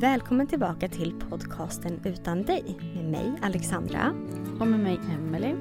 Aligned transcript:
Välkommen 0.00 0.46
tillbaka 0.46 0.88
till 0.88 1.14
podcasten 1.30 2.00
Utan 2.04 2.42
dig 2.42 2.76
med 2.94 3.04
mig 3.04 3.32
Alexandra. 3.42 4.12
Och 4.60 4.66
med 4.66 4.80
mig 4.80 5.00
Emelie. 5.14 5.56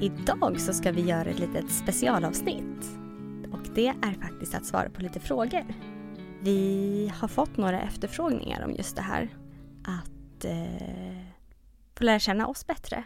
Idag 0.00 0.60
så 0.60 0.72
ska 0.72 0.92
vi 0.92 1.00
göra 1.00 1.24
ett 1.24 1.38
litet 1.38 1.70
specialavsnitt. 1.70 2.98
Och 3.52 3.74
det 3.74 3.86
är 3.86 4.20
faktiskt 4.20 4.54
att 4.54 4.66
svara 4.66 4.88
på 4.90 5.02
lite 5.02 5.20
frågor. 5.20 5.64
Vi 6.46 7.12
har 7.20 7.28
fått 7.28 7.56
några 7.56 7.80
efterfrågningar 7.80 8.64
om 8.64 8.74
just 8.74 8.96
det 8.96 9.02
här. 9.02 9.28
Att 9.84 10.44
eh, 10.44 11.22
få 11.94 12.04
lära 12.04 12.18
känna 12.18 12.46
oss 12.46 12.66
bättre. 12.66 13.04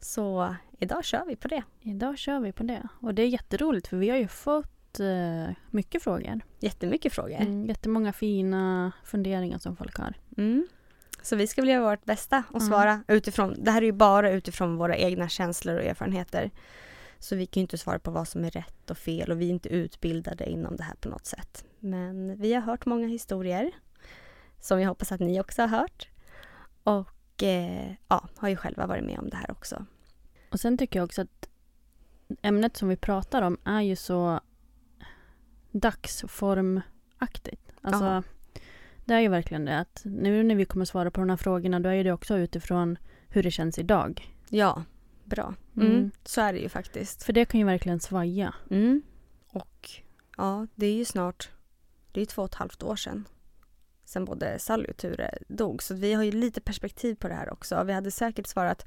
Så 0.00 0.54
idag 0.78 1.04
kör 1.04 1.24
vi 1.26 1.36
på 1.36 1.48
det. 1.48 1.62
Idag 1.80 2.18
kör 2.18 2.40
vi 2.40 2.52
på 2.52 2.62
det. 2.62 2.88
Och 3.00 3.14
det 3.14 3.22
är 3.22 3.26
jätteroligt 3.26 3.86
för 3.86 3.96
vi 3.96 4.10
har 4.10 4.16
ju 4.16 4.28
fått 4.28 5.00
eh, 5.00 5.54
mycket 5.70 6.02
frågor. 6.02 6.40
Jättemycket 6.60 7.12
frågor. 7.12 7.40
Mm, 7.40 7.66
jättemånga 7.66 8.12
fina 8.12 8.92
funderingar 9.04 9.58
som 9.58 9.76
folk 9.76 9.96
har. 9.96 10.14
Mm. 10.36 10.66
Så 11.22 11.36
vi 11.36 11.46
ska 11.46 11.62
väl 11.62 11.70
göra 11.70 11.90
vårt 11.90 12.04
bästa 12.04 12.42
och 12.48 12.60
Mm. 12.60 12.68
svara 12.68 13.00
utifrån, 13.08 13.56
det 13.58 13.70
här 13.70 13.82
är 13.82 13.86
ju 13.86 13.92
bara 13.92 14.30
utifrån 14.30 14.76
våra 14.76 14.96
egna 14.96 15.28
känslor 15.28 15.76
och 15.76 15.84
erfarenheter. 15.84 16.50
Så 17.24 17.36
vi 17.36 17.46
kan 17.46 17.60
ju 17.60 17.62
inte 17.62 17.78
svara 17.78 17.98
på 17.98 18.10
vad 18.10 18.28
som 18.28 18.44
är 18.44 18.50
rätt 18.50 18.90
och 18.90 18.98
fel 18.98 19.30
och 19.30 19.40
vi 19.40 19.46
är 19.46 19.50
inte 19.50 19.68
utbildade 19.68 20.50
inom 20.50 20.76
det 20.76 20.82
här 20.82 20.94
på 20.94 21.08
något 21.08 21.26
sätt. 21.26 21.64
Men 21.78 22.36
vi 22.36 22.54
har 22.54 22.60
hört 22.60 22.86
många 22.86 23.06
historier 23.06 23.70
som 24.60 24.80
jag 24.80 24.88
hoppas 24.88 25.12
att 25.12 25.20
ni 25.20 25.40
också 25.40 25.62
har 25.62 25.68
hört. 25.68 26.08
Och 26.82 27.42
eh, 27.42 27.92
ja, 28.08 28.28
har 28.36 28.48
ju 28.48 28.56
själva 28.56 28.86
varit 28.86 29.04
med 29.04 29.18
om 29.18 29.30
det 29.30 29.36
här 29.36 29.50
också. 29.50 29.86
Och 30.50 30.60
sen 30.60 30.78
tycker 30.78 30.98
jag 30.98 31.04
också 31.04 31.22
att 31.22 31.48
ämnet 32.42 32.76
som 32.76 32.88
vi 32.88 32.96
pratar 32.96 33.42
om 33.42 33.58
är 33.64 33.80
ju 33.80 33.96
så 33.96 34.40
dagsformaktigt. 35.70 37.72
Alltså, 37.82 38.04
Ja. 38.04 38.22
det 39.04 39.14
är 39.14 39.20
ju 39.20 39.28
verkligen 39.28 39.64
det 39.64 39.78
att 39.78 40.02
nu 40.04 40.42
när 40.42 40.54
vi 40.54 40.64
kommer 40.64 40.84
svara 40.84 41.10
på 41.10 41.20
de 41.20 41.30
här 41.30 41.36
frågorna 41.36 41.80
då 41.80 41.88
är 41.88 42.04
det 42.04 42.12
också 42.12 42.38
utifrån 42.38 42.98
hur 43.28 43.42
det 43.42 43.50
känns 43.50 43.78
idag. 43.78 44.34
Ja, 44.48 44.82
bra. 45.24 45.54
Mm. 45.76 45.92
Mm. 45.92 46.10
Så 46.24 46.40
är 46.40 46.52
det 46.52 46.58
ju 46.58 46.68
faktiskt. 46.68 47.22
För 47.22 47.32
det 47.32 47.44
kan 47.44 47.60
ju 47.60 47.66
verkligen 47.66 48.00
svaja. 48.00 48.54
Mm. 48.70 49.02
Och 49.48 49.90
ja, 50.36 50.66
det 50.74 50.86
är 50.86 50.94
ju 50.94 51.04
snart, 51.04 51.50
det 52.12 52.20
är 52.20 52.26
två 52.26 52.42
och 52.42 52.48
ett 52.48 52.54
halvt 52.54 52.82
år 52.82 52.96
sedan. 52.96 53.24
Sen 54.04 54.24
både 54.24 54.58
Sally 54.58 54.88
och 54.88 54.96
Ture 54.96 55.38
dog. 55.48 55.82
Så 55.82 55.94
vi 55.94 56.12
har 56.12 56.22
ju 56.22 56.32
lite 56.32 56.60
perspektiv 56.60 57.14
på 57.14 57.28
det 57.28 57.34
här 57.34 57.52
också. 57.52 57.84
Vi 57.84 57.92
hade 57.92 58.10
säkert 58.10 58.46
svarat 58.46 58.86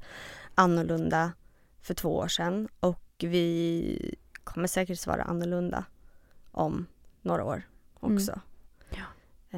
annorlunda 0.54 1.32
för 1.80 1.94
två 1.94 2.16
år 2.16 2.28
sedan. 2.28 2.68
Och 2.80 3.04
vi 3.18 4.14
kommer 4.44 4.66
säkert 4.68 4.98
svara 4.98 5.22
annorlunda 5.22 5.84
om 6.50 6.86
några 7.22 7.44
år 7.44 7.62
också. 8.00 8.32
Mm. 8.32 8.40
Ja. 8.90 9.04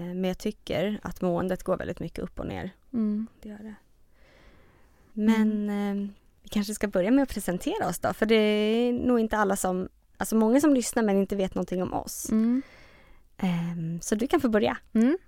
Eh, 0.00 0.06
Men 0.06 0.24
jag 0.24 0.38
tycker 0.38 1.00
att 1.02 1.20
måendet 1.20 1.62
går 1.62 1.76
väldigt 1.76 2.00
mycket 2.00 2.19
upp 2.19 2.40
och 2.40 2.46
ner. 2.46 2.70
Mm. 2.92 3.26
Det 3.42 3.48
gör 3.48 3.58
det. 3.58 3.74
Men 5.12 5.70
eh, 5.70 6.08
vi 6.42 6.48
kanske 6.48 6.74
ska 6.74 6.88
börja 6.88 7.10
med 7.10 7.22
att 7.22 7.28
presentera 7.28 7.88
oss 7.88 7.98
då. 7.98 8.12
För 8.12 8.26
det 8.26 8.34
är 8.34 8.92
nog 8.92 9.20
inte 9.20 9.36
alla 9.36 9.56
som, 9.56 9.88
alltså 10.16 10.36
många 10.36 10.60
som 10.60 10.74
lyssnar 10.74 11.02
men 11.02 11.16
inte 11.16 11.36
vet 11.36 11.54
någonting 11.54 11.82
om 11.82 11.94
oss. 11.94 12.30
Mm. 12.30 12.62
Ehm, 13.36 14.00
så 14.00 14.14
du 14.14 14.26
kan 14.26 14.40
få 14.40 14.48
börja. 14.48 14.76
Mm. 14.92 15.18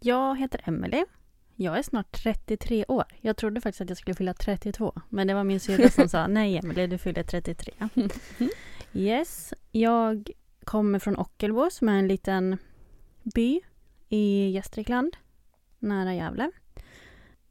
Jag 0.00 0.38
heter 0.38 0.60
Emelie. 0.64 1.04
Jag 1.56 1.78
är 1.78 1.82
snart 1.82 2.12
33 2.12 2.84
år. 2.88 3.04
Jag 3.20 3.36
trodde 3.36 3.60
faktiskt 3.60 3.80
att 3.80 3.88
jag 3.88 3.98
skulle 3.98 4.14
fylla 4.14 4.34
32. 4.34 4.92
Men 5.08 5.26
det 5.26 5.34
var 5.34 5.44
min 5.44 5.60
syrra 5.60 5.90
som 5.90 6.08
sa 6.08 6.26
nej 6.26 6.58
Emelie, 6.58 6.86
du 6.86 6.98
fyller 6.98 7.22
33. 7.22 7.72
Yes, 8.96 9.54
jag 9.72 10.30
kommer 10.64 10.98
från 10.98 11.16
Ockelbo 11.16 11.70
som 11.70 11.88
är 11.88 11.98
en 11.98 12.08
liten 12.08 12.58
by 13.22 13.60
i 14.08 14.50
Gästrikland, 14.50 15.16
nära 15.78 16.14
Gävle. 16.14 16.50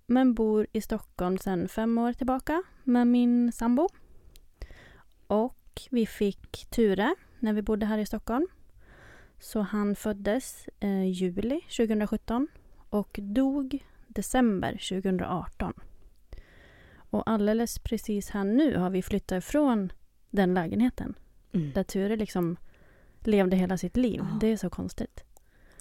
Men 0.06 0.34
bor 0.34 0.68
i 0.72 0.82
Stockholm 0.82 1.38
sedan 1.38 1.68
fem 1.68 1.98
år 1.98 2.14
tillbaka 2.14 2.64
med 2.84 3.08
min 3.08 3.52
sambo. 3.52 3.90
Och 5.28 5.82
vi 5.90 6.06
fick 6.06 6.66
Ture 6.70 7.16
när 7.40 7.54
vi 7.54 7.62
bodde 7.62 7.86
här 7.86 7.98
i 7.98 8.06
Stockholm. 8.06 8.48
Så 9.40 9.62
han 9.62 9.96
föddes 9.96 10.70
eh, 10.80 11.04
juli 11.12 11.62
2017 11.62 12.48
och 12.90 13.20
dog 13.22 13.86
december 14.08 14.72
2018. 14.72 15.74
Och 16.96 17.30
alldeles 17.30 17.80
precis 17.80 18.30
här 18.30 18.44
nu 18.44 18.78
har 18.78 18.90
vi 18.90 19.02
flyttat 19.02 19.44
ifrån 19.44 19.92
den 20.30 20.54
lägenheten 20.54 21.16
där 21.52 21.84
Ture 21.84 22.16
liksom 22.16 22.58
levde 23.20 23.56
hela 23.56 23.78
sitt 23.78 23.98
liv. 23.98 24.20
Ja. 24.20 24.38
Det 24.42 24.48
är 24.48 24.58
så 24.58 24.70
konstigt. 24.70 25.24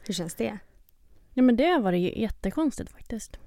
Hur 0.07 0.15
känns 0.15 0.35
det? 0.35 0.59
Ja 1.35 1.43
men 1.43 1.57
det 1.57 1.67
har 1.67 1.81
varit 1.81 2.17
jättekonstigt 2.17 2.93
faktiskt. 2.93 3.39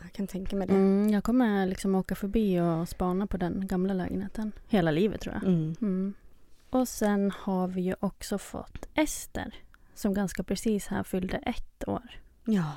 Jag 0.00 0.12
kan 0.12 0.26
tänka 0.26 0.56
mig 0.56 0.66
det. 0.66 0.74
Mm, 0.74 1.10
jag 1.10 1.24
kommer 1.24 1.66
liksom 1.66 1.94
åka 1.94 2.14
förbi 2.14 2.60
och 2.60 2.88
spana 2.88 3.26
på 3.26 3.36
den 3.36 3.66
gamla 3.66 3.94
lägenheten. 3.94 4.52
Hela 4.68 4.90
livet 4.90 5.20
tror 5.20 5.34
jag. 5.34 5.44
Mm. 5.44 5.76
Mm. 5.80 6.14
Och 6.70 6.88
sen 6.88 7.30
har 7.30 7.68
vi 7.68 7.80
ju 7.80 7.94
också 8.00 8.38
fått 8.38 8.88
Ester 8.94 9.54
som 9.94 10.14
ganska 10.14 10.42
precis 10.42 10.86
här 10.86 11.02
fyllde 11.02 11.36
ett 11.36 11.88
år. 11.88 12.20
Ja. 12.44 12.76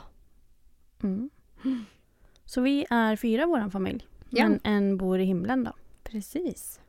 Mm. 1.03 1.29
Så 2.45 2.61
vi 2.61 2.85
är 2.89 3.15
fyra 3.15 3.43
i 3.43 3.45
vår 3.45 3.69
familj. 3.69 4.07
Ja. 4.29 4.49
Men 4.49 4.59
en 4.63 4.97
bor 4.97 5.19
i 5.19 5.23
himlen 5.23 5.63
då. 5.63 5.73
Precis. 6.03 6.79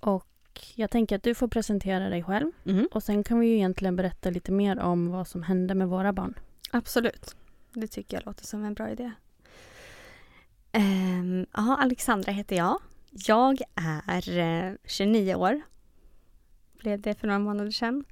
Och 0.00 0.26
jag 0.74 0.90
tänker 0.90 1.16
att 1.16 1.22
du 1.22 1.34
får 1.34 1.48
presentera 1.48 2.08
dig 2.08 2.22
själv. 2.22 2.50
Mm. 2.64 2.88
Och 2.92 3.02
sen 3.02 3.24
kan 3.24 3.40
vi 3.40 3.46
ju 3.46 3.54
egentligen 3.54 3.96
berätta 3.96 4.30
lite 4.30 4.52
mer 4.52 4.78
om 4.78 5.10
vad 5.10 5.28
som 5.28 5.42
hände 5.42 5.74
med 5.74 5.88
våra 5.88 6.12
barn. 6.12 6.34
Absolut. 6.70 7.36
Det 7.72 7.86
tycker 7.86 8.16
jag 8.16 8.26
låter 8.26 8.44
som 8.44 8.64
en 8.64 8.74
bra 8.74 8.90
idé. 8.90 9.12
Um, 10.72 11.46
Ja, 11.52 11.76
Alexandra 11.80 12.32
heter 12.32 12.56
jag. 12.56 12.78
Jag 13.10 13.60
är 13.74 14.38
eh, 14.38 14.74
29 14.84 15.34
år. 15.34 15.60
Blev 16.72 17.00
det 17.00 17.14
för 17.14 17.26
några 17.26 17.38
månader 17.38 17.70
sedan. 17.70 18.04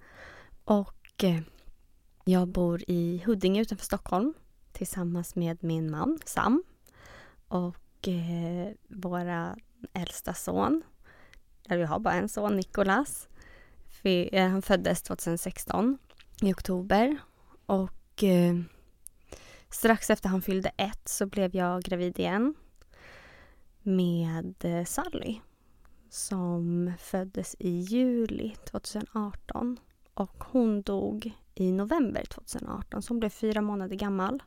Och 0.65 1.25
eh, 1.25 1.41
jag 2.25 2.49
bor 2.49 2.83
i 2.87 3.23
Huddinge 3.27 3.61
utanför 3.61 3.85
Stockholm 3.85 4.35
tillsammans 4.73 5.37
med 5.37 5.65
min 5.65 5.91
man 5.91 6.19
Sam 6.25 6.63
och 7.49 8.09
eh, 8.09 8.73
våra 8.89 9.57
äldsta 9.93 10.35
son. 10.35 10.83
Eller 11.69 11.79
vi 11.79 11.87
har 11.87 11.99
bara 11.99 12.15
en 12.15 12.29
son, 12.29 12.57
Nikolas. 12.57 13.29
Eh, 14.03 14.49
han 14.49 14.63
föddes 14.63 15.03
2016 15.03 15.99
i 16.43 16.53
oktober 16.53 17.19
och 17.67 18.25
eh, 18.25 18.55
strax 19.71 20.11
efter 20.11 20.29
han 20.29 20.43
fyllde 20.43 20.69
ett 20.77 21.09
så 21.09 21.27
blev 21.27 21.57
jag 21.57 21.83
gravid 21.83 22.19
igen 22.19 22.55
med 23.83 24.65
eh, 24.65 24.85
Sally 24.85 25.41
som 26.11 26.93
föddes 26.99 27.57
i 27.59 27.71
juli 27.71 28.57
2018 28.65 29.79
och 30.15 30.45
hon 30.45 30.83
dog 30.83 31.33
i 31.55 31.73
november 31.73 32.25
2018 32.25 33.03
så 33.03 33.13
hon 33.13 33.21
blev 33.21 33.31
fyra 33.31 33.61
månader 33.61 33.97
gammal. 33.97 34.43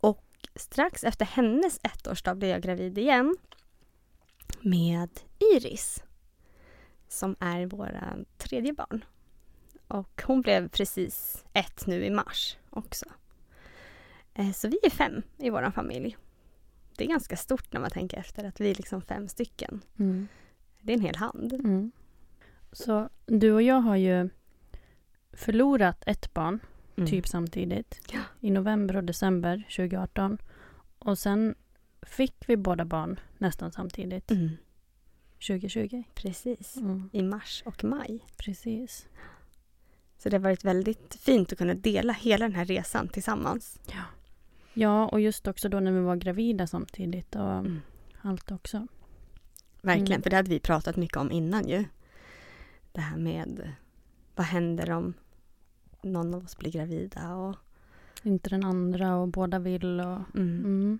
Och 0.00 0.48
strax 0.54 1.04
efter 1.04 1.24
hennes 1.24 1.80
ettårsdag 1.82 2.34
blev 2.34 2.50
jag 2.50 2.62
gravid 2.62 2.98
igen 2.98 3.36
med 4.60 5.10
Iris 5.54 6.02
som 7.08 7.36
är 7.40 7.66
våra 7.66 8.16
tredje 8.38 8.72
barn. 8.72 9.04
Och 9.88 10.22
hon 10.26 10.40
blev 10.42 10.68
precis 10.68 11.44
ett 11.52 11.86
nu 11.86 12.04
i 12.04 12.10
mars 12.10 12.56
också. 12.70 13.06
Eh, 14.38 14.52
så 14.52 14.68
vi 14.68 14.78
är 14.82 14.90
fem 14.90 15.22
i 15.38 15.50
vår 15.50 15.70
familj. 15.70 16.16
Det 16.96 17.04
är 17.04 17.08
ganska 17.08 17.36
stort 17.36 17.72
när 17.72 17.80
man 17.80 17.90
tänker 17.90 18.18
efter 18.18 18.44
att 18.44 18.60
vi 18.60 18.70
är 18.70 18.74
liksom 18.74 19.02
fem 19.02 19.28
stycken. 19.28 19.80
Mm. 19.98 20.28
Det 20.80 20.92
är 20.92 20.96
en 20.96 21.02
hel 21.02 21.16
hand. 21.16 21.52
Mm. 21.52 21.92
Så 22.72 23.08
du 23.26 23.52
och 23.52 23.62
jag 23.62 23.80
har 23.80 23.96
ju 23.96 24.28
förlorat 25.32 26.02
ett 26.06 26.34
barn 26.34 26.60
Mm. 26.98 27.10
typ 27.10 27.28
samtidigt. 27.28 28.00
Ja. 28.12 28.20
I 28.40 28.50
november 28.50 28.96
och 28.96 29.04
december 29.04 29.66
2018. 29.76 30.38
Och 30.98 31.18
sen 31.18 31.54
fick 32.02 32.34
vi 32.46 32.56
båda 32.56 32.84
barn 32.84 33.20
nästan 33.38 33.72
samtidigt. 33.72 34.30
Mm. 34.30 34.50
2020. 35.48 36.02
Precis. 36.14 36.76
Mm. 36.76 37.10
I 37.12 37.22
mars 37.22 37.62
och 37.66 37.84
maj. 37.84 38.24
Precis. 38.36 39.06
Så 40.18 40.28
det 40.28 40.36
har 40.36 40.42
varit 40.42 40.64
väldigt 40.64 41.14
fint 41.14 41.52
att 41.52 41.58
kunna 41.58 41.74
dela 41.74 42.12
hela 42.12 42.44
den 42.44 42.54
här 42.54 42.64
resan 42.64 43.08
tillsammans. 43.08 43.80
Ja. 43.86 44.02
Ja, 44.76 45.06
och 45.08 45.20
just 45.20 45.46
också 45.48 45.68
då 45.68 45.80
när 45.80 45.92
vi 45.92 46.00
var 46.00 46.16
gravida 46.16 46.66
samtidigt 46.66 47.34
och 47.36 47.52
Mm. 47.58 47.80
allt 48.22 48.50
också. 48.52 48.86
Verkligen, 49.82 50.12
Mm. 50.12 50.22
för 50.22 50.30
det 50.30 50.36
hade 50.36 50.50
vi 50.50 50.60
pratat 50.60 50.96
mycket 50.96 51.16
om 51.16 51.32
innan 51.32 51.68
ju. 51.68 51.84
Det 52.92 53.00
här 53.00 53.16
med 53.16 53.72
vad 54.36 54.46
händer 54.46 54.90
om 54.90 55.14
någon 56.02 56.34
av 56.34 56.44
oss 56.44 56.58
blir 56.58 56.70
gravida 56.72 57.34
och... 57.34 57.56
Inte 58.22 58.50
den 58.50 58.64
andra 58.64 59.16
och 59.16 59.28
båda 59.28 59.58
vill 59.58 60.00
och 60.00 60.20
Mm. 60.34 60.64
Mm. 60.64 60.98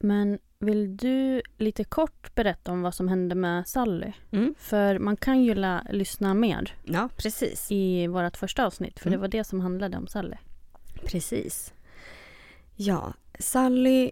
Men 0.00 0.38
vill 0.58 0.96
du 0.96 1.42
lite 1.56 1.84
kort 1.84 2.34
berätta 2.34 2.72
om 2.72 2.82
vad 2.82 2.94
som 2.94 3.08
hände 3.08 3.34
med 3.34 3.68
Sally? 3.68 4.12
Mm. 4.30 4.54
För 4.58 4.98
man 4.98 5.16
kan 5.16 5.42
ju 5.42 5.54
la- 5.54 5.82
lyssna 5.90 6.34
mer 6.34 6.74
Ja, 6.84 7.08
precis. 7.16 7.66
i 7.70 8.06
vårt 8.06 8.36
första 8.36 8.66
avsnitt. 8.66 8.98
För 9.00 9.06
Mm. 9.08 9.16
det 9.18 9.20
var 9.20 9.28
det 9.28 9.44
som 9.44 9.60
handlade 9.60 9.96
om 9.96 10.06
Sally. 10.06 10.36
Precis. 11.06 11.74
Ja, 12.80 13.12
Sally 13.38 14.10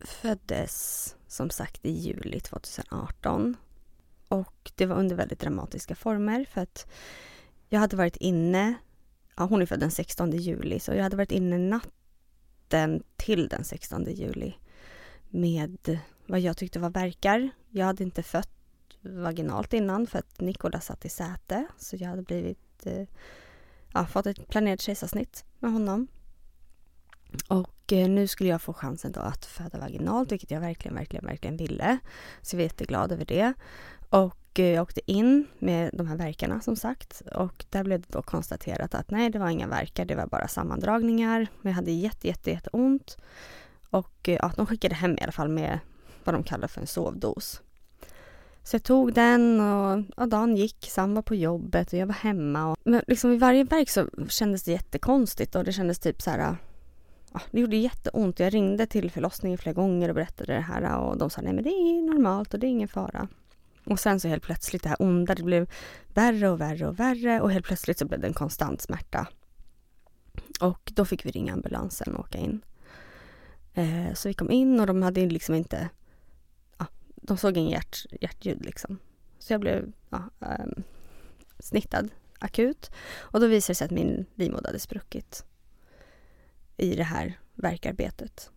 föddes 0.00 1.16
som 1.26 1.50
sagt 1.50 1.86
i 1.86 1.90
juli 1.90 2.40
2018. 2.40 3.56
Och 4.28 4.72
det 4.74 4.86
var 4.86 4.96
under 4.96 5.16
väldigt 5.16 5.40
dramatiska 5.40 5.94
former 5.94 6.44
för 6.44 6.60
att 6.60 6.86
jag 7.68 7.80
hade 7.80 7.96
varit 7.96 8.16
inne, 8.16 8.74
ja 9.36 9.44
hon 9.44 9.62
är 9.62 9.66
född 9.66 9.80
den 9.80 9.90
16 9.90 10.30
juli, 10.30 10.80
så 10.80 10.92
jag 10.92 11.02
hade 11.02 11.16
varit 11.16 11.32
inne 11.32 11.58
natten 11.58 13.02
till 13.16 13.48
den 13.48 13.64
16 13.64 14.04
juli 14.04 14.54
med 15.28 15.98
vad 16.26 16.40
jag 16.40 16.56
tyckte 16.56 16.78
var 16.78 16.90
verkar. 16.90 17.50
Jag 17.70 17.86
hade 17.86 18.02
inte 18.02 18.22
fött 18.22 18.50
vaginalt 19.00 19.72
innan 19.72 20.06
för 20.06 20.18
att 20.18 20.40
Nikola 20.40 20.80
satt 20.80 21.04
i 21.04 21.08
säte 21.08 21.66
så 21.78 21.96
jag 21.96 22.08
hade 22.08 22.22
blivit, 22.22 22.86
eh, 22.86 23.08
ja, 23.92 24.06
fått 24.06 24.26
ett 24.26 24.48
planerat 24.48 24.80
kejsarsnitt 24.80 25.44
med 25.58 25.72
honom. 25.72 26.06
Och 27.48 27.73
Eh, 27.92 28.08
nu 28.08 28.26
skulle 28.26 28.50
jag 28.50 28.62
få 28.62 28.72
chansen 28.72 29.12
då 29.12 29.20
att 29.20 29.44
föda 29.44 29.78
vaginalt, 29.78 30.32
vilket 30.32 30.50
jag 30.50 30.60
verkligen, 30.60 30.94
verkligen, 30.94 31.26
verkligen 31.26 31.56
ville. 31.56 31.98
Så 32.42 32.54
jag 32.54 32.58
var 32.58 32.62
jätteglad 32.62 33.12
över 33.12 33.24
det. 33.24 33.52
Och 34.08 34.60
eh, 34.60 34.66
jag 34.66 34.82
åkte 34.82 35.12
in 35.12 35.46
med 35.58 35.90
de 35.92 36.06
här 36.06 36.16
verkarna 36.16 36.60
som 36.60 36.76
sagt. 36.76 37.22
Och 37.34 37.64
där 37.70 37.84
blev 37.84 38.00
det 38.00 38.08
då 38.10 38.22
konstaterat 38.22 38.94
att 38.94 39.10
nej, 39.10 39.30
det 39.30 39.38
var 39.38 39.48
inga 39.48 39.66
verkar, 39.66 40.04
det 40.04 40.14
var 40.14 40.26
bara 40.26 40.48
sammandragningar. 40.48 41.46
Men 41.60 41.70
jag 41.70 41.76
hade 41.76 41.92
jätte, 41.92 42.28
jätte, 42.28 42.50
jätte 42.50 42.70
ont. 42.72 43.16
Och 43.90 44.28
eh, 44.28 44.38
ja, 44.42 44.52
de 44.56 44.66
skickade 44.66 44.94
hem 44.94 45.18
i 45.18 45.22
alla 45.22 45.32
fall 45.32 45.48
med 45.48 45.78
vad 46.24 46.34
de 46.34 46.42
kallar 46.42 46.68
för 46.68 46.80
en 46.80 46.86
sovdos. 46.86 47.62
Så 48.62 48.74
jag 48.74 48.82
tog 48.82 49.12
den 49.12 49.60
och 49.60 50.04
ja, 50.16 50.26
dagen 50.26 50.56
gick, 50.56 50.86
Sam 50.90 51.14
var 51.14 51.22
på 51.22 51.34
jobbet 51.34 51.92
och 51.92 51.98
jag 51.98 52.06
var 52.06 52.14
hemma. 52.14 52.70
Och, 52.70 52.76
men 52.84 53.02
liksom 53.06 53.30
vid 53.30 53.40
varje 53.40 53.64
verk 53.64 53.90
så 53.90 54.08
kändes 54.28 54.62
det 54.62 54.72
jättekonstigt 54.72 55.54
och 55.54 55.64
det 55.64 55.72
kändes 55.72 55.98
typ 55.98 56.22
så 56.22 56.30
här 56.30 56.56
ja, 57.34 57.40
det 57.50 57.60
gjorde 57.60 57.76
jätteont. 57.76 58.40
Jag 58.40 58.54
ringde 58.54 58.86
till 58.86 59.10
förlossningen 59.10 59.58
flera 59.58 59.74
gånger 59.74 60.08
och 60.08 60.14
berättade 60.14 60.52
det 60.52 60.60
här 60.60 60.98
och 60.98 61.18
de 61.18 61.30
sa 61.30 61.40
nej 61.40 61.52
men 61.52 61.64
det 61.64 61.70
är 61.70 62.02
normalt 62.02 62.54
och 62.54 62.60
det 62.60 62.66
är 62.66 62.68
ingen 62.68 62.88
fara. 62.88 63.28
Och 63.84 64.00
sen 64.00 64.20
så 64.20 64.28
helt 64.28 64.42
plötsligt 64.42 64.82
det 64.82 64.88
här 64.88 65.02
onda, 65.02 65.34
det 65.34 65.42
blev 65.42 65.70
värre 66.14 66.48
och 66.48 66.60
värre 66.60 66.86
och 66.86 67.00
värre 67.00 67.40
och 67.40 67.52
helt 67.52 67.66
plötsligt 67.66 67.98
så 67.98 68.04
blev 68.04 68.20
det 68.20 68.26
en 68.26 68.34
konstant 68.34 68.80
smärta. 68.80 69.26
Och 70.60 70.92
då 70.94 71.04
fick 71.04 71.26
vi 71.26 71.30
ringa 71.30 71.52
ambulansen 71.52 72.14
och 72.14 72.20
åka 72.20 72.38
in. 72.38 72.64
Eh, 73.74 74.14
så 74.14 74.28
vi 74.28 74.34
kom 74.34 74.50
in 74.50 74.80
och 74.80 74.86
de 74.86 75.02
hade 75.02 75.26
liksom 75.26 75.54
inte, 75.54 75.88
ja, 76.78 76.86
de 77.16 77.36
såg 77.36 77.56
ingen 77.56 77.70
hjärt, 77.70 78.06
hjärtljud 78.20 78.64
liksom. 78.64 78.98
Så 79.38 79.52
jag 79.52 79.60
blev 79.60 79.92
ja, 80.10 80.22
eh, 80.40 80.66
snittad 81.58 82.10
akut 82.38 82.90
och 83.16 83.40
då 83.40 83.46
visade 83.46 83.70
det 83.70 83.74
sig 83.74 83.84
att 83.84 83.90
min 83.90 84.26
livmoder 84.34 84.66
hade 84.66 84.78
spruckit 84.78 85.44
i 86.76 86.94
det 86.94 87.04
här 87.04 87.38
verkarbetet. 87.54 88.50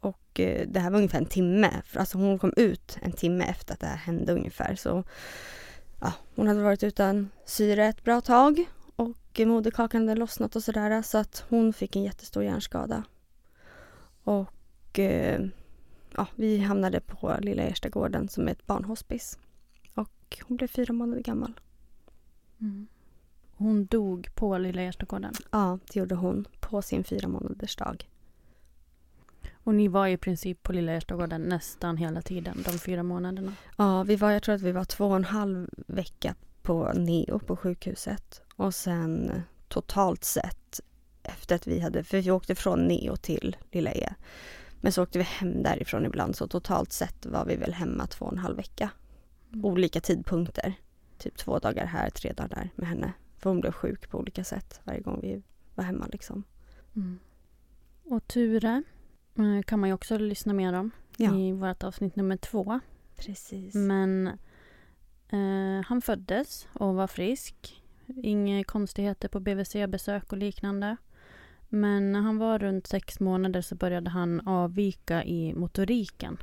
Och 0.00 0.40
eh, 0.40 0.68
det 0.68 0.80
här 0.80 0.90
var 0.90 0.98
ungefär 0.98 1.18
en 1.18 1.26
timme. 1.26 1.82
För 1.84 2.00
alltså 2.00 2.18
hon 2.18 2.38
kom 2.38 2.52
ut 2.56 2.98
en 3.02 3.12
timme 3.12 3.44
efter 3.44 3.74
att 3.74 3.80
det 3.80 3.86
här 3.86 3.96
hände 3.96 4.32
ungefär. 4.32 4.74
Så 4.74 5.04
ja, 6.00 6.12
hon 6.34 6.46
hade 6.46 6.62
varit 6.62 6.82
utan 6.82 7.30
syre 7.44 7.86
ett 7.86 8.04
bra 8.04 8.20
tag. 8.20 8.64
Och 8.96 9.40
moderkakan 9.40 10.08
hade 10.08 10.20
lossnat 10.20 10.56
och 10.56 10.62
sådär. 10.62 11.02
Så 11.02 11.18
att 11.18 11.44
hon 11.48 11.72
fick 11.72 11.96
en 11.96 12.02
jättestor 12.02 12.44
hjärnskada. 12.44 13.02
Och 14.24 14.98
eh, 14.98 15.46
ja, 16.16 16.26
vi 16.34 16.58
hamnade 16.58 17.00
på 17.00 17.36
Lilla 17.40 17.62
Erstagården 17.62 18.28
som 18.28 18.48
är 18.48 18.52
ett 18.52 18.66
barnhospice. 18.66 19.38
Och 19.94 20.38
hon 20.42 20.56
blev 20.56 20.68
fyra 20.68 20.92
månader 20.92 21.22
gammal. 21.22 21.60
Mm. 22.60 22.86
Hon 23.58 23.86
dog 23.86 24.28
på 24.34 24.58
Lilla 24.58 24.82
Gärstagården. 24.82 25.34
Ja, 25.50 25.78
det 25.92 25.98
gjorde 25.98 26.14
hon 26.14 26.48
på 26.60 26.82
sin 26.82 27.04
fyra 27.04 27.28
månaders 27.28 27.76
dag. 27.76 28.08
Och 29.54 29.74
ni 29.74 29.88
var 29.88 30.06
i 30.06 30.16
princip 30.16 30.62
på 30.62 30.72
Lilla 30.72 30.92
Gärstagården 30.92 31.42
nästan 31.42 31.96
hela 31.96 32.22
tiden, 32.22 32.62
de 32.64 32.78
fyra 32.78 33.02
månaderna. 33.02 33.52
Ja, 33.76 34.02
vi 34.02 34.16
var, 34.16 34.30
jag 34.30 34.42
tror 34.42 34.54
att 34.54 34.62
vi 34.62 34.72
var 34.72 34.84
två 34.84 35.06
och 35.06 35.16
en 35.16 35.24
halv 35.24 35.68
vecka 35.86 36.34
på 36.62 36.92
Neo 36.92 37.38
på 37.38 37.56
sjukhuset. 37.56 38.42
Och 38.56 38.74
sen 38.74 39.42
totalt 39.68 40.24
sett 40.24 40.80
efter 41.22 41.54
att 41.54 41.66
vi 41.66 41.80
hade, 41.80 42.04
för 42.04 42.20
vi 42.20 42.30
åkte 42.30 42.54
från 42.54 42.88
Neo 42.88 43.16
till 43.16 43.56
Lilla 43.70 43.92
E. 43.92 44.14
Men 44.80 44.92
så 44.92 45.02
åkte 45.02 45.18
vi 45.18 45.24
hem 45.24 45.62
därifrån 45.62 46.06
ibland 46.06 46.36
så 46.36 46.46
totalt 46.46 46.92
sett 46.92 47.26
var 47.26 47.44
vi 47.44 47.56
väl 47.56 47.72
hemma 47.72 48.06
två 48.06 48.24
och 48.24 48.32
en 48.32 48.38
halv 48.38 48.56
vecka. 48.56 48.90
Olika 49.62 50.00
tidpunkter. 50.00 50.74
Typ 51.18 51.36
två 51.36 51.58
dagar 51.58 51.86
här, 51.86 52.10
tre 52.10 52.32
dagar 52.32 52.48
där 52.48 52.70
med 52.76 52.88
henne. 52.88 53.12
För 53.38 53.50
hon 53.50 53.60
blev 53.60 53.72
sjuk 53.72 54.10
på 54.10 54.18
olika 54.18 54.44
sätt 54.44 54.80
varje 54.84 55.00
gång 55.00 55.20
vi 55.22 55.42
var 55.74 55.84
hemma 55.84 56.06
liksom. 56.12 56.44
Mm. 56.96 57.18
Och 58.04 58.26
Ture 58.28 58.82
eh, 59.38 59.62
kan 59.66 59.80
man 59.80 59.88
ju 59.88 59.94
också 59.94 60.18
lyssna 60.18 60.52
mer 60.52 60.72
om 60.72 60.90
Ja, 61.16 61.34
i 61.36 61.52
vårt 61.52 61.82
avsnitt 61.84 62.16
nummer 62.16 62.36
två. 62.36 62.80
precis. 63.16 63.74
Men 63.74 64.26
eh, 65.28 65.84
han 65.86 66.00
föddes 66.02 66.68
och 66.72 66.94
var 66.94 67.06
frisk. 67.06 67.82
Inga 68.22 68.64
konstigheter 68.64 69.28
på 69.28 69.40
BVC-besök 69.40 70.32
och 70.32 70.38
liknande. 70.38 70.96
Men 71.68 72.12
när 72.12 72.20
han 72.20 72.38
var 72.38 72.58
runt 72.58 72.86
sex 72.86 73.20
månader 73.20 73.60
så 73.60 73.74
började 73.74 74.10
han 74.10 74.48
avvika 74.48 75.24
i 75.24 75.54
motoriken. 75.54 76.38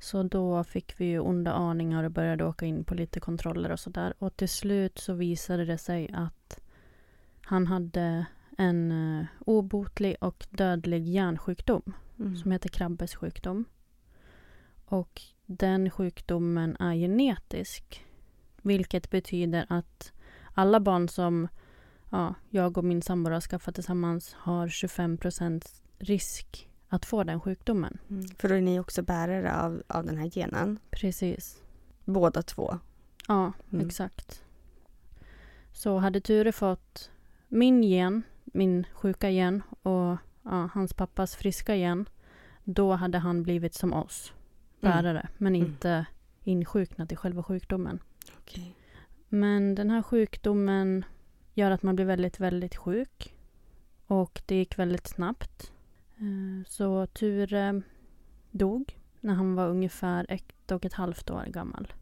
Så 0.00 0.22
då 0.22 0.64
fick 0.64 1.00
vi 1.00 1.04
ju 1.04 1.20
onda 1.20 1.52
aningar 1.52 2.04
och 2.04 2.10
började 2.10 2.44
åka 2.44 2.66
in 2.66 2.84
på 2.84 2.94
lite 2.94 3.20
kontroller 3.20 3.70
och 3.72 3.80
sådär. 3.80 4.14
Och 4.18 4.36
till 4.36 4.48
slut 4.48 4.98
så 4.98 5.12
visade 5.12 5.64
det 5.64 5.78
sig 5.78 6.10
att 6.12 6.60
han 7.42 7.66
hade 7.66 8.26
en 8.58 8.92
eh, 8.92 9.26
obotlig 9.46 10.16
och 10.20 10.46
dödlig 10.50 11.08
hjärnsjukdom 11.08 11.92
Mm. 12.20 12.36
som 12.36 12.52
heter 12.52 12.68
Krabbes 12.68 13.14
sjukdom. 13.14 13.64
Och 14.84 15.22
den 15.46 15.90
sjukdomen 15.90 16.76
är 16.80 16.94
genetisk. 16.94 18.06
Vilket 18.62 19.10
betyder 19.10 19.66
att 19.68 20.12
alla 20.54 20.80
barn 20.80 21.08
som 21.08 21.48
ja, 22.10 22.34
jag 22.50 22.78
och 22.78 22.84
min 22.84 23.02
sambo 23.02 23.30
har 23.30 23.40
skaffat 23.40 23.74
tillsammans 23.74 24.34
har 24.38 24.66
25% 24.66 25.82
risk 25.98 26.69
att 26.92 27.06
få 27.06 27.24
den 27.24 27.40
sjukdomen. 27.40 27.98
Mm. 28.10 28.28
För 28.28 28.48
då 28.48 28.54
är 28.54 28.60
ni 28.60 28.80
också 28.80 29.02
bärare 29.02 29.56
av, 29.56 29.82
av 29.86 30.04
den 30.06 30.18
här 30.18 30.26
genen. 30.30 30.78
Precis. 30.90 31.62
Båda 32.04 32.42
två. 32.42 32.78
Ja, 33.28 33.52
Mm. 33.72 33.86
exakt. 33.86 34.42
Så 35.72 35.98
hade 35.98 36.20
Ture 36.20 36.52
fått 36.52 37.10
min 37.48 37.82
gen, 37.82 38.22
min 38.44 38.86
sjuka 38.92 39.30
gen 39.30 39.62
och 39.82 40.16
ja, 40.42 40.68
hans 40.74 40.94
pappas 40.94 41.36
friska 41.36 41.74
gen, 41.76 42.08
då 42.64 42.92
hade 42.92 43.18
han 43.18 43.42
blivit 43.42 43.74
som 43.74 43.92
oss, 43.92 44.32
Mm. 44.80 44.92
bärare, 44.96 45.28
men 45.38 45.54
Mm. 45.56 45.66
inte 45.68 46.06
insjuknat 46.44 47.12
i 47.12 47.16
själva 47.16 47.42
sjukdomen. 47.42 47.98
Okej. 48.38 48.74
Men 49.28 49.74
den 49.74 49.90
här 49.90 50.02
sjukdomen 50.02 51.04
gör 51.54 51.70
att 51.70 51.82
man 51.82 51.96
blir 51.96 52.06
väldigt, 52.06 52.40
väldigt 52.40 52.76
sjuk. 52.76 53.34
Och 54.06 54.42
det 54.46 54.54
gick 54.54 54.78
väldigt 54.78 55.06
snabbt. 55.06 55.72
Eh, 56.20 56.66
Så 56.66 57.06
Ture 57.06 57.82
dog 58.50 58.98
när 59.20 59.34
han 59.34 59.54
var 59.54 59.68
ungefär 59.68 60.26
ett 60.28 60.70
och 60.70 60.84
ett 60.84 60.92
halvt 60.92 61.30
år 61.30 61.44
gammal. 61.44 61.92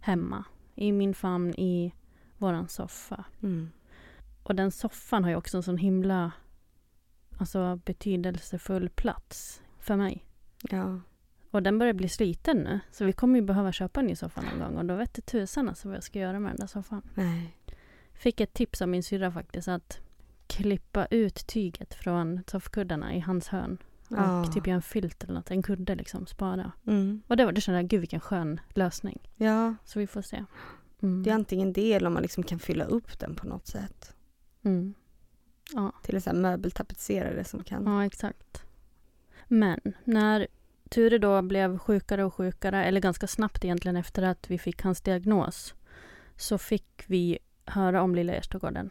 Hemma. 0.00 0.44
I 0.74 0.92
min 0.92 1.14
famn 1.14 1.54
i 1.54 1.94
våran 2.38 2.68
soffa. 2.68 3.24
Mm. 3.42 3.70
Och 4.42 4.54
den 4.54 4.70
soffan 4.70 5.24
har 5.24 5.30
ju 5.30 5.36
också 5.36 5.56
en 5.56 5.62
sån 5.62 5.78
himla 5.78 6.32
alltså, 7.38 7.80
betydelsefull 7.84 8.88
plats 8.88 9.62
för 9.78 9.96
mig. 9.96 10.24
Ja. 10.70 11.00
Och 11.50 11.62
den 11.62 11.78
börjar 11.78 11.92
bli 11.92 12.08
sliten 12.08 12.56
nu. 12.56 12.80
Så 12.90 13.04
vi 13.04 13.12
kommer 13.12 13.38
ju 13.38 13.44
behöva 13.44 13.72
köpa 13.72 14.00
en 14.00 14.06
ny 14.06 14.16
soffa 14.16 14.42
någon 14.42 14.58
gång. 14.58 14.76
Och 14.76 14.84
då 14.84 14.96
vet 14.96 15.26
tusan 15.26 15.68
alltså 15.68 15.88
vad 15.88 15.96
jag 15.96 16.04
ska 16.04 16.18
göra 16.18 16.40
med 16.40 16.50
den 16.50 16.60
där 16.60 16.66
soffan. 16.66 17.02
Nej. 17.14 17.56
Fick 18.12 18.40
ett 18.40 18.52
tips 18.52 18.82
av 18.82 18.88
min 18.88 19.02
syrra 19.02 19.32
faktiskt 19.32 19.68
att 19.68 20.00
klippa 20.48 21.06
ut 21.06 21.46
tyget 21.46 21.94
från 21.94 22.40
soffkuddarna 22.46 23.14
i 23.14 23.20
hans 23.20 23.48
hörn. 23.48 23.78
Ja. 24.08 24.40
Och 24.40 24.52
typ 24.52 24.66
göra 24.66 24.76
en 24.76 24.82
filt 24.82 25.24
eller 25.24 25.34
något. 25.34 25.50
En 25.50 25.62
kudde 25.62 25.94
liksom. 25.94 26.26
Spara. 26.26 26.72
Mm. 26.86 27.22
Och 27.26 27.36
det 27.36 27.44
var, 27.44 27.52
det 27.52 27.60
kände 27.60 27.80
jag, 27.80 27.88
gud 27.88 28.00
vilken 28.00 28.20
skön 28.20 28.60
lösning. 28.74 29.30
Ja, 29.36 29.74
Så 29.84 29.98
vi 29.98 30.06
får 30.06 30.22
se. 30.22 30.44
Mm. 31.02 31.22
det 31.22 31.30
är 31.30 31.34
antingen 31.34 31.72
det 31.72 31.92
eller 31.92 32.06
om 32.06 32.14
man 32.14 32.22
liksom 32.22 32.42
kan 32.42 32.58
fylla 32.58 32.84
upp 32.84 33.18
den 33.18 33.34
på 33.34 33.46
något 33.46 33.66
sätt. 33.66 34.14
Mm. 34.62 34.94
Till 36.02 36.14
en 36.14 36.20
sån 36.20 36.34
här 36.34 36.42
möbeltapetserare 36.42 37.44
som 37.44 37.64
kan... 37.64 37.86
Ja, 37.86 38.04
exakt. 38.04 38.62
Men 39.48 39.80
när 40.04 40.46
Ture 40.88 41.18
då 41.18 41.42
blev 41.42 41.78
sjukare 41.78 42.24
och 42.24 42.34
sjukare, 42.34 42.84
eller 42.84 43.00
ganska 43.00 43.26
snabbt 43.26 43.64
egentligen 43.64 43.96
efter 43.96 44.22
att 44.22 44.50
vi 44.50 44.58
fick 44.58 44.82
hans 44.82 45.00
diagnos, 45.00 45.74
så 46.36 46.58
fick 46.58 47.04
vi 47.06 47.38
höra 47.64 48.02
om 48.02 48.14
Lilla 48.14 48.34
Erstagården. 48.34 48.90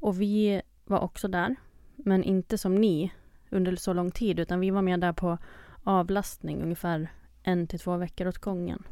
Och 0.00 0.20
vi 0.20 0.62
var 0.84 1.00
också 1.00 1.28
där, 1.28 1.56
men 1.96 2.24
inte 2.24 2.58
som 2.58 2.74
ni 2.74 3.12
under 3.50 3.76
så 3.76 3.92
lång 3.92 4.10
tid, 4.10 4.38
utan 4.40 4.60
vi 4.60 4.70
var 4.70 4.82
med 4.82 5.00
där 5.00 5.12
på 5.12 5.38
avlastning 5.84 6.62
ungefär 6.62 7.08
en 7.42 7.66
till 7.66 7.78
två 7.78 7.96
veckor 7.96 8.26
åt 8.28 8.38
gången. 8.38 8.82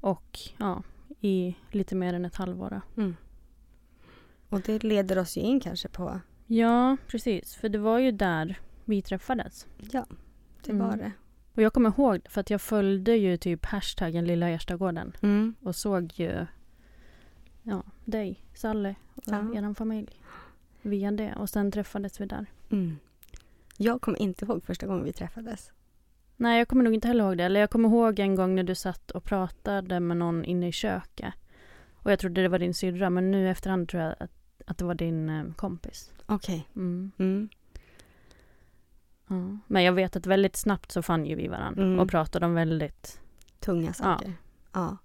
Och 0.00 0.38
ja, 0.58 0.82
i 1.20 1.56
lite 1.70 1.94
mer 1.94 2.14
än 2.14 2.24
ett 2.24 2.36
halvår. 2.36 2.80
Mm. 2.96 3.16
Och 4.48 4.60
det 4.60 4.82
leder 4.84 5.18
oss 5.18 5.36
ju 5.36 5.40
in 5.40 5.60
kanske 5.60 5.88
på... 5.88 6.20
Ja, 6.46 6.96
precis. 7.06 7.54
För 7.54 7.68
det 7.68 7.78
var 7.78 7.98
ju 7.98 8.10
där 8.12 8.60
vi 8.84 9.02
träffades. 9.02 9.66
Ja, 9.92 10.06
det 10.64 10.70
Mm. 10.72 10.86
var 10.86 10.96
det. 10.96 11.12
Och 11.54 11.62
jag 11.62 11.72
kommer 11.72 11.90
ihåg 11.90 12.20
för 12.28 12.40
att 12.40 12.50
jag 12.50 12.60
följde 12.60 13.16
ju 13.16 13.36
typ 13.36 13.64
hashtaggen 13.66 14.24
Lilla 14.24 14.48
Erstagården 14.50 15.12
Mm. 15.22 15.54
och 15.62 15.76
såg 15.76 16.12
ju 16.14 16.46
ja, 17.62 17.82
dig, 18.04 18.44
Sally 18.54 18.94
och 19.14 19.22
Ja. 19.26 19.54
er 19.54 19.74
familj 19.74 20.20
via 20.82 21.10
det. 21.10 21.34
Och 21.36 21.50
sen 21.50 21.70
träffades 21.72 22.20
vi 22.20 22.26
där. 22.26 22.46
Mm. 22.70 22.98
Jag 23.76 24.00
kommer 24.00 24.22
inte 24.22 24.44
ihåg 24.44 24.64
första 24.64 24.86
gången 24.86 25.04
vi 25.04 25.12
träffades. 25.12 25.72
Nej, 26.36 26.58
jag 26.58 26.68
kommer 26.68 26.84
nog 26.84 26.94
inte 26.94 27.08
heller 27.08 27.24
ihåg 27.24 27.38
det. 27.38 27.44
Eller 27.44 27.60
jag 27.60 27.70
kommer 27.70 27.88
ihåg 27.88 28.18
en 28.18 28.34
gång 28.34 28.54
när 28.54 28.62
du 28.62 28.74
satt 28.74 29.10
och 29.10 29.24
pratade 29.24 30.00
med 30.00 30.16
någon 30.16 30.44
inne 30.44 30.68
i 30.68 30.72
köket. 30.72 31.34
Och 31.94 32.12
jag 32.12 32.18
trodde 32.18 32.42
det 32.42 32.48
var 32.48 32.58
din 32.58 32.74
syrra, 32.74 33.10
men 33.10 33.30
nu 33.30 33.50
efterhand 33.50 33.88
tror 33.88 34.02
jag 34.02 34.14
att, 34.20 34.30
att 34.66 34.78
det 34.78 34.84
var 34.84 34.94
din 34.94 35.28
eh, 35.28 35.52
kompis. 35.54 36.12
Okej. 36.26 36.68
Mm. 36.76 37.12
Mm. 37.18 37.48
Ja. 39.28 39.58
Men 39.66 39.82
jag 39.82 39.92
vet 39.92 40.16
att 40.16 40.26
väldigt 40.26 40.56
snabbt 40.56 40.92
så 40.92 41.02
fann 41.02 41.26
ju 41.26 41.34
vi 41.34 41.48
varandra 41.48 41.82
Mm. 41.82 41.98
och 41.98 42.08
pratade 42.10 42.46
om 42.46 42.54
väldigt... 42.54 43.20
Tunga 43.60 43.92
saker. 43.92 44.32
Ja. 44.72 44.96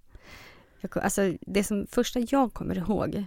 Jag, 0.80 0.98
alltså, 0.98 1.34
det 1.40 1.64
som 1.64 1.86
första 1.86 2.20
jag 2.20 2.54
kommer 2.54 2.78
ihåg, 2.78 3.24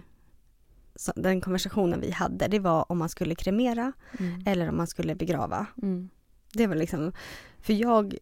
så, 0.96 1.12
den 1.16 1.40
konversationen 1.40 2.00
vi 2.00 2.10
hade, 2.10 2.48
det 2.48 2.58
var 2.58 2.92
om 2.92 2.98
man 2.98 3.08
skulle 3.08 3.34
kremera 3.34 3.92
Mm. 4.18 4.42
eller 4.46 4.68
om 4.68 4.76
man 4.76 4.86
skulle 4.86 5.14
begrava. 5.14 5.66
Mm. 5.82 6.08
Det 6.52 6.66
var 6.66 6.74
liksom, 6.74 7.12
för 7.60 7.72
jag 7.72 8.14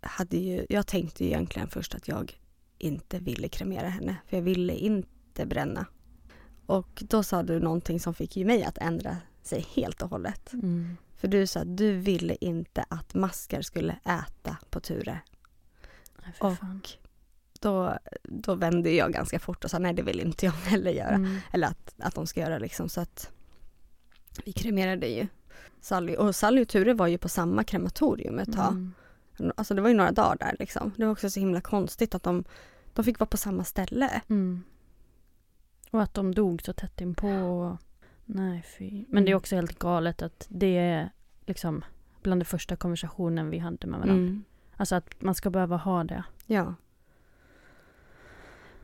hade 0.00 0.36
ju, 0.36 0.66
jag 0.68 0.86
tänkte 0.86 1.24
ju 1.24 1.30
egentligen 1.30 1.68
först 1.68 1.94
att 1.94 2.08
jag 2.08 2.38
inte 2.78 3.18
ville 3.18 3.48
kremera 3.48 3.88
henne, 3.88 4.16
för 4.26 4.36
jag 4.36 4.42
ville 4.42 4.74
inte 4.74 5.46
bränna. 5.46 5.86
Och 6.66 7.02
då 7.08 7.22
sa 7.22 7.42
du 7.42 7.60
någonting 7.60 8.00
som 8.00 8.14
fick 8.14 8.36
ju 8.36 8.44
mig 8.44 8.64
att 8.64 8.78
ändra 8.78 9.16
sig 9.42 9.66
helt 9.74 10.02
och 10.02 10.10
hållet. 10.10 10.52
Mm. 10.52 10.96
För 11.16 11.28
du 11.28 11.46
sa 11.46 11.60
att 11.60 11.76
du 11.76 11.92
ville 11.92 12.36
inte 12.40 12.84
att 12.88 13.14
maskar 13.14 13.62
skulle 13.62 13.92
äta 14.04 14.56
på 14.70 14.80
Ture. 14.80 15.20
Nej, 16.24 16.32
för 16.32 16.46
Och. 16.46 17.03
Då, 17.64 17.98
då 18.22 18.54
vände 18.54 18.90
jag 18.90 19.12
ganska 19.12 19.38
fort 19.38 19.64
och 19.64 19.70
sa 19.70 19.78
nej 19.78 19.94
det 19.94 20.02
vill 20.02 20.20
inte 20.20 20.46
jag 20.46 20.52
heller 20.52 20.90
göra. 20.90 21.14
Mm. 21.14 21.38
Eller 21.52 21.66
att, 21.66 21.94
att 21.98 22.14
de 22.14 22.26
ska 22.26 22.40
göra 22.40 22.58
liksom 22.58 22.88
så 22.88 23.00
att 23.00 23.30
vi 24.44 24.52
kremerade 24.52 25.06
ju 25.08 25.26
Sally. 25.80 26.16
Och 26.16 26.36
Sally 26.36 26.62
och 26.62 26.68
Ture 26.68 26.94
var 26.94 27.06
ju 27.06 27.18
på 27.18 27.28
samma 27.28 27.64
krematorium 27.64 28.38
ett 28.38 28.52
tag. 28.52 28.72
Mm. 28.72 28.92
Alltså 29.56 29.74
det 29.74 29.82
var 29.82 29.88
ju 29.88 29.94
några 29.94 30.12
dagar 30.12 30.36
där 30.40 30.56
liksom. 30.58 30.92
Det 30.96 31.04
var 31.04 31.12
också 31.12 31.30
så 31.30 31.40
himla 31.40 31.60
konstigt 31.60 32.14
att 32.14 32.22
de, 32.22 32.44
de 32.94 33.04
fick 33.04 33.18
vara 33.20 33.28
på 33.28 33.36
samma 33.36 33.64
ställe. 33.64 34.20
Mm. 34.28 34.62
Och 35.90 36.02
att 36.02 36.14
de 36.14 36.34
dog 36.34 36.62
så 36.62 36.72
tätt 36.72 37.00
inpå. 37.00 37.28
och- 37.28 37.76
Nej, 38.24 38.64
fy. 38.78 39.04
Men 39.08 39.24
det 39.24 39.28
är 39.28 39.32
Mm. 39.32 39.36
också 39.38 39.56
helt 39.56 39.78
galet 39.78 40.22
att 40.22 40.46
det 40.48 40.76
är 40.78 41.10
liksom 41.46 41.84
bland 42.22 42.40
det 42.40 42.44
första 42.44 42.76
konversationen 42.76 43.50
vi 43.50 43.58
hade 43.58 43.86
med 43.86 44.00
varandra. 44.00 44.14
Mm. 44.24 44.44
Alltså 44.76 44.94
att 44.94 45.22
man 45.22 45.34
ska 45.34 45.50
behöva 45.50 45.76
ha 45.76 46.04
det. 46.04 46.24
Ja. 46.46 46.74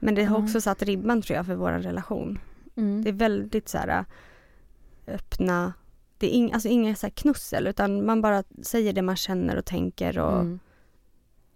Men 0.01 0.15
det 0.15 0.25
har 0.25 0.39
Ja. 0.39 0.45
också 0.45 0.61
satt 0.61 0.83
ribban 0.83 1.23
tror 1.23 1.37
jag 1.37 1.47
för 1.47 1.55
vår 1.55 1.73
relation. 1.73 2.39
Mm. 2.77 3.03
Det 3.05 3.09
är 3.11 3.13
väldigt 3.15 3.69
så 3.69 3.79
här 3.79 3.89
äh, 3.89 5.15
öppna, 5.15 5.73
det 6.19 6.27
är 6.27 6.31
ing, 6.31 6.53
alltså 6.53 6.69
inga 6.69 6.95
så 6.95 7.11
knussel 7.11 7.67
utan 7.67 8.07
man 8.07 8.23
bara 8.23 8.43
säger 8.63 8.93
det 8.93 9.03
man 9.03 9.17
känner 9.17 9.57
och 9.57 9.65
tänker 9.65 10.19
och 10.19 10.41
Mm. 10.41 10.59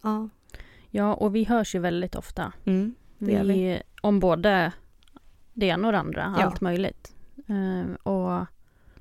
ja. 0.03 0.29
Ja, 0.91 1.15
och 1.15 1.35
vi 1.35 1.45
hörs 1.45 1.75
ju 1.75 1.79
väldigt 1.79 2.15
ofta. 2.15 2.53
Mm, 2.65 2.95
Vi, 3.19 3.37
vi. 3.37 3.83
Om 4.01 4.21
både 4.21 4.73
det 5.55 5.67
ena 5.67 5.89
och 5.89 5.93
det 5.93 5.99
andra, 5.99 6.35
Ja. 6.39 6.45
allt 6.45 6.61
möjligt. 6.61 7.15
Eh, 7.47 7.95
och 8.13 8.47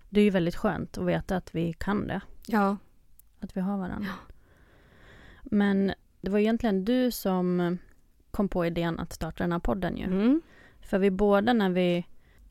det 0.10 0.20
är 0.20 0.24
ju 0.24 0.30
väldigt 0.30 0.56
skönt 0.56 0.98
att 0.98 1.06
veta 1.06 1.36
att 1.38 1.56
vi 1.56 1.74
kan 1.74 2.08
det. 2.08 2.22
Ja. 2.48 2.78
Att 3.40 3.58
vi 3.58 3.62
har 3.62 3.78
varandra. 3.78 4.10
Men 5.44 5.94
det 6.22 6.30
var 6.32 6.40
egentligen 6.40 6.86
du 6.86 7.12
som 7.12 7.78
kom 8.34 8.50
på 8.50 8.66
idén 8.66 9.00
att 9.00 9.13
starta 9.13 9.44
den 9.44 9.52
här 9.52 9.60
podden 9.60 9.98
ju. 9.98 10.06
Mm. 10.06 10.42
För 10.82 11.00
vi 11.00 11.12
båda 11.12 11.54
när 11.54 11.70
vi 11.70 12.06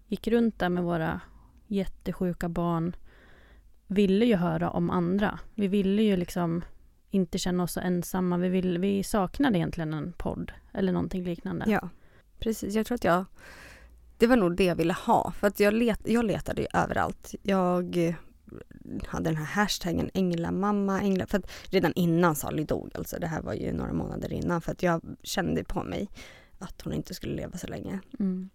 gick 0.07 0.29
runt 0.29 0.59
där 0.59 0.69
med 0.69 0.85
våra 0.85 1.21
jättesjuka 1.67 2.49
barn 2.49 2.97
ville 3.87 4.27
ju 4.27 4.37
höra 4.37 4.71
om 4.71 4.91
andra. 4.91 5.39
Vi 5.55 5.69
ville 5.69 6.03
ju 6.03 6.17
liksom 6.17 6.65
inte 7.11 7.39
känna 7.39 7.62
oss 7.62 7.73
så 7.73 7.81
ensamma. 7.81 8.37
Vi, 8.37 8.49
vill, 8.49 8.79
vi 8.79 9.03
saknade 9.03 9.59
egentligen 9.59 9.95
en 9.95 10.12
podd 10.12 10.53
eller 10.73 10.93
någonting 10.93 11.25
liknande. 11.25 11.65
Ja, 11.69 11.89
precis. 12.39 12.75
Jag 12.75 12.87
tror 12.87 12.95
att 12.95 13.05
jag... 13.05 13.25
Det 14.19 14.27
var 14.27 14.37
nog 14.37 14.57
det 14.57 14.65
jag 14.65 14.77
ville 14.77 14.93
ha. 14.93 15.33
För 15.33 15.47
att 15.47 15.61
jag, 15.61 15.75
let, 15.75 16.01
jag 16.05 16.25
letade 16.25 16.62
ju 16.62 16.69
överallt. 16.75 17.35
Jag 17.43 18.17
hade 19.06 19.30
den 19.30 19.37
här 19.37 19.44
hashtaggen 19.44 20.11
änglamamma, 20.14 21.00
ängla... 21.00 21.26
För 21.26 21.38
att 21.38 21.50
redan 21.64 21.92
innan 21.92 22.37
Sally 22.37 22.64
dog, 22.64 22.90
alltså 22.94 23.18
det 23.18 23.26
här 23.26 23.42
var 23.42 23.54
ju 23.54 23.73
några 23.73 23.92
månader 23.92 24.32
innan. 24.32 24.61
För 24.61 24.73
att 24.73 24.82
jag 24.82 25.02
kände 25.23 25.64
på 25.64 25.82
mig 25.82 26.09
att 26.59 26.82
hon 26.82 26.92
inte 26.92 27.14
skulle 27.14 27.35
leva 27.35 27.59
så 27.59 27.66
länge. 27.66 28.00
Mm. 28.18 28.50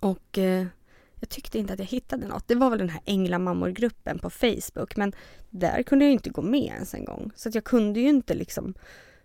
Och 0.00 0.38
eh, 0.38 0.66
jag 1.14 1.28
tyckte 1.28 1.58
inte 1.58 1.72
att 1.72 1.78
jag 1.78 1.86
hittade 1.86 2.26
något. 2.28 2.48
Det 2.48 2.54
var 2.54 2.70
väl 2.70 2.78
den 2.78 2.88
här 2.88 3.02
änglamammor-gruppen 3.04 4.18
på 4.18 4.30
Facebook. 4.30 4.96
Men 4.96 5.12
där 5.50 5.82
kunde 5.82 6.04
jag 6.04 6.12
inte 6.12 6.30
gå 6.30 6.42
med 6.42 6.64
ens 6.64 6.94
en 6.94 7.04
gång. 7.04 7.30
Så 7.36 7.48
att 7.48 7.54
jag 7.54 7.64
kunde 7.64 8.00
ju 8.00 8.08
inte 8.08 8.34
liksom... 8.34 8.74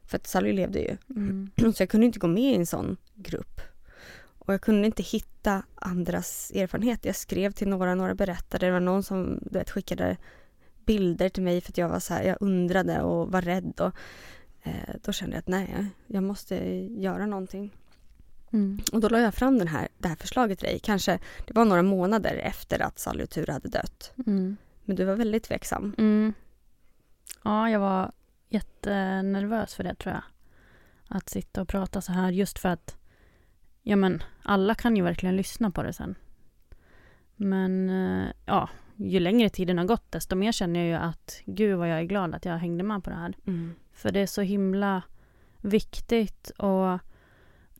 För 0.03 0.17
att 0.17 0.27
Sally 0.27 0.53
levde 0.53 0.79
ju. 0.79 0.97
Mm. 1.09 1.49
Så 1.75 1.81
jag 1.81 1.89
kunde 1.89 2.05
inte 2.05 2.19
gå 2.19 2.27
med 2.27 2.53
i 2.53 2.55
en 2.55 2.65
sån 2.65 2.97
grupp. 3.15 3.61
Och 4.47 4.53
jag 4.53 4.61
kunde 4.61 4.85
inte 4.85 5.03
hitta 5.03 5.63
andras 5.75 6.51
erfarenheter. 6.55 7.09
Jag 7.09 7.15
skrev 7.15 7.51
till 7.51 7.67
några, 7.67 7.95
några 7.95 8.15
berättade. 8.15 8.65
Det 8.65 8.71
var 8.71 8.79
någon 8.79 9.03
som 9.03 9.39
du 9.41 9.59
vet, 9.59 9.71
skickade 9.71 10.17
bilder 10.85 11.29
till 11.29 11.43
mig 11.43 11.61
för 11.61 11.71
att 11.71 11.77
jag 11.77 11.89
var 11.89 11.99
så 11.99 12.13
här, 12.13 12.23
jag 12.23 12.37
undrade 12.39 13.01
och 13.01 13.31
var 13.31 13.41
rädd. 13.41 13.79
Och, 13.79 13.93
eh, 14.63 14.95
då 15.03 15.11
kände 15.11 15.35
jag 15.35 15.39
att 15.39 15.47
nej, 15.47 15.85
jag 16.07 16.23
måste 16.23 16.55
göra 16.79 17.25
någonting. 17.25 17.73
Mm. 18.53 18.79
Och 18.91 19.01
då 19.01 19.09
la 19.09 19.19
jag 19.19 19.33
fram 19.33 19.57
den 19.57 19.67
här, 19.67 19.87
det 19.97 20.07
här 20.07 20.15
förslaget 20.15 20.59
till 20.59 20.67
dig. 20.67 20.79
Kanske, 20.79 21.19
det 21.47 21.53
var 21.53 21.65
några 21.65 21.83
månader 21.83 22.35
efter 22.35 22.81
att 22.81 22.99
Sally 22.99 23.23
och 23.23 23.29
Ture 23.29 23.51
hade 23.51 23.69
dött. 23.69 24.13
Mm. 24.27 24.57
Men 24.85 24.95
du 24.95 25.05
var 25.05 25.15
väldigt 25.15 25.43
tveksam. 25.43 25.95
Mm. 25.97 26.33
Ja, 27.43 27.69
jag 27.69 27.79
var 27.79 28.11
jättenervös 28.49 29.75
för 29.75 29.83
det 29.83 29.95
tror 29.95 30.13
jag. 30.13 30.23
Att 31.07 31.29
sitta 31.29 31.61
och 31.61 31.67
prata 31.67 32.01
så 32.01 32.11
här 32.11 32.31
just 32.31 32.59
för 32.59 32.69
att 32.69 32.96
ja 33.89 33.95
men 33.95 34.23
alla 34.43 34.75
kan 34.75 34.95
ju 34.97 35.03
verkligen 35.03 35.35
lyssna 35.35 35.71
på 35.71 35.83
det 35.83 35.93
sen. 35.93 36.15
Men 37.35 37.89
eh, 37.89 38.27
ja, 38.45 38.69
ju 38.95 39.19
längre 39.19 39.49
tiden 39.49 39.77
har 39.77 39.85
gått 39.85 40.11
desto 40.11 40.35
mer 40.35 40.51
känner 40.51 40.79
jag 40.79 40.87
ju 40.89 40.93
att 41.09 41.41
gud 41.45 41.77
vad 41.77 41.89
jag 41.89 41.99
är 41.99 42.03
glad 42.03 42.35
att 42.35 42.45
jag 42.45 42.57
hängde 42.57 42.83
med 42.83 43.03
på 43.03 43.09
det 43.09 43.15
här. 43.15 43.33
För 43.93 44.11
det 44.11 44.19
är 44.19 44.27
så 44.27 44.41
himla 44.41 45.01
viktigt 45.61 46.49
och 46.49 46.99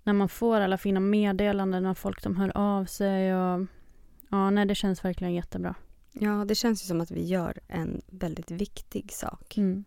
när 0.04 0.14
man 0.14 0.30
får 0.30 0.60
alla 0.62 0.78
fina 0.78 1.00
meddelanden 1.00 1.86
av 1.86 1.94
folk 1.94 2.22
som 2.22 2.36
hör 2.38 2.58
av 2.58 2.86
sig 2.86 3.36
och 3.36 3.66
ja, 4.30 4.50
nej 4.50 4.66
det 4.66 4.76
känns 4.76 5.06
verkligen 5.06 5.34
jättebra. 5.34 5.76
Ja, 6.14 6.46
det 6.48 6.56
känns 6.56 6.84
ju 6.84 6.88
som 6.88 7.02
att 7.02 7.12
vi 7.12 7.26
gör 7.26 7.60
en 7.68 8.02
väldigt 8.08 8.52
viktig 8.52 9.12
sak 9.14 9.58
Mm. 9.58 9.84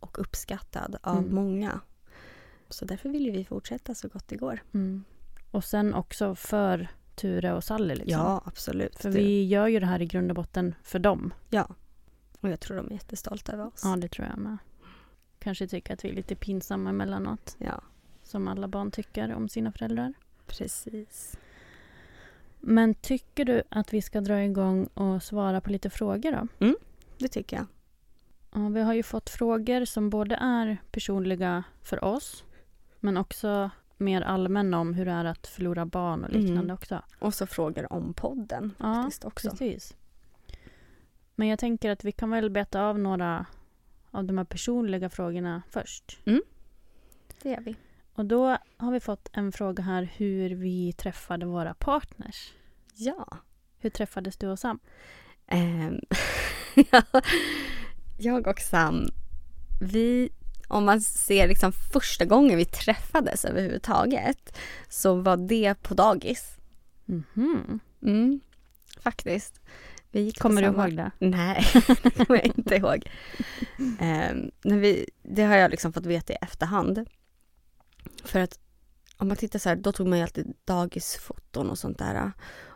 och 0.00 0.18
uppskattad 0.18 0.96
av 1.02 1.18
Mm. 1.18 1.34
många. 1.34 1.80
Så 2.68 2.84
därför 2.84 3.08
vill 3.08 3.24
ju 3.26 3.30
vi 3.32 3.44
fortsätta 3.44 3.94
så 3.94 4.08
gott 4.08 4.28
det 4.28 4.36
går. 4.36 4.62
Mm. 4.74 5.04
Och 5.54 5.64
sen 5.64 5.94
också 5.94 6.34
för 6.34 6.88
Ture 7.14 7.52
och 7.52 7.64
Sally 7.64 7.94
liksom. 7.94 8.12
Ja, 8.20 8.42
absolut. 8.44 8.96
För 8.98 9.10
vi 9.10 9.44
gör 9.46 9.66
ju 9.66 9.80
det 9.80 9.86
här 9.86 10.02
i 10.02 10.06
grund 10.06 10.30
och 10.30 10.34
botten 10.34 10.74
för 10.82 10.98
dem. 10.98 11.34
Ja. 11.50 11.68
Och 12.40 12.48
jag 12.48 12.60
tror 12.60 12.76
de 12.76 12.86
är 12.86 12.92
jättestolta 12.92 13.52
över 13.52 13.66
oss. 13.66 13.80
Ja, 13.84 13.96
det 13.96 14.08
tror 14.08 14.28
jag 14.28 14.38
med. 14.38 14.56
Kanske 15.38 15.66
tycker 15.66 15.94
att 15.94 16.04
vi 16.04 16.08
är 16.08 16.12
lite 16.14 16.34
pinsamma 16.34 16.90
emellanåt. 16.90 17.56
Ja, 17.58 17.82
Som 18.22 18.48
alla 18.48 18.68
barn 18.68 18.90
tycker 18.90 19.34
om 19.34 19.48
sina 19.48 19.72
föräldrar. 19.72 20.12
precis. 20.46 21.36
Men 22.60 22.94
tycker 22.94 23.44
du 23.44 23.62
att 23.68 23.92
vi 23.94 24.02
ska 24.02 24.20
dra 24.20 24.42
igång 24.44 24.86
och 24.86 25.22
svara 25.22 25.60
på 25.60 25.70
lite 25.70 25.90
frågor 25.90 26.32
då? 26.58 26.74
Det 27.18 27.28
tycker 27.28 27.56
jag. 27.56 27.66
Ja, 28.54 28.68
vi 28.68 28.80
har 28.80 28.94
ju 28.94 29.02
fått 29.02 29.30
frågor 29.30 29.84
som 29.84 30.10
både 30.10 30.34
är 30.36 30.76
personliga 30.90 31.64
för 31.82 32.04
oss 32.04 32.44
men 33.00 33.16
också 33.16 33.70
mer 34.04 34.22
allmänna 34.22 34.80
om 34.80 34.94
hur 34.94 35.04
det 35.04 35.10
är 35.12 35.24
att 35.24 35.46
förlora 35.46 35.86
barn 35.86 36.24
och 36.24 36.30
liknande 36.30 36.60
Mm. 36.60 36.74
också. 36.74 37.02
Och 37.18 37.34
så 37.34 37.46
frågor 37.46 37.92
om 37.92 38.14
podden 38.14 38.74
Ja, 38.78 38.94
faktiskt 38.94 39.24
också. 39.24 39.50
precis. 39.50 39.96
Men 41.34 41.48
jag 41.48 41.58
tänker 41.58 41.90
att 41.90 42.04
vi 42.04 42.12
kan 42.12 42.30
väl 42.30 42.50
beta 42.50 42.82
av 42.82 42.98
några 42.98 43.46
av 44.10 44.24
de 44.24 44.38
här 44.38 44.44
personliga 44.44 45.10
frågorna 45.10 45.62
först. 45.70 46.18
Det 47.42 47.50
gör 47.50 47.60
vi. 47.60 47.76
Och 48.14 48.24
då 48.24 48.56
har 48.76 48.92
vi 48.92 49.00
fått 49.00 49.28
en 49.32 49.52
fråga 49.52 49.82
här 49.82 50.02
hur 50.16 50.50
vi 50.50 50.92
träffade 50.92 51.46
våra 51.46 51.74
partners. 51.74 52.52
Ja. 52.94 53.36
Hur 53.78 53.90
träffades 53.90 54.36
du 54.36 54.48
och 54.48 54.58
Sam? 54.58 54.78
Ehm, 55.46 56.00
jag 58.18 58.46
och 58.46 58.60
Sam, 58.60 59.06
vi, 59.80 60.30
om 60.68 60.84
man 60.84 61.00
ser 61.00 61.48
liksom 61.48 61.72
första 61.72 62.24
gången 62.24 62.56
vi 62.56 62.64
träffades 62.64 63.44
överhuvudtaget 63.44 64.58
så 64.88 65.14
var 65.14 65.36
det 65.36 65.74
på 65.82 65.94
dagis. 65.94 66.56
Mhm. 67.04 67.80
Mm, 68.02 68.40
faktiskt. 69.00 69.60
Vi 70.10 70.20
gick 70.20 70.38
Kommer 70.38 70.62
du 70.62 70.68
ihåg 70.68 70.96
det? 70.96 71.10
Nej, 71.18 71.66
det 72.02 72.10
kommer 72.10 72.36
jag 72.36 72.46
inte 72.46 72.76
ihåg. 72.76 73.10
Ehm, 74.00 74.50
när 74.64 74.78
vi, 74.78 75.10
det 75.22 75.42
har 75.42 75.56
jag 75.56 75.70
liksom 75.70 75.92
fått 75.92 76.06
veta 76.06 76.32
i 76.32 76.36
efterhand. 76.40 77.08
För 78.24 78.40
att 78.40 78.58
om 79.16 79.28
man 79.28 79.36
tittar 79.36 79.58
så 79.58 79.68
här, 79.68 79.76
då 79.76 79.92
tog 79.92 80.08
man 80.08 80.18
ju 80.18 80.24
alltid 80.24 80.56
dagisfoton 80.64 81.70
och 81.70 81.78
sånt 81.78 81.98
där. 81.98 82.32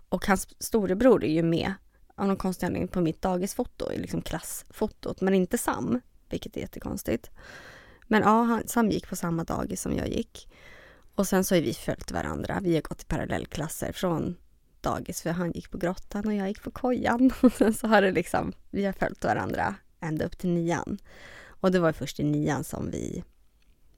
Och 0.09 0.27
hans 0.27 0.65
storebror 0.65 1.25
är 1.25 1.33
ju 1.33 1.43
med 1.43 1.75
av 2.19 2.27
någon 2.27 2.37
konstig 2.37 2.67
anledning 2.67 2.89
på 2.89 3.01
mitt 3.01 3.23
dagisfoto, 3.23 3.91
liksom 3.97 4.23
klassfotot, 4.23 5.21
men 5.21 5.35
inte 5.35 5.59
Sam, 5.59 6.01
vilket 6.31 6.57
är 6.57 6.61
jättekonstigt. 6.61 7.31
Men 8.09 8.23
ja, 8.23 8.43
han, 8.43 8.69
Sam 8.69 8.91
gick 8.91 9.09
på 9.09 9.17
samma 9.17 9.45
dagis 9.45 9.83
som 9.83 9.97
jag 9.97 10.09
gick. 10.09 10.49
Och 11.15 11.27
sen 11.27 11.45
så 11.45 11.55
har 11.55 11.63
vi 11.63 11.75
följt 11.75 12.13
varandra. 12.13 12.61
Vi 12.63 12.75
har 12.75 12.83
gått 12.83 13.03
i 13.03 13.05
parallellklasser 13.05 13.93
från 13.93 14.37
dagis 14.81 15.23
för 15.23 15.31
han 15.31 15.53
gick 15.53 15.71
på 15.71 15.79
grottan 15.79 16.27
och 16.27 16.35
jag 16.35 16.49
gick 16.49 16.63
på 16.63 16.71
kojan. 16.71 17.31
Och 17.43 17.53
sen 17.53 17.75
så 17.75 17.87
har 17.87 18.03
det 18.03 18.13
liksom, 18.13 18.53
vi 18.71 18.85
har 18.85 18.93
följt 18.93 19.25
varandra 19.25 19.75
ända 20.01 20.25
upp 20.25 20.39
till 20.39 20.51
nian. 20.51 20.99
Och 21.47 21.73
det 21.73 21.81
var 21.81 21.93
först 21.93 22.21
i 22.21 22.25
nian 22.25 22.65
som 22.65 22.91
vi 22.91 23.25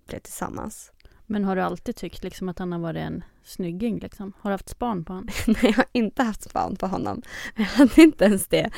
blev 0.07 0.19
tillsammans. 0.19 0.93
Men 1.27 1.45
har 1.45 1.57
du 1.57 1.63
alltid 1.63 1.97
tyckt 1.97 2.25
liksom 2.25 2.49
att 2.49 2.59
han 2.59 2.73
har 2.73 2.79
varit 2.79 3.01
en 3.01 3.25
snygging? 3.45 3.99
Liksom? 3.99 4.33
Har 4.41 4.51
du 4.51 4.55
haft 4.55 4.69
span 4.69 5.05
på 5.05 5.13
honom? 5.13 5.29
Nej, 5.47 5.57
jag 5.63 5.73
har 5.73 5.87
inte 5.93 6.23
haft 6.23 6.43
span 6.43 6.77
på 6.77 6.87
honom. 6.87 7.23
Jag 7.57 7.65
hade 7.65 8.03
inte 8.03 8.25
ens 8.25 8.47
det 8.47 8.71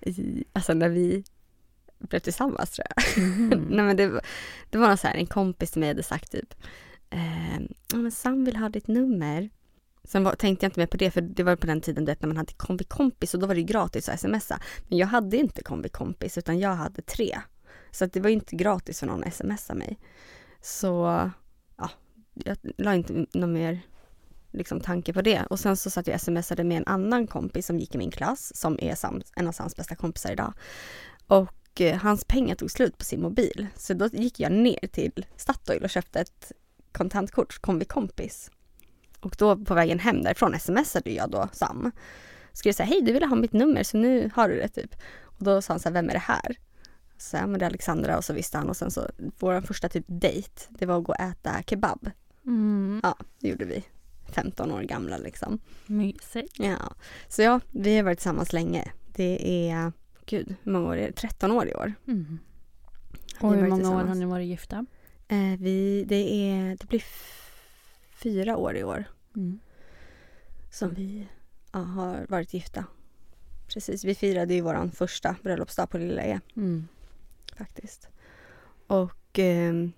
i, 0.00 0.44
alltså 0.52 0.74
när 0.74 0.88
vi 0.88 1.24
blev 2.00 2.20
tillsammans 2.20 2.70
tror 2.70 2.86
jag. 2.96 3.22
Mhm. 3.24 3.48
Nej 3.70 3.84
men 3.84 3.96
det, 3.96 4.08
var- 4.08 4.20
det 4.70 4.78
var 4.78 4.88
någon 4.88 4.96
så 4.98 5.06
här, 5.06 5.14
en 5.14 5.26
kompis 5.26 5.70
till 5.70 5.80
mig 5.80 5.88
hade 5.88 6.02
sagt 6.02 6.32
typ 6.32 6.54
ehm, 7.10 7.68
ja 7.92 7.98
men 7.98 8.12
Sam 8.12 8.44
vill 8.44 8.56
ha 8.56 8.68
ditt 8.68 8.86
nummer. 8.88 9.50
Sen 10.04 10.24
var, 10.24 10.34
tänkte 10.34 10.64
jag 10.66 10.68
inte 10.68 10.80
mer 10.80 10.86
på 10.86 10.96
det 10.96 11.10
för 11.10 11.20
det 11.20 11.42
var 11.42 11.56
på 11.56 11.66
den 11.66 11.80
tiden 11.80 12.04
du 12.04 12.12
vet, 12.12 12.22
när 12.22 12.26
man 12.28 12.36
hade 12.36 12.52
kombi-kompis 12.52 13.34
och 13.34 13.40
då 13.40 13.46
var 13.46 13.54
det 13.54 13.62
gratis 13.62 14.08
att 14.08 14.20
smsa. 14.20 14.60
Men 14.88 14.98
jag 14.98 15.06
hade 15.06 15.36
inte 15.36 15.62
kombi-kompis 15.62 16.38
utan 16.38 16.58
jag 16.58 16.74
hade 16.74 17.02
tre. 17.02 17.38
Så 17.90 18.04
att 18.04 18.12
det 18.12 18.20
var 18.20 18.30
inte 18.30 18.56
gratis 18.56 19.00
för 19.00 19.06
någon 19.06 19.24
att 19.24 19.34
smsa 19.34 19.74
mig. 19.74 19.98
Så 20.62 21.30
ja, 21.76 21.90
jag 22.34 22.56
la 22.78 22.94
inte 22.94 23.26
någon 23.32 23.52
mer 23.52 23.80
liksom, 24.50 24.80
tanke 24.80 25.12
på 25.12 25.22
det. 25.22 25.42
Och 25.50 25.60
sen 25.60 25.76
så 25.76 25.90
satt 25.90 26.06
jag 26.06 26.14
och 26.14 26.20
smsade 26.20 26.64
med 26.64 26.76
en 26.76 26.86
annan 26.86 27.26
kompis 27.26 27.66
som 27.66 27.78
gick 27.78 27.94
i 27.94 27.98
min 27.98 28.10
klass 28.10 28.56
som 28.56 28.78
är 28.82 28.94
Sam, 28.94 29.22
en 29.36 29.48
av 29.48 29.52
Sams 29.52 29.76
bästa 29.76 29.94
kompisar 29.94 30.32
idag. 30.32 30.52
Och 31.26 31.48
eh, 31.80 31.96
hans 31.96 32.24
pengar 32.24 32.54
tog 32.54 32.70
slut 32.70 32.98
på 32.98 33.04
sin 33.04 33.22
mobil. 33.22 33.66
Så 33.76 33.94
då 33.94 34.06
gick 34.06 34.40
jag 34.40 34.52
ner 34.52 34.86
till 34.92 35.26
Statoil 35.36 35.82
och 35.82 35.90
köpte 35.90 36.20
ett 36.20 36.52
kontantkort, 36.92 37.58
kombi 37.58 37.84
kompis. 37.84 38.50
Och 39.20 39.36
då 39.38 39.64
på 39.64 39.74
vägen 39.74 39.98
hem 39.98 40.22
därifrån 40.22 40.60
smsade 40.60 41.10
jag 41.10 41.30
då 41.30 41.48
Sam. 41.52 41.90
Skrev 42.52 42.74
här, 42.78 42.86
hej 42.86 43.02
du 43.02 43.12
ville 43.12 43.26
ha 43.26 43.36
mitt 43.36 43.52
nummer 43.52 43.82
så 43.82 43.96
nu 43.96 44.30
har 44.34 44.48
du 44.48 44.56
det 44.56 44.68
typ. 44.68 44.94
Och 45.22 45.44
då 45.44 45.62
sa 45.62 45.72
han 45.72 45.80
så 45.80 45.88
här, 45.88 45.94
vem 45.94 46.08
är 46.08 46.12
det 46.12 46.18
här? 46.18 46.56
Så 47.18 47.36
men 47.36 47.58
det 47.58 47.64
är 47.64 47.70
Alexandra 47.70 48.16
och 48.16 48.24
så 48.24 48.32
visste 48.32 48.58
han 48.58 48.68
och 48.68 48.76
sen 48.76 48.90
så 48.90 49.10
vår 49.38 49.60
första 49.60 49.88
typ 49.88 50.04
dejt, 50.08 50.50
det 50.68 50.86
var 50.86 50.98
att 50.98 51.04
gå 51.04 51.12
och 51.12 51.20
äta 51.20 51.62
kebab. 51.66 52.10
Mm. 52.46 53.00
Ja, 53.02 53.16
det 53.40 53.48
gjorde 53.48 53.64
vi. 53.64 53.84
15 54.32 54.72
år 54.72 54.82
gamla 54.82 55.16
liksom. 55.16 55.60
Mysigt. 55.86 56.58
Ja, 56.58 56.94
så 57.28 57.42
ja, 57.42 57.60
vi 57.70 57.96
har 57.96 58.04
varit 58.04 58.18
tillsammans 58.18 58.52
länge. 58.52 58.92
Det 59.14 59.68
är, 59.70 59.92
gud, 60.30 60.54
hur 60.62 60.72
många 60.72 60.88
år 60.88 60.96
är 60.96 61.06
det? 61.06 61.12
13 61.12 61.50
år 61.52 61.68
i 61.68 61.74
år. 61.74 61.92
Mm. 62.06 62.38
Och 63.40 63.54
hur 63.54 63.68
många 63.68 63.90
år 63.90 64.04
har 64.04 64.14
ni 64.14 64.24
varit 64.24 64.46
gifta? 64.46 64.86
Eh, 65.28 65.58
vi, 65.58 66.04
det, 66.08 66.50
är, 66.50 66.76
det 66.76 66.88
blir 66.88 67.02
fyra 68.22 68.56
år 68.56 68.76
i 68.76 68.84
år 68.84 69.04
Mm. 69.36 69.60
som 70.72 70.94
vi 70.94 71.28
ja, 71.72 71.78
har 71.78 72.26
varit 72.28 72.54
gifta. 72.54 72.84
Precis, 73.74 74.04
vi 74.04 74.14
firade 74.14 74.54
ju 74.54 74.60
vår 74.60 74.90
första 74.94 75.36
bröllopsdag 75.42 75.90
på 75.90 75.98
Lilla 75.98 76.22
E 76.22 76.40
Mm. 76.56 76.88
faktiskt. 77.56 78.08
Och 78.86 79.38
ehm, 79.38 79.92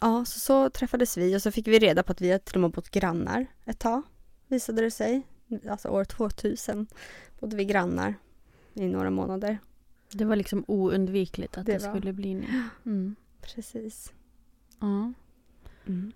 ja, 0.00 0.24
så, 0.24 0.40
så 0.40 0.70
träffades 0.70 1.16
vi 1.16 1.36
och 1.36 1.42
så 1.42 1.50
fick 1.52 1.68
vi 1.68 1.78
reda 1.78 2.02
på 2.02 2.12
att 2.12 2.20
vi 2.20 2.30
har 2.30 2.38
till 2.38 2.54
och 2.56 2.60
med 2.60 2.70
bott 2.70 2.90
grannar 2.90 3.46
ett 3.64 3.78
tag, 3.78 4.02
visade 4.48 4.82
det 4.82 4.90
sig. 4.90 5.22
Alltså 5.68 5.88
år 5.88 6.04
2000 6.04 6.86
bodde 7.40 7.56
vi 7.56 7.64
grannar 7.64 8.14
i 8.74 8.88
några 8.88 9.10
månader. 9.10 9.58
Det 10.12 10.24
var 10.24 10.36
liksom 10.36 10.64
oundvikligt 10.68 11.58
att 11.58 11.66
det, 11.66 11.72
Det 11.72 11.80
skulle 11.80 12.12
bli 12.12 12.34
ni. 12.34 12.46
Mm. 12.86 13.16
Precis. 13.40 14.12
Ja. 14.80 15.12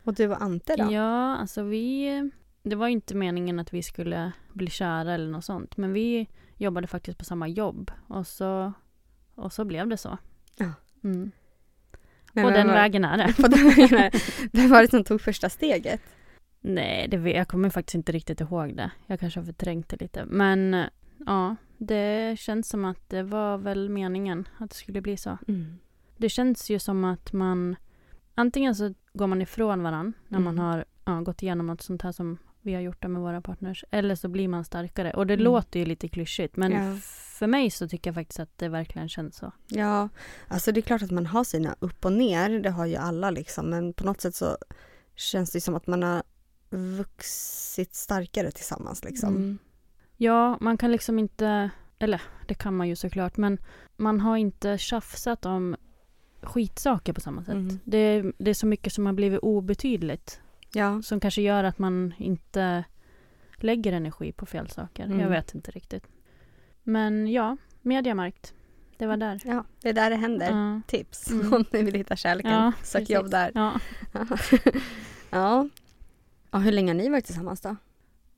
Och 0.05 0.15
du 0.15 0.29
och 0.29 0.43
Ante 0.43 0.77
då? 0.77 0.93
ja, 0.93 1.37
alltså 1.37 1.63
vi... 1.63 2.31
Det 2.63 2.77
var 2.77 2.89
inte 2.89 3.15
meningen 3.17 3.59
att 3.59 3.73
vi 3.75 3.83
skulle 3.83 4.33
bli 4.53 4.71
kära 4.71 5.15
eller 5.15 5.31
något 5.31 5.45
sånt. 5.45 5.77
Men 5.77 5.93
vi 5.93 6.29
jobbade 6.57 6.87
faktiskt 6.87 7.19
på 7.19 7.25
samma 7.25 7.49
jobb. 7.49 7.91
Och 8.09 8.27
så, 8.27 8.73
och 9.35 9.53
så 9.53 9.65
blev 9.65 9.89
det 9.89 9.97
så. 9.97 10.19
Ja. 10.57 10.73
Mm. 11.05 11.31
Men 12.33 12.45
På 12.45 12.51
den 12.51 12.67
var- 12.67 12.75
vägen 12.75 13.05
är 13.05 13.19
det. 13.27 13.35
På 13.43 13.49
den 13.49 13.69
vägen 13.69 13.99
är 13.99 14.11
det. 14.11 14.21
Vem 14.53 14.71
var 14.71 14.83
det 14.83 14.91
som 14.91 15.05
tog 15.05 15.21
första 15.21 15.49
steget? 15.49 16.01
Nej, 16.61 17.09
det, 17.09 17.17
jag 17.31 17.49
kommer 17.49 17.71
faktiskt 17.71 17.95
inte 17.95 18.13
riktigt 18.13 18.41
ihåg 18.41 18.77
det. 18.77 18.91
Jag 19.07 19.21
kanske 19.21 19.41
har 19.41 19.45
förträngt 19.45 19.89
det 19.89 20.01
lite. 20.01 20.25
Men 20.25 20.85
ja, 21.27 21.57
det 21.79 22.37
känns 22.39 22.69
som 22.69 22.85
att 22.85 23.09
det 23.09 23.23
var 23.23 23.59
väl 23.59 23.89
meningen 23.89 24.49
att 24.59 24.71
det 24.71 24.77
skulle 24.77 25.01
bli 25.01 25.17
så. 25.17 25.39
Det 26.17 26.29
känns 26.29 26.71
ju 26.71 26.79
som 26.79 27.05
att 27.05 27.33
man 27.33 27.77
antingen 28.35 28.75
så 28.75 28.95
går 29.13 29.27
man 29.27 29.43
ifrån 29.43 29.83
varann 29.83 30.13
när 30.29 30.39
man 30.39 30.55
Mm. 30.59 30.65
har 30.65 30.85
ja, 31.05 31.21
gått 31.21 31.43
igenom 31.43 31.67
något 31.67 31.83
sånt 31.83 32.03
här 32.03 32.13
som 32.13 32.39
vi 32.63 32.75
har 32.75 32.81
gjort 32.81 33.03
det 33.03 33.09
med 33.09 33.23
våra 33.23 33.41
partners. 33.41 33.85
Eller 33.91 34.15
så 34.15 34.29
blir 34.29 34.49
man 34.49 34.65
starkare. 34.65 35.11
Och 35.13 35.27
det 35.27 35.35
Mm. 35.35 35.45
låter 35.45 35.81
ju 35.81 35.87
lite 35.87 36.09
klyschigt 36.09 36.57
men 36.57 36.73
Ja. 36.73 36.97
för 37.39 37.47
mig 37.47 37.71
så 37.71 37.89
tycker 37.89 38.11
jag 38.11 38.15
faktiskt 38.15 38.41
att 38.41 38.59
det 38.59 38.69
verkligen 38.69 39.09
känns 39.09 39.37
så. 39.37 39.53
Ja, 39.69 40.09
alltså 40.49 40.73
det 40.73 40.81
är 40.81 40.83
klart 40.83 41.03
att 41.03 41.11
man 41.11 41.27
har 41.27 41.45
sina 41.45 41.77
upp 41.79 42.05
och 42.05 42.13
ner, 42.13 42.61
det 42.61 42.71
har 42.71 42.87
ju 42.87 42.97
alla 42.97 43.31
liksom, 43.31 43.71
men 43.71 43.93
på 43.93 44.05
något 44.05 44.21
sätt 44.21 44.35
så 44.35 44.57
känns 45.15 45.51
det 45.51 45.61
som 45.61 45.75
att 45.75 45.87
man 45.87 46.03
har 46.03 46.23
vuxit 46.71 47.95
starkare 47.95 48.51
tillsammans 48.51 49.05
liksom. 49.05 49.37
Mm. 49.37 49.59
Ja, 50.17 50.59
man 50.61 50.79
kan 50.79 50.93
liksom 50.93 51.19
inte, 51.19 51.71
eller 51.99 52.23
det 52.47 52.55
kan 52.55 52.77
man 52.77 52.89
ju 52.89 52.97
såklart, 52.97 53.37
men 53.37 53.59
man 53.97 54.21
har 54.21 54.37
inte 54.37 54.79
tjafsat 54.79 55.47
om 55.47 55.77
skitsaker 56.43 57.13
på 57.13 57.21
samma 57.21 57.45
sätt. 57.45 57.55
Mm. 57.55 57.79
Det, 57.85 58.33
det 58.39 58.51
är 58.51 58.55
så 58.55 58.67
mycket 58.67 58.93
som 58.93 59.07
har 59.07 59.13
blivit 59.13 59.41
obetydligt 59.41 60.41
Ja, 60.73 61.03
som 61.03 61.21
kanske 61.21 61.43
gör 61.43 61.65
att 61.65 61.79
man 61.79 62.15
inte 62.19 62.85
lägger 63.57 63.93
energi 63.93 64.33
på 64.33 64.47
fel 64.47 64.69
saker. 64.71 65.05
Mm. 65.05 65.21
Jag 65.21 65.29
vet 65.29 65.55
inte 65.55 65.71
riktigt. 65.71 66.07
Men 66.83 67.33
ja, 67.33 67.57
Mediamarkt. 67.83 68.55
Det 68.99 69.07
var 69.07 69.17
där. 69.17 69.41
ja, 69.45 69.65
det 69.83 69.89
är 69.89 69.93
där 69.93 70.11
det 70.11 70.17
händer. 70.17 70.51
Ja. 70.51 70.81
Tips 70.87 71.31
Mm. 71.31 71.53
om 71.55 71.65
ni 71.73 71.83
vill 71.83 71.95
hitta 71.95 72.17
kärleken, 72.17 72.51
Ja, 72.53 72.73
sök 72.83 73.01
precis. 73.01 73.15
jobb 73.15 73.31
där. 73.31 73.51
Ja. 73.55 73.81
ja. 75.31 75.69
ja, 76.51 76.59
hur 76.59 76.73
länge 76.73 76.91
har 76.93 76.95
ni 76.97 77.09
varit 77.09 77.25
tillsammans 77.25 77.61
då? 77.61 77.77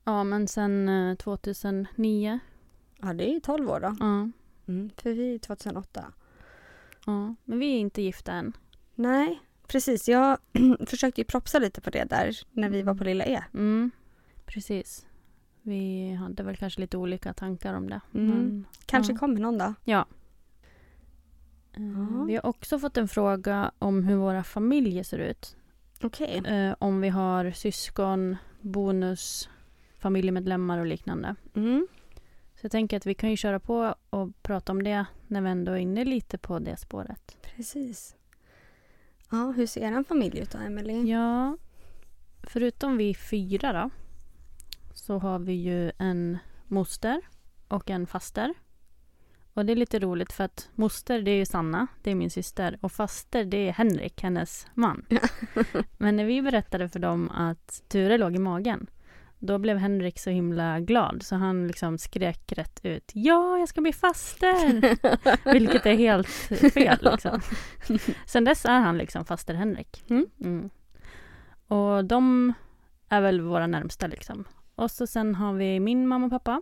Ja, 0.09 0.23
men 0.23 0.47
sen 0.47 0.89
eh, 0.89 1.15
2009. 1.15 2.39
Ja, 3.01 3.13
det 3.13 3.29
är 3.29 3.33
ju 3.33 3.39
12 3.39 3.69
år 3.69 3.79
då. 3.79 3.95
Ja, 3.99 4.29
Mm, 4.67 4.89
för 4.97 5.13
vi 5.13 5.35
är 5.35 5.39
2008. 5.39 6.05
ja. 7.05 7.35
Men 7.45 7.59
vi 7.59 7.65
är 7.75 7.79
inte 7.79 8.01
gifta 8.01 8.31
än. 8.31 8.53
Nej, 8.95 9.39
precis. 9.67 10.07
Jag 10.09 10.37
försökte 10.87 11.21
ju 11.21 11.25
propsa 11.25 11.59
lite 11.59 11.81
på 11.81 11.89
det 11.89 12.03
där 12.03 12.37
när 12.51 12.69
vi 12.69 12.81
var 12.81 12.95
på 12.95 13.03
Lilla 13.03 13.25
E. 13.25 13.43
Mm, 13.53 13.91
precis. 14.45 15.05
Vi 15.61 16.11
hade 16.13 16.43
väl 16.43 16.55
kanske 16.57 16.81
lite 16.81 16.97
olika 16.97 17.33
tankar 17.33 17.73
om 17.73 17.89
det. 17.89 18.01
Mm. 18.13 18.27
Men, 18.27 18.65
Kanske 18.85 19.13
ja. 19.13 19.19
kommer 19.19 19.39
någon 19.39 19.57
dag. 19.57 19.67
Eh, 19.69 19.73
Ja. 19.85 20.05
Vi 22.27 22.35
har 22.35 22.45
också 22.45 22.79
fått 22.79 22.97
en 22.97 23.07
fråga 23.07 23.71
om 23.79 24.03
hur 24.03 24.15
våra 24.15 24.43
familjer 24.43 25.03
ser 25.03 25.17
ut. 25.19 25.55
Okej. 26.01 26.41
Eh, 26.45 26.75
om 26.79 27.01
vi 27.01 27.09
har 27.09 27.51
syskon, 27.51 28.37
bonus, 28.61 29.49
familjemedlemmar 29.99 30.79
och 30.79 30.85
liknande. 30.85 31.35
Mm. 31.55 31.87
Så 32.55 32.65
jag 32.65 32.71
tänker 32.71 32.97
att 32.97 33.05
vi 33.05 33.13
kan 33.13 33.29
ju 33.29 33.37
köra 33.37 33.59
på 33.59 33.95
och 34.09 34.41
prata 34.41 34.71
om 34.71 34.83
det 34.83 35.05
när 35.27 35.41
vi 35.41 35.49
ändå 35.49 35.71
är 35.71 35.77
inne 35.77 36.05
lite 36.05 36.37
på 36.37 36.59
det 36.59 36.77
spåret. 36.77 37.37
Precis. 37.41 38.15
Ja, 39.31 39.53
hur 39.57 39.67
ser 39.67 39.81
en 39.81 40.05
familj 40.05 40.39
ut 40.39 40.51
då, 40.51 40.57
Emelie? 40.57 41.03
Ja, 41.03 41.57
förutom 42.43 42.97
vi 42.97 43.15
fyra 43.15 43.73
då 43.73 43.89
så 44.93 45.17
har 45.17 45.39
vi 45.39 45.53
ju 45.53 45.91
en 45.97 46.37
moster 46.67 47.21
och 47.67 47.89
en 47.89 48.07
faster. 48.07 48.53
Och 49.53 49.65
det 49.65 49.73
är 49.73 49.75
lite 49.75 49.99
roligt 49.99 50.31
för 50.31 50.43
att 50.43 50.69
moster 50.75 51.21
det 51.21 51.31
är 51.31 51.35
ju 51.35 51.45
Sanna, 51.45 51.87
det 52.03 52.11
är 52.11 52.15
min 52.15 52.29
syster 52.29 52.77
och 52.81 52.91
faster 52.91 53.45
det 53.45 53.67
är 53.67 53.71
Henrik, 53.71 54.21
hennes 54.21 54.67
man. 54.73 55.05
Men 55.97 56.15
när 56.15 56.25
vi 56.25 56.41
berättade 56.41 56.89
för 56.89 56.99
dem 56.99 57.29
att 57.29 57.83
Ture 57.87 58.17
låg 58.17 58.35
i 58.35 58.39
magen 58.39 58.87
då 59.39 59.57
blev 59.57 59.77
Henrik 59.77 60.19
så 60.19 60.29
himla 60.29 60.79
glad 60.79 61.23
så 61.23 61.35
han 61.35 61.67
liksom 61.67 61.97
skrek 61.97 62.51
rätt 62.51 62.79
ut 62.83 63.11
Ja, 63.13 63.57
jag 63.57 63.69
ska 63.69 63.81
bli 63.81 63.93
faster! 63.93 64.81
Vilket 65.53 65.85
är 65.85 65.95
helt 65.95 66.27
fel 66.73 66.97
liksom. 67.01 67.41
Sen 68.25 68.43
dess 68.43 68.65
är 68.65 68.79
han 68.79 68.97
liksom 68.97 69.25
faster 69.25 69.53
Henrik. 69.53 70.03
Mm. 70.09 70.25
Mm. 70.39 70.69
Och 71.67 72.05
de 72.05 72.53
är 73.09 73.21
väl 73.21 73.41
våra 73.41 73.67
närmsta 73.67 74.07
liksom. 74.07 74.43
Och 74.75 74.91
så 74.91 75.07
sen 75.07 75.35
har 75.35 75.53
vi 75.53 75.79
min 75.79 76.07
mamma 76.07 76.25
och 76.25 76.31
pappa. 76.31 76.61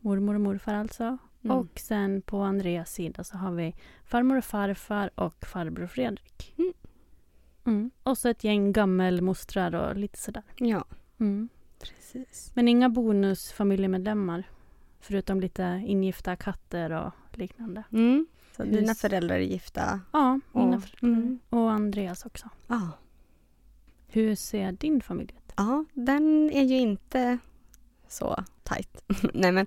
Mormor 0.00 0.34
och 0.34 0.40
morfar 0.40 0.74
alltså. 0.74 1.18
Mm. 1.44 1.56
Och 1.56 1.78
sen 1.78 2.22
på 2.22 2.40
Andreas 2.40 2.92
sida 2.92 3.24
så 3.24 3.36
har 3.36 3.52
vi 3.52 3.74
farmor 4.04 4.36
och 4.38 4.44
farfar 4.44 5.10
och 5.14 5.46
farbror 5.46 5.86
Fredrik. 5.86 6.54
Mm. 6.58 6.72
Mm. 7.66 7.90
Och 8.02 8.18
så 8.18 8.28
ett 8.28 8.44
gäng 8.44 8.72
gammelmostrar 8.72 9.74
och 9.74 9.96
lite 9.96 10.18
sådär. 10.18 10.42
Ja, 10.56 10.84
Mm. 11.18 11.48
Precis. 11.78 12.50
Men 12.54 12.68
inga 12.68 12.88
bonusfamiljemedlemmar. 12.88 14.44
Förutom 15.00 15.40
lite 15.40 15.82
ingifta 15.86 16.36
katter 16.36 16.90
och 16.90 17.12
liknande. 17.32 17.82
Mm. 17.92 18.26
Så 18.56 18.62
Hur 18.64 18.72
dina 18.72 18.94
föräldrar 18.94 19.36
är 19.36 19.40
gifta? 19.40 20.00
Ja, 20.12 20.40
mina 20.52 20.76
Och- 20.76 20.82
föräldrar. 20.82 21.08
mm. 21.18 21.38
Och 21.50 21.70
Andreas 21.70 22.26
också. 22.26 22.48
Ja. 22.66 22.90
Hur 24.08 24.34
ser 24.34 24.72
din 24.72 25.00
familj 25.00 25.34
ut? 25.36 25.52
Ja, 25.56 25.84
den 25.94 26.50
är 26.50 26.62
ju 26.64 26.78
inte 26.78 27.38
så 28.08 28.44
tajt. 28.62 29.04
Nej 29.34 29.52
men, 29.52 29.66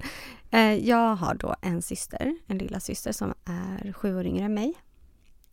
eh, 0.52 0.74
jag 0.90 1.16
har 1.16 1.34
då 1.36 1.56
en 1.62 1.82
syster, 1.82 2.36
en 2.48 2.58
lilla 2.58 2.80
syster 2.80 3.12
som 3.12 3.34
är 3.46 3.94
sju 3.94 4.16
år 4.18 4.26
yngre 4.26 4.46
än 4.46 4.54
mig. 4.54 4.74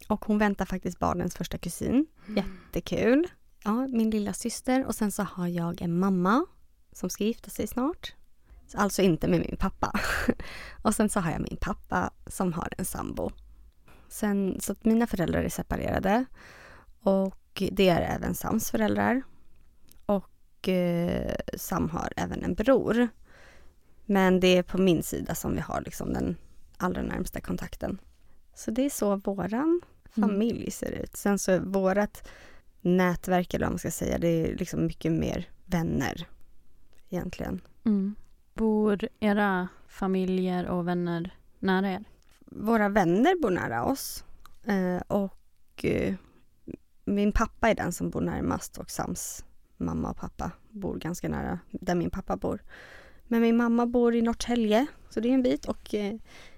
Och 0.08 0.24
hon 0.24 0.38
väntar 0.38 0.64
faktiskt 0.64 0.98
barnens 0.98 1.34
första 1.36 1.58
kusin. 1.58 2.06
Jättekul. 2.36 3.26
Ja, 3.66 3.86
min 3.86 4.10
lilla 4.10 4.32
syster 4.32 4.84
och 4.84 4.94
sen 4.94 5.12
så 5.12 5.22
har 5.22 5.48
jag 5.48 5.82
en 5.82 5.98
mamma 5.98 6.46
som 6.92 7.10
ska 7.10 7.24
gifta 7.24 7.50
sig 7.50 7.66
snart. 7.66 8.14
Så 8.66 8.78
Alltså 8.78 9.02
inte 9.02 9.28
med 9.28 9.40
min 9.40 9.56
pappa. 9.56 9.92
Och 10.82 10.94
sen 10.94 11.08
så 11.08 11.20
har 11.20 11.30
jag 11.30 11.40
min 11.40 11.56
pappa 11.60 12.10
som 12.26 12.52
har 12.52 12.68
en 12.78 12.84
sambo. 12.84 13.30
Sen, 14.08 14.58
så 14.60 14.72
att 14.72 14.84
mina 14.84 15.06
föräldrar 15.06 15.42
är 15.42 15.48
separerade. 15.48 16.24
Och 17.00 17.62
det 17.72 17.88
är 17.88 18.16
även 18.16 18.34
Sams 18.34 18.70
föräldrar. 18.70 19.22
Och 20.06 20.68
eh, 20.68 21.36
Sam 21.56 21.90
har 21.90 22.12
även 22.16 22.42
en 22.42 22.54
bror. 22.54 23.08
Men 24.04 24.40
det 24.40 24.56
är 24.58 24.62
på 24.62 24.78
min 24.78 25.02
sida 25.02 25.34
som 25.34 25.54
vi 25.54 25.60
har 25.60 25.80
liksom 25.80 26.12
den 26.12 26.36
allra 26.76 27.02
närmsta 27.02 27.40
kontakten. 27.40 27.98
Så 28.54 28.70
det 28.70 28.82
är 28.82 28.90
så 28.90 29.16
våran 29.16 29.80
familj 30.06 30.70
ser 30.70 30.90
ut. 30.90 31.16
Sen 31.16 31.38
så 31.38 31.52
är 31.52 31.60
vårat 31.60 32.28
nätverk, 32.86 33.54
eller 33.54 33.66
vad 33.66 33.72
man 33.72 33.78
ska 33.78 33.90
säga, 33.90 34.18
det 34.18 34.28
är 34.28 34.56
liksom 34.56 34.86
mycket 34.86 35.12
mer 35.12 35.48
vänner 35.64 36.26
egentligen. 37.08 37.60
Mm. 37.84 38.14
Bor 38.54 39.08
era 39.20 39.68
familjer 39.88 40.66
och 40.66 40.88
vänner 40.88 41.34
nära 41.58 41.90
er? 41.90 42.04
Våra 42.40 42.88
vänner 42.88 43.42
bor 43.42 43.50
nära 43.50 43.84
oss. 43.84 44.24
Eh, 44.64 45.02
och 45.06 45.84
eh, 45.84 46.14
min 47.04 47.32
pappa 47.32 47.68
är 47.68 47.74
den 47.74 47.92
som 47.92 48.10
bor 48.10 48.20
närmast 48.20 48.78
och 48.78 48.90
Sams 48.90 49.44
mamma 49.76 50.10
och 50.10 50.16
pappa 50.16 50.50
bor 50.70 50.96
ganska 50.96 51.28
nära 51.28 51.58
där 51.70 51.94
min 51.94 52.10
pappa 52.10 52.36
bor. 52.36 52.62
Men 53.24 53.40
min 53.40 53.56
mamma 53.56 53.86
bor 53.86 54.14
i 54.14 54.22
Norrtälje, 54.22 54.86
så 55.10 55.20
det 55.20 55.28
är 55.28 55.34
en 55.34 55.42
bit. 55.42 55.64
Och 55.64 55.94
eh, 55.94 56.14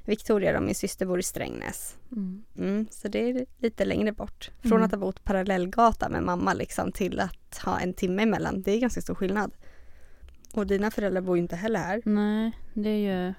Victoria, 0.08 0.52
då, 0.52 0.60
min 0.60 0.74
syster, 0.74 1.06
bor 1.06 1.18
i 1.18 1.22
Strängnäs. 1.22 1.96
Mm. 2.12 2.44
Mm, 2.58 2.86
så 2.90 3.08
det 3.08 3.18
är 3.30 3.46
lite 3.58 3.84
längre 3.84 4.12
bort. 4.12 4.50
Från 4.60 4.72
Mm. 4.72 4.82
att 4.84 4.90
ha 4.90 4.98
bott 4.98 5.24
parallellgata 5.24 6.08
med 6.08 6.22
mamma 6.22 6.54
liksom, 6.54 6.92
till 6.92 7.20
att 7.20 7.58
ha 7.64 7.78
en 7.80 7.94
timme 7.94 8.22
emellan. 8.22 8.62
Det 8.62 8.72
är 8.72 8.80
ganska 8.80 9.00
stor 9.00 9.14
skillnad. 9.14 9.52
Och 10.54 10.66
dina 10.66 10.90
föräldrar 10.90 11.20
bor 11.20 11.36
ju 11.36 11.42
inte 11.42 11.56
heller 11.56 11.80
här. 11.80 12.02
Nej, 12.04 12.52
det 12.74 12.88
är 12.88 13.26
ju 13.26 13.34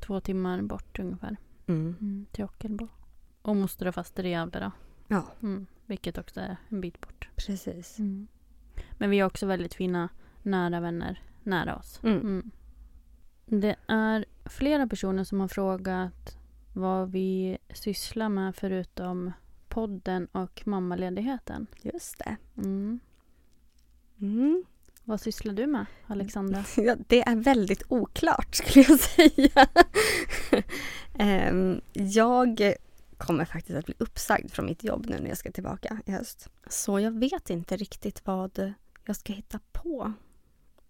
två 0.00 0.20
timmar 0.20 0.62
bort 0.62 0.98
ungefär. 0.98 1.36
Mm. 1.66 1.96
Mm, 2.00 2.26
till 2.32 2.44
Ockelbo. 2.44 2.88
Och 3.42 3.56
moster 3.56 3.86
och 3.88 3.94
faster 3.94 4.26
i 4.26 4.30
Gävle 4.30 4.60
då. 4.60 4.70
Ja, 5.08 5.26
Mm, 5.42 5.66
vilket 5.86 6.18
också 6.18 6.40
är 6.40 6.56
en 6.68 6.80
bit 6.80 7.00
bort. 7.00 7.28
precis. 7.36 7.96
Men 8.98 9.10
vi 9.10 9.18
har 9.18 9.26
också 9.26 9.46
väldigt 9.46 9.74
fina 9.74 10.08
nära 10.42 10.80
vänner 10.80 11.22
nära 11.42 11.76
oss. 11.76 12.00
Det 13.46 13.76
är 13.86 14.24
flera 14.44 14.86
personer 14.86 15.24
som 15.24 15.40
har 15.40 15.48
frågat 15.48 16.36
vad 16.72 17.10
vi 17.10 17.58
sysslar 17.74 18.28
med 18.28 18.56
förutom 18.56 19.32
podden 19.68 20.26
och 20.32 20.62
mammaledigheten. 20.66 21.66
Just 21.82 22.18
det. 22.18 22.36
Mm. 22.56 23.00
Mm. 24.20 24.64
Vad 25.04 25.20
sysslar 25.20 25.54
du 25.54 25.66
med, 25.66 25.86
Alexandra? 26.06 26.64
Ja, 26.76 26.96
det 27.06 27.22
är 27.22 27.36
väldigt 27.36 27.82
oklart 27.88 28.54
skulle 28.54 28.84
jag 28.88 29.00
säga. 29.00 29.68
Ehm, 31.18 31.80
jag 31.92 32.74
kommer 33.16 33.44
faktiskt 33.44 33.78
att 33.78 33.86
bli 33.86 33.94
uppsagd 33.98 34.50
från 34.50 34.66
mitt 34.66 34.84
jobb 34.84 35.06
nu 35.08 35.18
när 35.20 35.28
jag 35.28 35.38
ska 35.38 35.52
tillbaka 35.52 36.00
i 36.06 36.12
höst. 36.12 36.48
Så 36.68 37.00
jag 37.00 37.18
vet 37.18 37.50
inte 37.50 37.76
riktigt 37.76 38.26
vad 38.26 38.72
jag 39.04 39.16
ska 39.16 39.32
hitta 39.32 39.60
på. 39.72 40.12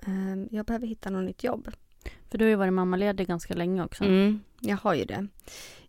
Ehm, 0.07 0.49
jag 0.51 0.67
behöver 0.67 0.87
hitta 0.87 1.11
något 1.11 1.25
nytt 1.25 1.45
jobb. 1.45 1.71
För 2.31 2.39
du 2.39 2.45
har 2.45 2.51
ju 2.51 2.57
varit 2.57 2.73
mammaledig 2.73 3.27
ganska 3.29 3.55
länge 3.55 3.85
också. 3.85 4.05
Mm, 4.05 4.41
jag 4.61 4.77
har 4.77 4.95
ju 4.95 5.05
det. 5.05 5.27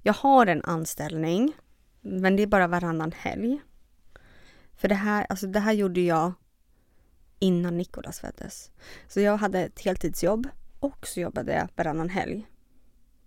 Jag 0.02 0.14
har 0.14 0.48
en 0.48 0.62
anställning, 0.64 1.54
men 2.02 2.36
det 2.36 2.44
är 2.44 2.48
bara 2.48 2.68
varannan 2.68 3.12
helg. 3.12 3.62
För 4.78 4.88
det 4.88 4.96
här, 4.96 5.26
alltså 5.30 5.48
det 5.48 5.60
här 5.60 5.74
gjorde 5.74 6.02
jag 6.02 6.34
innan 7.40 7.78
Nikolas 7.78 8.20
föddes. 8.20 8.72
Så 9.08 9.20
jag 9.22 9.38
hade 9.38 9.60
ett 9.60 9.80
heltidsjobb 9.82 10.48
och 10.80 11.08
så 11.08 11.20
jobbade 11.20 11.54
jag 11.54 11.68
varannan 11.76 12.10
helg. 12.10 12.48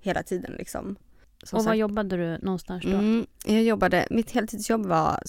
Hela 0.00 0.22
tiden 0.22 0.52
liksom. 0.58 0.96
Som 1.42 1.58
och 1.58 1.64
var 1.64 1.70
sagt- 1.72 1.78
jobbade 1.78 2.16
du 2.16 2.38
någonstans 2.44 2.84
då? 2.84 2.90
Mm, 2.90 3.26
jag 3.46 3.62
jobbade, 3.62 4.06
mitt 4.10 4.30
heltidsjobb 4.30 4.86
var 4.86 5.22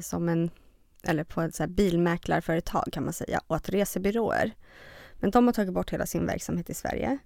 som 0.00 0.28
en, 0.28 0.50
eller 1.02 1.24
på 1.24 1.42
ett 1.42 1.54
så 1.54 1.66
bilmäklarföretag 1.66 2.88
kan 2.92 3.04
man 3.04 3.12
säga, 3.12 3.40
att 3.46 3.68
resebyråer. 3.68 4.52
Men 5.18 5.30
de 5.30 5.46
har 5.46 5.52
tagit 5.52 5.74
bort 5.74 5.92
hela 5.92 6.06
sin 6.06 6.26
verksamhet 6.26 6.70
i 6.70 6.74
Sverige. 6.74 7.18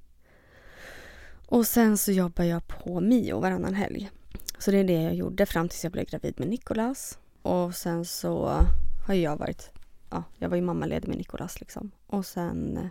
Och 1.46 1.66
sen 1.66 1.98
så 1.98 2.12
jobbar 2.12 2.44
jag 2.44 2.68
på 2.68 3.00
Mio 3.00 3.40
varannan 3.40 3.74
helg. 3.74 4.10
Så 4.58 4.70
det 4.70 4.78
är 4.78 4.84
det 4.84 5.02
jag 5.02 5.14
gjorde 5.14 5.46
fram 5.46 5.68
tills 5.68 5.84
jag 5.84 5.92
blev 5.92 6.06
gravid 6.06 6.34
med 6.40 6.48
Nikolas. 6.48 7.18
Och 7.42 7.74
sen 7.74 8.04
så 8.04 8.66
har 9.06 9.14
jag 9.14 9.36
varit, 9.36 9.70
ja, 10.10 10.24
jag 10.38 10.48
var 10.48 10.56
ju 10.56 10.62
mammaledig 10.62 11.08
med 11.08 11.18
Nikolas 11.18 11.60
liksom. 11.60 11.90
Och 12.06 12.26
sen 12.26 12.76
eh, 12.76 12.86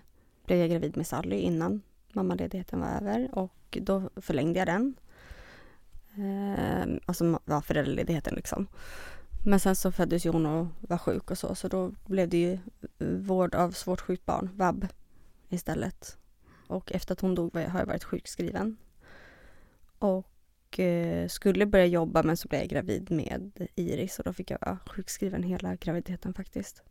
blev 0.45 0.59
jag 0.59 0.69
gravid 0.69 0.97
med 0.97 1.07
Sally 1.07 1.35
innan 1.35 1.81
mammaledigheten 2.13 2.79
var 2.79 2.87
över 2.87 3.29
och 3.31 3.77
då 3.81 4.09
förlängde 4.15 4.59
jag 4.59 4.67
den. 4.67 4.95
Eh, 6.15 6.99
alltså 7.05 7.39
ja, 7.45 7.61
föräldraledigheten 7.61 8.35
liksom. 8.35 8.67
Men 9.45 9.59
sen 9.59 9.75
så 9.75 9.91
föddes 9.91 10.25
ju 10.25 10.29
hon 10.29 10.45
och 10.45 10.67
var 10.79 10.97
sjuk 10.97 11.31
och 11.31 11.37
så, 11.37 11.55
så 11.55 11.67
då 11.67 11.91
blev 12.05 12.29
det 12.29 12.37
ju 12.37 12.53
eh, 12.99 13.07
vård 13.07 13.55
av 13.55 13.71
svårt 13.71 14.01
sjukt 14.01 14.25
barn, 14.25 14.49
vab, 14.55 14.87
istället. 15.49 16.17
Och 16.67 16.91
efter 16.91 17.13
att 17.13 17.21
hon 17.21 17.35
dog 17.35 17.55
har 17.55 17.79
jag 17.79 17.85
varit 17.85 18.03
sjukskriven. 18.03 18.77
Och 19.99 20.79
eh, 20.79 21.27
skulle 21.27 21.65
börja 21.65 21.85
jobba 21.85 22.23
men 22.23 22.37
så 22.37 22.47
blev 22.47 22.61
jag 22.61 22.69
gravid 22.69 23.11
med 23.11 23.67
Iris 23.75 24.19
och 24.19 24.25
då 24.25 24.33
fick 24.33 24.51
jag 24.51 24.57
vara 24.61 24.79
sjukskriven 24.85 25.43
hela 25.43 25.75
graviditeten 25.75 26.33
faktiskt. 26.33 26.83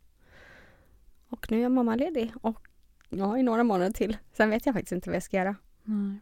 Och 1.29 1.51
nu 1.51 1.57
är 1.57 1.61
jag 1.61 1.71
mammaledig 1.71 2.33
och 2.41 2.67
ja, 3.09 3.37
i 3.37 3.43
några 3.43 3.63
månader 3.63 3.91
till. 3.91 4.17
Sen 4.33 4.49
vet 4.49 4.65
jag 4.65 4.75
faktiskt 4.75 4.91
inte 4.91 5.09
vad 5.09 5.15
jag 5.15 5.23
ska 5.23 5.37
göra. 5.37 5.55
Nej. 5.83 6.17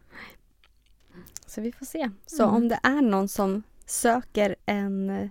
Så 1.45 1.61
vi 1.61 1.71
får 1.71 1.85
se. 1.85 2.09
Så 2.25 2.43
Mm. 2.43 2.55
om 2.55 2.67
det 2.67 2.79
är 2.83 3.01
någon 3.01 3.27
som 3.27 3.63
söker 3.85 4.55
en 4.65 5.09
eh, 5.09 5.29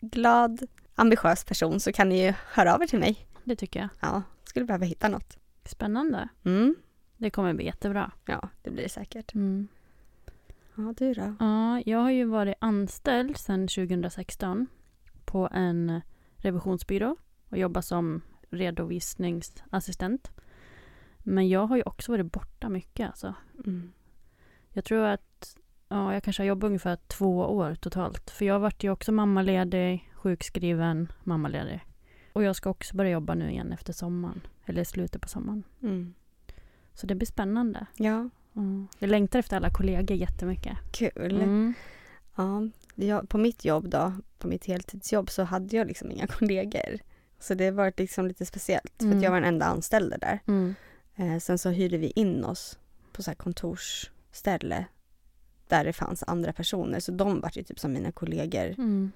glad, 0.00 0.66
ambitiös 0.94 1.44
person 1.44 1.80
så 1.80 1.92
kan 1.92 2.08
ni 2.08 2.26
ju 2.26 2.34
höra 2.52 2.74
av 2.74 2.82
er 2.82 2.86
till 2.86 2.98
mig. 2.98 3.26
Det 3.44 3.56
tycker 3.56 3.80
jag. 3.80 3.88
Ja, 4.00 4.22
skulle 4.44 4.66
behöva 4.66 4.84
hitta 4.84 5.08
något. 5.08 5.38
Spännande. 5.64 6.28
Mm. 6.44 6.74
Det 7.16 7.30
kommer 7.30 7.54
bli 7.54 7.64
jättebra. 7.64 8.12
Ja, 8.26 8.48
det 8.62 8.70
blir 8.70 8.82
det 8.82 8.88
säkert. 8.88 9.34
Mm. 9.34 9.68
Ja, 10.74 10.94
du 10.98 11.14
då? 11.14 11.34
Ja, 11.40 11.80
jag 11.86 11.98
har 11.98 12.10
ju 12.10 12.24
varit 12.24 12.54
anställd 12.58 13.36
sedan 13.36 13.68
2016 13.68 14.66
på 15.24 15.48
en 15.52 16.00
revisionsbyrå 16.36 17.16
och 17.48 17.58
jobbat 17.58 17.84
som 17.84 18.22
redovisningsassistent. 18.50 20.30
Men 21.18 21.48
jag 21.48 21.66
har 21.66 21.76
ju 21.76 21.82
också 21.82 22.12
varit 22.12 22.32
borta 22.32 22.68
mycket 22.68 23.06
alltså. 23.06 23.34
Mm. 23.64 23.92
Jag 24.68 24.84
tror 24.84 25.04
att 25.04 25.56
ja, 25.90 26.12
jag 26.14 26.22
kanske 26.22 26.42
har 26.42 26.46
jobbat 26.48 26.68
ungefär 26.68 26.96
två 27.06 27.38
år 27.38 27.74
totalt. 27.74 28.30
För 28.30 28.44
jag 28.44 28.58
vart 28.60 28.84
ju 28.84 28.90
också 28.90 29.12
mammaledig, 29.12 30.10
sjukskriven, 30.14 31.12
mammaledig. 31.24 31.80
Och 32.32 32.42
jag 32.42 32.56
ska 32.56 32.70
också 32.70 32.96
börja 32.96 33.10
jobba 33.10 33.34
nu 33.34 33.50
igen 33.50 33.72
efter 33.72 33.92
sommaren. 33.92 34.40
Eller 34.66 34.84
slutet 34.84 35.22
på 35.22 35.28
sommaren. 35.28 35.62
Mm. 35.82 36.14
Så 36.94 37.06
det 37.06 37.14
blir 37.14 37.26
spännande. 37.26 37.86
Ja, 37.96 38.28
Mm. 38.54 38.88
Jag 38.98 39.10
längtar 39.10 39.38
efter 39.38 39.56
alla 39.56 39.70
kollegor 39.70 40.16
jättemycket. 40.16 40.78
kul. 40.92 41.40
Mm. 41.40 41.74
Ja, 42.36 42.62
jag, 42.94 43.28
på 43.28 43.38
mitt 43.38 43.64
jobb 43.64 43.88
då, 43.88 44.12
på 44.38 44.48
mitt 44.48 44.66
heltidsjobb 44.66 45.30
så 45.30 45.42
hade 45.42 45.76
jag 45.76 45.86
liksom 45.86 46.10
inga 46.10 46.26
kollegor. 46.26 46.98
Så 47.38 47.54
det 47.54 47.70
var 47.70 47.92
liksom 47.96 48.26
lite 48.26 48.46
speciellt 48.46 48.92
för 48.98 49.04
Mm. 49.06 49.20
jag 49.22 49.30
var 49.30 49.40
den 49.40 49.48
enda 49.48 49.66
anställda 49.66 50.18
där. 50.18 50.38
Mm. 50.46 50.74
Eh, 51.16 51.38
sen 51.38 51.58
så 51.58 51.70
hyrde 51.70 51.96
vi 51.98 52.06
in 52.16 52.44
oss 52.44 52.78
på 53.12 53.22
så 53.22 53.30
här 53.30 53.36
kontorsställe 53.36 54.84
där 55.70 55.84
det 55.84 55.92
fanns 55.92 56.24
andra 56.26 56.52
personer. 56.52 57.00
Så 57.00 57.12
de 57.12 57.40
var 57.40 57.50
ju 57.54 57.62
typ 57.62 57.78
som 57.78 57.92
mina 57.92 58.12
kollegor. 58.12 58.74
Mm. 58.78 59.12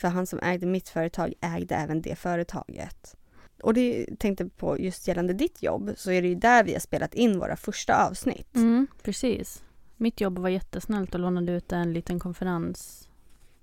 För 0.00 0.08
han 0.08 0.26
som 0.26 0.38
ägde 0.42 0.66
mitt 0.66 0.88
företag 0.88 1.34
ägde 1.40 1.74
även 1.74 2.02
det 2.02 2.16
företaget. 2.16 3.16
Och 3.62 3.74
det 3.74 4.06
tänkte 4.18 4.48
på 4.48 4.80
just 4.80 5.08
gällande 5.08 5.32
ditt 5.32 5.62
jobb 5.62 5.92
så 5.96 6.10
är 6.10 6.22
det 6.22 6.28
ju 6.28 6.34
där 6.34 6.64
vi 6.64 6.72
har 6.72 6.80
spelat 6.80 7.14
in 7.14 7.38
våra 7.38 7.56
första 7.56 8.06
avsnitt. 8.08 8.56
Mm, 8.56 8.86
precis. 9.02 9.64
Mitt 9.96 10.20
jobb 10.20 10.38
var 10.38 10.48
jättesnällt 10.48 11.14
och 11.14 11.20
lånade 11.20 11.52
ut 11.52 11.72
en 11.72 11.92
liten 11.92 12.20
konferens, 12.20 13.08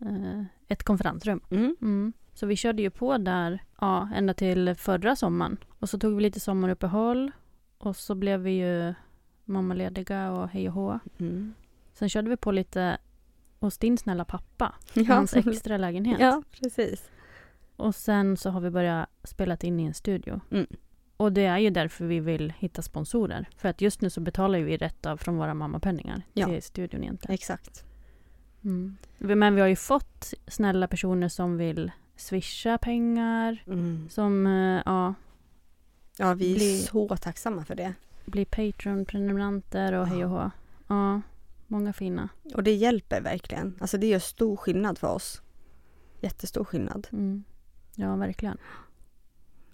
eh, 0.02 0.44
ett 0.68 0.84
konferensrum. 0.84 1.42
Mm. 1.50 1.76
Mm. 1.82 2.14
Så 2.34 2.46
vi 2.46 2.56
körde 2.56 2.82
ju 2.82 2.90
på 2.90 3.18
där 3.18 3.64
ja, 3.82 4.10
ända 4.16 4.34
till 4.34 4.76
förra 4.76 5.16
sommaren. 5.16 5.58
Och 5.80 5.90
så 5.90 6.00
tog 6.00 6.16
vi 6.16 6.22
lite 6.22 6.40
sommaruppehåll 6.40 7.32
och 7.78 7.96
så 7.96 8.16
blev 8.16 8.40
vi 8.40 8.52
ju 8.52 8.94
mammalediga 9.46 10.32
och 10.32 10.50
hej 10.50 10.68
och 10.68 10.74
hå. 10.74 11.00
Mm. 11.18 11.54
Sen 12.02 12.10
körde 12.10 12.30
vi 12.30 12.38
på 12.38 12.52
lite 12.52 12.98
hos 13.60 13.78
din 13.78 13.98
snälla 13.98 14.26
pappa, 14.26 14.76
i 14.94 15.04
hans 15.04 15.34
extra 15.36 15.78
lägenhet. 15.78 16.20
ja, 16.20 16.44
precis. 16.52 17.10
Och 17.76 17.96
sen 17.96 18.38
så 18.38 18.50
har 18.50 18.62
vi 18.62 18.70
börjat 18.70 19.10
spela 19.24 19.58
in 19.62 19.80
i 19.80 19.84
en 19.86 19.94
studio. 19.94 20.42
Mm. 20.52 20.68
Och 21.18 21.34
det 21.34 21.46
är 21.46 21.58
ju 21.58 21.70
därför 21.70 22.06
vi 22.06 22.20
vill 22.20 22.54
hitta 22.58 22.82
sponsorer. 22.82 23.50
För 23.58 23.70
att 23.70 23.82
just 23.82 24.02
nu 24.02 24.10
så 24.10 24.22
betalar 24.22 24.60
vi 24.60 24.78
rätt 24.78 25.06
av 25.06 25.18
från 25.18 25.38
våra 25.38 25.54
mammapenningar 25.54 26.22
Ja. 26.34 26.46
till 26.48 26.64
studion 26.64 27.04
egentligen. 27.04 27.34
Exakt. 27.34 27.86
Mm. 28.64 28.98
Men 29.18 29.56
vi 29.56 29.62
har 29.62 29.68
ju 29.68 29.76
fått 29.76 30.34
snälla 30.48 30.88
personer 30.88 31.28
som 31.30 31.58
vill 31.58 31.92
swisha 32.16 32.78
pengar, 32.78 33.64
Mm. 33.68 34.08
som 34.10 34.48
eh, 34.48 34.82
ja, 34.86 35.14
Ja, 36.18 36.34
vi 36.34 36.52
är 36.52 36.56
Bli- 36.56 36.80
så 36.80 37.18
tacksamma 37.18 37.66
för 37.66 37.76
det. 37.76 37.94
blir 38.26 38.46
Patreon-prenumeranter 38.46 39.94
och 39.94 40.08
hej 40.08 40.26
och 40.26 40.32
hå. 40.32 40.52
Ja, 40.88 41.22
många 41.72 41.94
fina. 41.94 42.30
Och 42.56 42.64
det 42.64 42.74
hjälper 42.74 43.22
verkligen. 43.22 43.78
Alltså 43.82 43.98
det 43.98 44.08
gör 44.08 44.20
stor 44.20 44.56
skillnad 44.58 44.98
för 44.98 45.08
oss. 45.08 45.42
Jättestor 46.22 46.64
skillnad. 46.64 47.08
Mm. 47.12 47.44
Ja, 47.96 48.16
verkligen. 48.16 48.58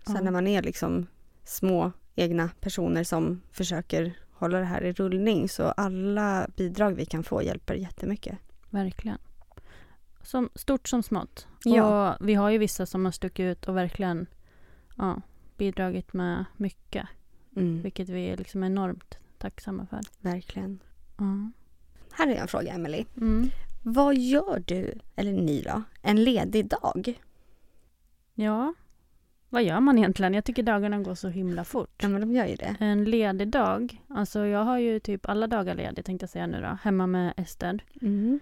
Sen 0.05 0.15
Ja. 0.15 0.21
när 0.21 0.31
man 0.31 0.47
är 0.47 0.61
liksom 0.61 1.07
små 1.43 1.91
egna 2.15 2.49
personer 2.59 3.03
som 3.03 3.41
försöker 3.51 4.13
hålla 4.31 4.59
det 4.59 4.65
här 4.65 4.81
i 4.83 4.93
rullning 4.93 5.49
så 5.49 5.63
alla 5.63 6.47
bidrag 6.57 6.91
vi 6.91 7.05
kan 7.05 7.23
få 7.23 7.41
hjälper 7.43 7.73
jättemycket. 7.73 8.37
Verkligen. 8.69 9.17
Som, 10.21 10.49
stort 10.55 10.87
som 10.87 11.03
smått. 11.03 11.47
Ja. 11.63 12.13
Och 12.15 12.27
vi 12.27 12.33
har 12.33 12.49
ju 12.49 12.57
vissa 12.57 12.85
som 12.85 13.05
har 13.05 13.11
stuckit 13.11 13.43
ut 13.43 13.67
och 13.67 13.77
verkligen 13.77 14.25
ja, 14.97 15.21
bidragit 15.57 16.13
med 16.13 16.45
mycket. 16.57 17.07
Mm, 17.55 17.81
Vilket 17.81 18.09
vi 18.09 18.25
är 18.29 18.37
liksom 18.37 18.63
enormt 18.63 19.17
tacksamma 19.37 19.85
för. 19.85 19.99
verkligen. 20.19 20.79
Ja. 21.17 21.51
Här 22.17 22.27
är 22.27 22.35
en 22.35 22.47
fråga, 22.47 22.73
Emily. 22.73 23.05
Mm. 23.17 23.49
Vad 23.83 24.17
gör 24.17 24.63
du, 24.65 24.93
eller 25.15 25.31
ni 25.31 25.61
då, 25.61 25.83
en 26.01 26.23
ledig 26.23 26.67
dag? 26.67 27.21
ja, 28.33 28.73
vad 29.49 29.63
gör 29.63 29.79
man 29.79 29.97
egentligen? 29.97 30.33
Jag 30.33 30.45
tycker 30.45 30.63
dagarna 30.63 30.99
går 30.99 31.15
så 31.15 31.27
himla 31.27 31.63
fort. 31.63 31.89
Ja, 32.01 32.09
men 32.09 32.21
de 32.21 32.31
gör 32.31 32.45
ju 32.45 32.55
det. 32.55 32.75
En 32.79 33.03
ledig 33.03 33.47
dag, 33.47 34.01
alltså 34.07 34.45
jag 34.45 34.63
har 34.63 34.77
ju 34.77 34.99
typ 34.99 35.29
alla 35.29 35.47
dagar 35.47 35.75
ledig 35.75 36.05
tänkte 36.05 36.23
jag 36.23 36.29
säga 36.29 36.47
nu 36.47 36.61
då, 36.61 36.77
hemma 36.81 37.07
med 37.07 37.33
Ester. 37.37 37.83
Mm. 38.01 38.39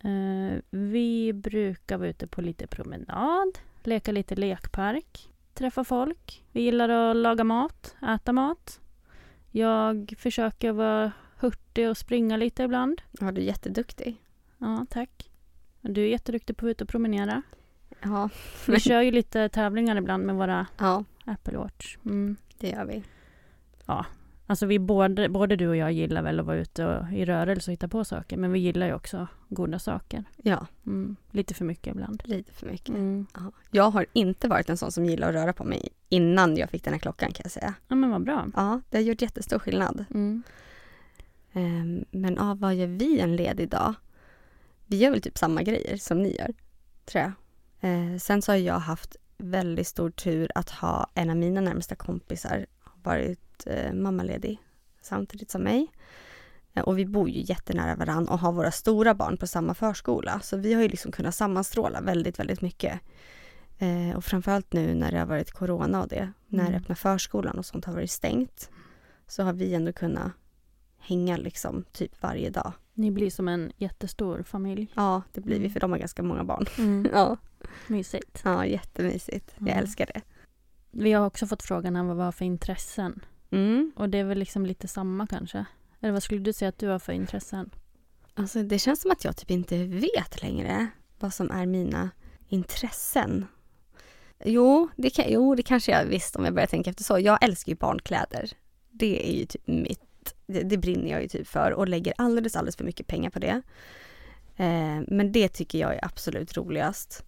Eh, 0.00 0.62
vi 0.70 1.32
brukar 1.32 1.98
vara 1.98 2.08
ute 2.08 2.26
på 2.26 2.42
lite 2.42 2.66
promenad, 2.66 3.58
leka 3.82 4.12
lite 4.12 4.36
lekpark, 4.36 5.28
träffa 5.54 5.84
folk. 5.84 6.44
Vi 6.52 6.60
gillar 6.60 6.88
att 6.88 7.16
laga 7.16 7.44
mat, 7.44 7.96
äta 8.14 8.32
mat. 8.32 8.80
Jag 9.50 10.14
försöker 10.18 10.72
vara 10.72 11.12
hurtig 11.40 11.88
och 11.90 11.96
springa 11.96 12.36
lite 12.36 12.62
ibland. 12.62 13.02
Ja, 13.20 13.32
du 13.32 13.40
är 13.40 13.44
jätteduktig. 13.44 14.22
Ja, 14.58 14.86
tack. 14.90 15.30
Du 15.80 16.02
är 16.02 16.08
jätteduktig 16.08 16.56
på 16.56 16.66
att 16.66 16.70
ut 16.70 16.80
och 16.80 16.88
promenera. 16.88 17.42
Ja, 18.02 18.28
Vi 18.66 18.80
kör 18.80 19.00
ju 19.00 19.10
lite 19.10 19.48
tävlingar 19.48 19.96
ibland 19.96 20.26
med 20.26 20.34
våra 20.34 20.66
ja 20.78 21.04
Apple 21.24 21.58
Watch. 21.58 21.96
Mm. 22.04 22.36
det 22.58 22.68
gör 22.70 22.84
vi. 22.84 23.02
Alltså 24.50 24.66
vi 24.66 24.78
både, 24.78 25.28
både 25.28 25.56
du 25.56 25.68
och 25.68 25.76
jag 25.76 25.92
gillar 25.92 26.22
väl 26.22 26.40
att 26.40 26.46
vara 26.46 26.56
ute 26.56 26.86
och, 26.86 27.12
i 27.12 27.24
rörelse 27.24 27.70
och 27.70 27.72
hitta 27.72 27.88
på 27.88 28.04
saker. 28.04 28.36
Men 28.36 28.52
vi 28.52 28.58
gillar 28.58 28.86
ju 28.86 28.94
också 28.94 29.26
goda 29.48 29.78
saker. 29.78 30.24
Ja, 30.36 30.66
Mm. 30.86 31.16
Lite 31.30 31.54
för 31.54 31.64
mycket 31.64 31.86
ibland. 31.94 32.22
lite 32.24 32.52
för 32.52 32.66
mycket. 32.66 32.88
Mm. 32.88 33.26
Ja. 33.34 33.52
Jag 33.70 33.90
har 33.90 34.06
inte 34.12 34.48
varit 34.48 34.70
en 34.70 34.76
sån 34.76 34.92
som 34.92 35.04
gillar 35.04 35.28
att 35.28 35.34
röra 35.34 35.52
på 35.52 35.64
mig 35.64 35.88
innan 36.08 36.56
jag 36.56 36.70
fick 36.70 36.84
den 36.84 36.92
här 36.92 37.00
klockan 37.00 37.32
kan 37.32 37.40
jag 37.44 37.52
säga. 37.52 37.74
Ja 37.88 37.94
men 37.96 38.10
vad 38.10 38.22
bra. 38.24 38.46
Ja, 38.56 38.80
det 38.90 38.96
har 38.96 39.02
gjort 39.02 39.22
jättestor 39.22 39.58
skillnad. 39.58 40.04
Mm. 40.10 40.42
Ehm, 41.58 42.04
Men 42.10 42.34
ja, 42.34 42.54
vad 42.60 42.74
gör 42.74 42.86
vi 42.86 43.20
en 43.20 43.36
ledig 43.36 43.68
dag? 43.68 43.94
Vi 44.86 44.96
gör 44.96 45.10
väl 45.10 45.22
typ 45.22 45.38
samma 45.38 45.62
grejer 45.62 45.96
som 45.96 46.22
ni 46.22 46.36
gör, 46.36 46.54
tror 47.04 47.22
jag. 47.22 47.32
Eh, 47.80 48.18
sen 48.18 48.42
så 48.42 48.52
har 48.52 48.56
jag 48.56 48.78
haft 48.78 49.16
väldigt 49.38 49.86
stor 49.86 50.10
tur 50.10 50.50
att 50.54 50.70
ha 50.70 51.10
en 51.14 51.30
av 51.30 51.36
mina 51.36 51.60
närmsta 51.60 51.94
kompisar 51.94 52.66
varit 53.02 53.66
eh, 53.66 53.92
mammaledig 53.92 54.58
samtidigt 55.02 55.50
som 55.50 55.62
mig. 55.62 55.86
Eh, 56.74 56.82
och 56.82 56.98
vi 56.98 57.06
bor 57.06 57.28
ju 57.30 57.42
jättenära 57.44 57.96
varann 57.96 58.28
och 58.28 58.38
har 58.38 58.52
våra 58.52 58.70
stora 58.70 59.14
barn 59.14 59.36
på 59.36 59.46
samma 59.46 59.74
förskola. 59.74 60.40
Så 60.40 60.56
vi 60.56 60.74
har 60.74 60.82
ju 60.82 60.88
liksom 60.88 61.12
kunnat 61.12 61.34
sammanstråla 61.34 62.00
väldigt, 62.00 62.38
väldigt 62.38 62.60
mycket. 62.62 63.00
Eh, 63.78 64.16
och 64.16 64.24
framförallt 64.24 64.72
nu 64.72 64.94
när 64.94 65.12
det 65.12 65.18
har 65.18 65.26
varit 65.26 65.50
corona 65.50 66.02
och 66.02 66.08
det, 66.08 66.32
när 66.46 66.66
Mm. 66.68 66.74
öppna 66.82 66.94
förskolan 66.94 67.58
och 67.58 67.66
sånt 67.66 67.84
har 67.84 67.92
varit 67.92 68.10
stängt. 68.10 68.70
Så 69.26 69.42
har 69.42 69.52
vi 69.52 69.74
ändå 69.74 69.92
kunnat 69.92 70.32
hänga 70.98 71.36
liksom 71.36 71.84
typ 71.92 72.22
varje 72.22 72.50
dag. 72.50 72.72
Ni 72.94 73.10
blir 73.10 73.30
som 73.30 73.48
en 73.48 73.72
jättestor 73.76 74.42
familj. 74.42 74.86
Ja, 74.94 75.22
det 75.32 75.40
blir 75.40 75.54
vi 75.54 75.60
Mm. 75.60 75.72
för 75.72 75.80
de 75.80 75.90
har 75.90 75.98
ganska 75.98 76.22
många 76.22 76.44
barn. 76.44 76.66
Mm. 76.78 77.08
Ja, 77.12 77.36
Mysigt. 77.86 78.40
ja 78.44 78.66
jättemysigt. 78.66 79.54
Jag 79.58 79.68
Mm. 79.68 79.78
älskar 79.78 80.06
det. 80.14 80.20
Vi 80.90 81.12
har 81.12 81.26
också 81.26 81.46
fått 81.46 81.62
frågan 81.62 81.96
här 81.96 82.02
vad 82.04 82.16
vi 82.16 82.22
har 82.22 82.32
för 82.32 82.44
intressen. 82.44 83.24
Mm. 83.50 83.92
Och 83.96 84.08
det 84.08 84.18
är 84.18 84.24
väl 84.24 84.38
liksom 84.38 84.66
lite 84.66 84.88
samma 84.88 85.26
kanske. 85.26 85.64
Eller 86.00 86.12
vad 86.12 86.22
skulle 86.22 86.40
du 86.40 86.52
säga 86.52 86.68
att 86.68 86.78
du 86.78 86.88
har 86.88 86.98
för 86.98 87.12
intressen? 87.12 87.70
Alltså 88.34 88.62
det 88.62 88.78
känns 88.78 89.00
som 89.02 89.10
att 89.10 89.24
jag 89.24 89.36
typ 89.36 89.50
inte 89.50 89.84
vet 89.84 90.42
längre 90.42 90.86
vad 91.18 91.34
som 91.34 91.50
är 91.50 91.66
mina 91.66 92.10
intressen. 92.48 93.46
Jo, 94.44 94.88
det, 94.96 95.10
kan, 95.10 95.24
jo, 95.28 95.54
det 95.54 95.62
kanske 95.62 95.92
jag 95.92 96.04
visst 96.04 96.36
om 96.36 96.44
jag 96.44 96.54
börjar 96.54 96.66
tänka 96.66 96.90
efter 96.90 97.04
så. 97.04 97.18
Jag 97.18 97.42
älskar 97.44 97.70
ju 97.72 97.76
barnkläder. 97.76 98.50
Det 98.90 99.28
är 99.30 99.38
ju 99.38 99.46
typ 99.46 99.66
mitt, 99.66 100.00
det, 100.48 100.62
det 100.62 100.76
brinner 100.76 101.10
jag 101.10 101.22
ju 101.22 101.28
typ 101.28 101.46
för 101.46 101.70
och 101.72 101.88
lägger 101.88 102.14
alldeles, 102.18 102.56
alldeles 102.56 102.76
för 102.76 102.84
mycket 102.84 103.06
pengar 103.06 103.30
på 103.30 103.38
det. 103.38 103.62
Eh, 104.56 105.00
men 105.08 105.32
det 105.32 105.48
tycker 105.48 105.78
jag 105.78 105.94
är 105.94 106.04
absolut 106.04 106.56
roligast. 106.56 107.24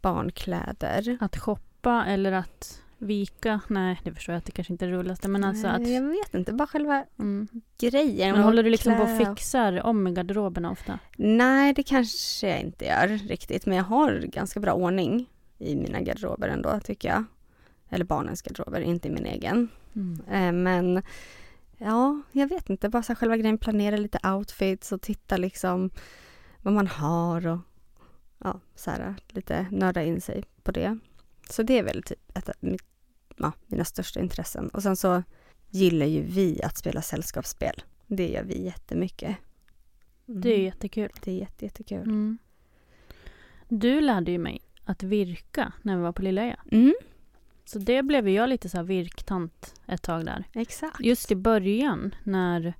Barnkläder. 0.00 1.18
Att 1.20 1.36
shoppa 1.38 2.04
eller 2.06 2.32
att 2.32 2.80
vika? 2.98 3.60
Nej, 3.68 4.00
det 4.04 4.12
förstår 4.14 4.32
jag 4.32 4.38
att 4.38 4.44
det 4.44 4.52
kanske 4.52 4.72
inte 4.72 4.84
är 4.84 4.90
det 4.90 4.96
roligaste. 4.96 5.28
Men 5.28 5.44
alltså 5.44 5.66
att... 5.66 5.88
Jag 5.88 6.02
vet 6.02 6.34
inte, 6.34 6.52
bara 6.52 6.66
själva 6.66 7.04
Mm. 7.18 7.48
grejen. 7.78 8.32
Men 8.34 8.44
håller 8.44 8.62
du 8.62 8.70
liksom 8.70 8.96
på 8.96 9.02
och 9.02 9.18
fixar 9.18 9.86
om 9.86 10.06
i 10.06 10.12
garderoberna 10.12 10.70
ofta? 10.70 10.98
Nej, 11.16 11.72
det 11.74 11.82
kanske 11.82 12.48
jag 12.48 12.60
inte 12.60 12.84
gör 12.84 13.08
riktigt. 13.08 13.66
Men 13.66 13.76
jag 13.76 13.84
har 13.84 14.12
ganska 14.12 14.60
bra 14.60 14.72
ordning 14.72 15.30
i 15.58 15.76
mina 15.76 16.00
garderober 16.00 16.48
ändå, 16.48 16.80
tycker 16.80 17.08
jag. 17.08 17.24
eller 17.90 18.04
barnens 18.04 18.42
garderober, 18.42 18.80
inte 18.80 19.10
min 19.10 19.26
egen. 19.26 19.68
Mm. 19.94 20.20
Eh, 20.30 20.52
men 20.52 21.02
ja, 21.78 22.22
jag 22.32 22.48
vet 22.48 22.70
inte, 22.70 22.88
bara 22.88 23.02
så 23.02 23.14
själva 23.14 23.36
grejen, 23.36 23.58
planera 23.58 23.96
lite 23.96 24.28
outfits 24.28 24.92
och 24.92 25.02
titta 25.02 25.36
liksom 25.36 25.90
vad 26.62 26.74
man 26.74 26.86
har 26.86 27.46
och 27.46 27.58
ja, 28.38 28.60
så 28.74 28.90
här, 28.90 29.14
lite 29.28 29.66
nörda 29.70 30.02
in 30.02 30.20
sig 30.20 30.44
på 30.62 30.72
det. 30.72 30.98
Så 31.50 31.62
det 31.62 31.78
är 31.78 31.82
väl 31.82 32.02
typ 32.02 32.38
ett 32.38 32.48
av 32.48 32.54
mitt, 32.60 32.84
ja, 33.36 33.52
mina 33.66 33.84
största 33.84 34.20
intressen. 34.20 34.68
Och 34.68 34.82
sen 34.82 34.96
så 34.96 35.22
gillar 35.70 36.06
ju 36.06 36.22
vi 36.22 36.62
att 36.62 36.76
spela 36.76 37.02
sällskapsspel. 37.02 37.82
Det 38.06 38.28
gör 38.28 38.44
vi 38.44 38.64
jättemycket. 38.64 39.36
Mm. 40.28 40.40
Det 40.40 40.48
är 40.48 40.58
jättekul. 40.58 41.10
Det 41.22 41.30
är 41.30 41.38
jätte, 41.38 41.64
jättekul. 41.64 42.02
Mm. 42.02 42.38
Du 43.68 44.00
lärde 44.00 44.30
ju 44.30 44.38
mig 44.38 44.60
att 44.84 45.02
virka 45.02 45.72
när 45.82 45.96
vi 45.96 46.02
var 46.02 46.12
på 46.12 46.22
Lilla 46.22 46.42
Ö. 46.42 46.56
Mm, 46.72 46.94
Så 47.64 47.78
det 47.78 48.02
blev 48.02 48.28
jag 48.28 48.48
lite 48.48 48.68
så 48.68 48.76
här 48.76 48.84
virktant 48.84 49.74
ett 49.86 50.02
tag 50.02 50.24
där. 50.24 50.44
exakt. 50.52 51.00
Just 51.00 51.30
i 51.30 51.34
början 51.34 52.14
när, 52.24 52.74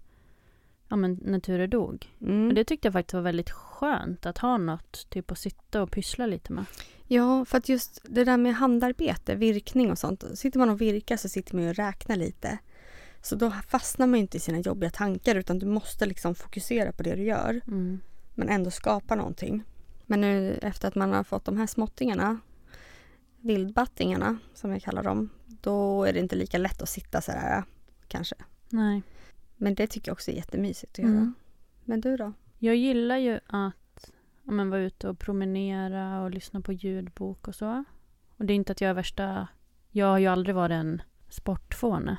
ja, 0.88 0.97
men, 0.97 1.20
när 1.23 1.40
Ture 1.40 1.66
dog. 1.66 2.09
Mm. 2.20 2.49
Och 2.49 2.55
det 2.55 2.64
tyckte 2.64 2.87
jag 2.87 2.92
faktiskt 2.92 3.14
var 3.14 3.20
väldigt 3.20 3.51
skönt 3.51 4.27
att 4.27 4.38
ha 4.38 4.57
något 4.57 5.11
typ 5.11 5.31
att 5.31 5.38
sitta 5.38 5.83
och 5.83 5.90
pyssla 5.90 6.27
lite 6.27 6.53
med. 6.53 6.64
Ja, 7.07 7.44
för 7.44 7.59
att 7.59 7.68
just 7.68 8.01
det 8.05 8.25
där 8.25 8.37
med 8.37 8.55
handarbete, 8.55 9.35
virkning 9.35 9.90
och 9.90 9.99
sånt. 9.99 10.25
Sitter 10.35 10.59
man 10.59 10.70
och 10.70 10.81
virkar 10.81 11.16
så 11.16 11.29
sitter 11.29 11.57
man 11.57 11.68
och 11.68 11.75
räknar 11.75 12.16
lite. 12.16 12.59
Så 13.23 13.37
då 13.37 13.51
fastnar 13.51 14.07
man 14.07 14.20
inte 14.20 14.37
i 14.37 14.40
sina 14.40 14.59
jobbiga 14.59 14.90
tankar 14.90 15.35
utan 15.35 15.59
du 15.59 15.66
måste 15.66 16.07
liksom 16.07 16.35
fokusera 16.35 16.92
på 16.92 17.03
det 17.03 17.14
du 17.14 17.23
gör. 17.23 17.61
Mm. 17.66 18.01
Men 18.35 18.49
ändå 18.49 18.70
skapa 18.70 19.14
någonting. 19.14 19.62
Men 20.07 20.20
nu 20.20 20.59
efter 20.62 20.88
att 20.88 20.94
man 20.94 21.12
har 21.12 21.25
fått 21.25 21.44
de 21.44 21.57
här 21.57 21.66
småttingarna, 21.66 22.38
vildbattingarna 23.45 24.39
som 24.55 24.71
jag 24.71 24.83
kallar 24.83 25.03
dem, 25.03 25.31
då 25.47 26.05
är 26.05 26.13
det 26.13 26.19
inte 26.19 26.37
lika 26.37 26.59
lätt 26.59 26.83
att 26.83 26.89
sitta 26.89 27.21
så 27.21 27.33
här 27.33 27.65
kanske. 28.09 28.35
Nej. 28.69 29.03
Men 29.57 29.75
det 29.75 29.87
tycker 29.87 30.09
jag 30.09 30.13
också 30.13 30.31
är 30.31 30.35
jättemysigt 30.35 30.93
att 30.93 30.99
göra. 30.99 31.11
Mm. 31.11 31.35
Men 31.85 32.01
du 32.01 32.17
då? 32.17 32.33
Jag 32.59 32.77
gillar 32.77 33.17
ju 33.17 33.41
att 33.47 34.11
ja, 34.45 34.53
men, 34.53 34.71
vara 34.71 34.81
ute 34.81 35.09
och 35.09 35.19
promenera 35.19 36.23
och 36.23 36.31
lyssna 36.31 36.61
på 36.61 36.73
ljudbok 36.73 37.49
och 37.49 37.55
så. 37.55 37.85
Och 38.37 38.45
det 38.45 38.53
är 38.53 38.55
inte 38.55 38.73
att 38.73 38.81
jag 38.81 38.91
är 38.91 38.95
värsta... 38.95 39.49
Jag 39.91 40.07
har 40.07 40.19
ju 40.19 40.27
aldrig 40.27 40.55
varit 40.55 40.75
en 40.75 41.03
sportfåne. 41.29 42.17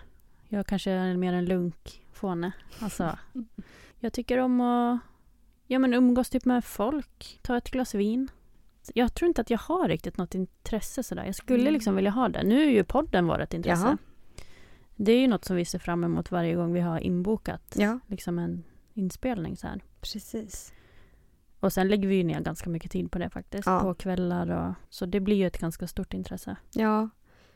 Jag 0.48 0.68
kanske 0.68 0.92
är 0.92 1.18
mer 1.18 1.34
en 1.34 1.46
lunkfåne. 1.46 2.52
Alltså, 2.80 3.18
jag 4.00 4.14
tycker 4.14 4.38
om 4.38 4.62
att 4.62 5.00
ja, 5.68 5.80
men 5.80 5.94
umgås 5.94 6.30
typ 6.30 6.46
med 6.46 6.66
folk, 6.66 7.40
ta 7.42 7.58
ett 7.58 7.72
glas 7.72 7.96
vin. 7.96 8.30
Jag 8.93 9.13
tror 9.13 9.28
inte 9.28 9.41
att 9.41 9.50
jag 9.50 9.58
har 9.58 9.88
riktigt 9.88 10.17
något 10.17 10.36
intresse 10.36 11.04
sådär. 11.04 11.26
Jag 11.26 11.36
skulle 11.36 11.62
Mm. 11.62 11.74
liksom 11.74 11.95
vilja 11.95 12.12
ha 12.12 12.30
det. 12.30 12.43
Nu 12.43 12.63
är 12.65 12.69
ju 12.69 12.84
podden 12.84 13.28
vårt 13.28 13.54
intresse. 13.54 13.82
Jaha. 13.86 13.98
Det 14.95 15.12
är 15.12 15.19
ju 15.19 15.28
något 15.28 15.45
som 15.45 15.56
vi 15.56 15.65
ser 15.65 15.80
fram 15.80 16.04
emot 16.04 16.32
varje 16.32 16.56
gång 16.56 16.74
vi 16.74 16.80
har 16.80 17.00
inbokat 17.00 17.62
Ja, 17.76 18.00
liksom 18.08 18.39
en 18.39 18.63
inspelning 18.93 19.58
så 19.58 19.67
här. 19.67 19.82
precis. 20.02 20.74
Och 21.60 21.74
sen 21.74 21.88
lägger 21.88 22.08
vi 22.08 22.15
ju 22.15 22.24
ner 22.24 22.41
ganska 22.41 22.69
mycket 22.69 22.91
tid 22.91 23.12
på 23.12 23.19
det 23.19 23.30
faktiskt. 23.30 23.65
Ja. 23.65 23.80
På 23.80 23.93
kvällar 23.93 24.50
och 24.52 24.74
så 24.89 25.06
det 25.06 25.19
blir 25.19 25.36
ju 25.36 25.48
ett 25.48 25.58
ganska 25.58 25.88
stort 25.88 26.13
intresse. 26.13 26.56
Ja, 26.74 27.10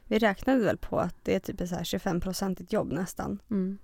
vi 0.05 0.19
räknade 0.19 0.59
väl 0.59 0.77
på 0.77 0.99
att 0.99 1.15
det 1.23 1.35
är 1.35 1.39
typ 1.39 1.61
ett 1.61 1.69
så 1.69 1.75
här 1.75 1.83
25 1.83 2.21
procentigt 2.21 2.73
jobb 2.73 2.91
nästan. 2.93 3.39
Mm. 3.51 3.77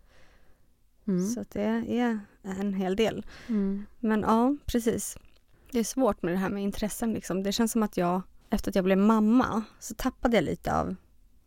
Mm. 1.07 1.27
Så 1.27 1.43
det 1.51 1.63
är 1.63 2.19
en 2.43 2.73
hel 2.73 2.95
del. 2.95 3.25
Mm. 3.47 3.85
Men 3.99 4.21
ja, 4.21 4.55
precis. 4.65 5.17
Det 5.71 5.79
är 5.79 5.83
svårt 5.83 6.21
med 6.21 6.33
det 6.33 6.37
här 6.37 6.49
med 6.49 6.63
intressen. 6.63 7.13
Liksom. 7.13 7.43
Det 7.43 7.51
känns 7.51 7.71
som 7.71 7.83
att 7.83 7.97
jag, 7.97 8.21
efter 8.49 8.71
att 8.71 8.75
jag 8.75 8.83
blev 8.83 8.97
mamma, 8.97 9.63
så 9.79 9.95
tappade 9.95 10.37
jag 10.37 10.43
lite 10.43 10.75
av, 10.75 10.95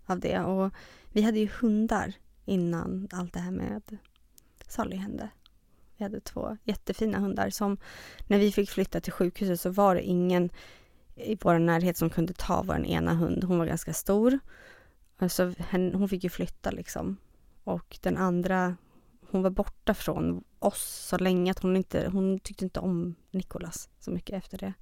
av 0.06 0.20
det. 0.20 0.40
Och 0.40 0.72
vi 1.12 1.22
hade 1.22 1.38
ju 1.38 1.48
hundar 1.60 2.12
innan 2.44 3.08
allt 3.12 3.32
det 3.32 3.40
här 3.40 3.50
med 3.50 3.98
Sally 4.68 4.96
hände. 4.96 5.30
Vi 5.96 6.04
hade 6.04 6.20
två 6.20 6.56
jättefina 6.64 7.18
hundar 7.18 7.50
som 7.50 7.76
när 8.26 8.38
vi 8.38 8.52
fick 8.52 8.70
flytta 8.70 9.00
till 9.00 9.12
sjukhuset 9.12 9.60
så 9.60 9.70
var 9.70 9.94
det 9.94 10.02
ingen 10.02 10.50
i 11.14 11.38
vår 11.40 11.58
närhet 11.58 11.96
som 11.96 12.10
kunde 12.10 12.32
ta 12.32 12.62
vår 12.62 12.86
ena 12.86 13.14
hund. 13.14 13.44
Hon 13.44 13.58
var 13.58 13.66
ganska 13.66 13.92
stor. 13.92 14.38
Så 15.28 15.54
hon 15.70 16.08
fick 16.08 16.24
ju 16.24 16.30
flytta 16.30 16.70
liksom. 16.70 17.16
Och 17.64 17.98
den 18.02 18.16
andra, 18.16 18.76
hon 19.30 19.42
var 19.42 19.50
borta 19.50 19.94
från 19.94 20.44
oss 20.58 21.06
så 21.08 21.18
länge 21.18 21.50
att 21.50 21.58
hon 21.58 21.76
inte, 21.76 22.08
hon 22.12 22.38
tyckte 22.38 22.64
inte 22.64 22.80
om 22.80 23.14
Nikolas 23.30 23.88
så 24.00 24.10
mycket 24.10 24.36
efter 24.36 24.58
det. 24.58 24.72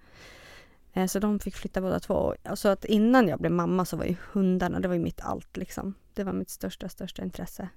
Eh, 0.92 1.06
Så 1.06 1.18
de 1.18 1.38
fick 1.40 1.56
flytta 1.56 1.80
båda 1.80 2.00
två. 2.00 2.34
Så 2.54 2.68
att 2.68 2.84
innan 2.84 3.28
jag 3.28 3.38
blev 3.40 3.52
mamma 3.52 3.84
så 3.84 3.96
var 3.96 4.04
ju 4.04 4.16
hundarna, 4.32 4.80
det 4.80 4.88
var 4.88 4.94
ju 4.94 5.00
mitt 5.00 5.20
allt 5.20 5.56
liksom. 5.56 5.94
Det 6.14 6.24
var 6.24 6.32
mitt 6.32 6.50
största, 6.50 6.88
största 6.88 7.22
intresse. 7.22 7.68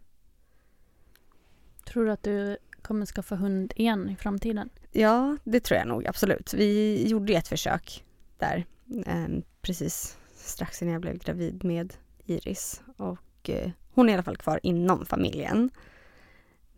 Tror 1.86 2.06
du 2.06 2.12
att 2.12 2.24
du 2.24 2.58
kommer 2.82 3.06
skaffa 3.06 3.36
hund 3.36 3.74
igen 3.76 4.10
i 4.10 4.16
framtiden? 4.16 4.70
Ja, 4.92 5.38
det 5.44 5.60
tror 5.60 5.78
jag 5.78 5.88
nog 5.88 6.08
absolut. 6.08 6.54
Vi 6.54 7.04
gjorde 7.08 7.34
ett 7.34 7.48
försök 7.48 8.06
där 8.38 8.66
eh, 9.06 9.28
precis 9.62 10.18
strax 10.36 10.82
innan 10.82 10.92
jag 10.94 11.02
blev 11.02 11.18
gravid 11.18 11.64
med 11.64 11.94
Iris. 12.26 12.82
Och 12.98 13.50
eh, 13.50 13.72
hon 13.94 14.10
är 14.10 14.12
i 14.12 14.14
alla 14.14 14.24
fall 14.24 14.38
kvar 14.38 14.60
inom 14.64 15.06
familjen. 15.06 15.70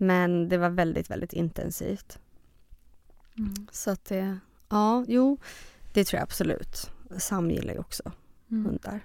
Men 0.02 0.50
det 0.50 0.58
var 0.58 0.70
väldigt, 0.70 1.10
väldigt 1.10 1.34
intensivt. 1.34 2.20
Mm. 3.38 3.54
Så 3.72 3.92
att 3.92 4.06
det, 4.06 4.38
ja, 4.70 5.06
jo, 5.08 5.38
det 5.94 6.04
tror 6.06 6.18
jag 6.18 6.24
absolut. 6.24 6.92
Sam 7.18 7.52
gillar 7.52 7.74
ju 7.74 7.80
också 7.80 8.12
Mm. 8.52 8.66
hundar. 8.66 9.00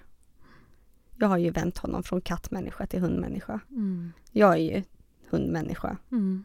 Jag 1.19 1.27
har 1.27 1.37
ju 1.37 1.49
vänt 1.51 1.77
honom 1.77 2.03
från 2.03 2.21
kattmänniska 2.21 2.87
till 2.87 2.99
hundmänniska. 3.01 3.59
Mm. 3.69 4.11
Jag 4.31 4.53
är 4.53 4.75
ju 4.75 4.83
hundmänniska, 5.29 5.97
Mm. 6.11 6.43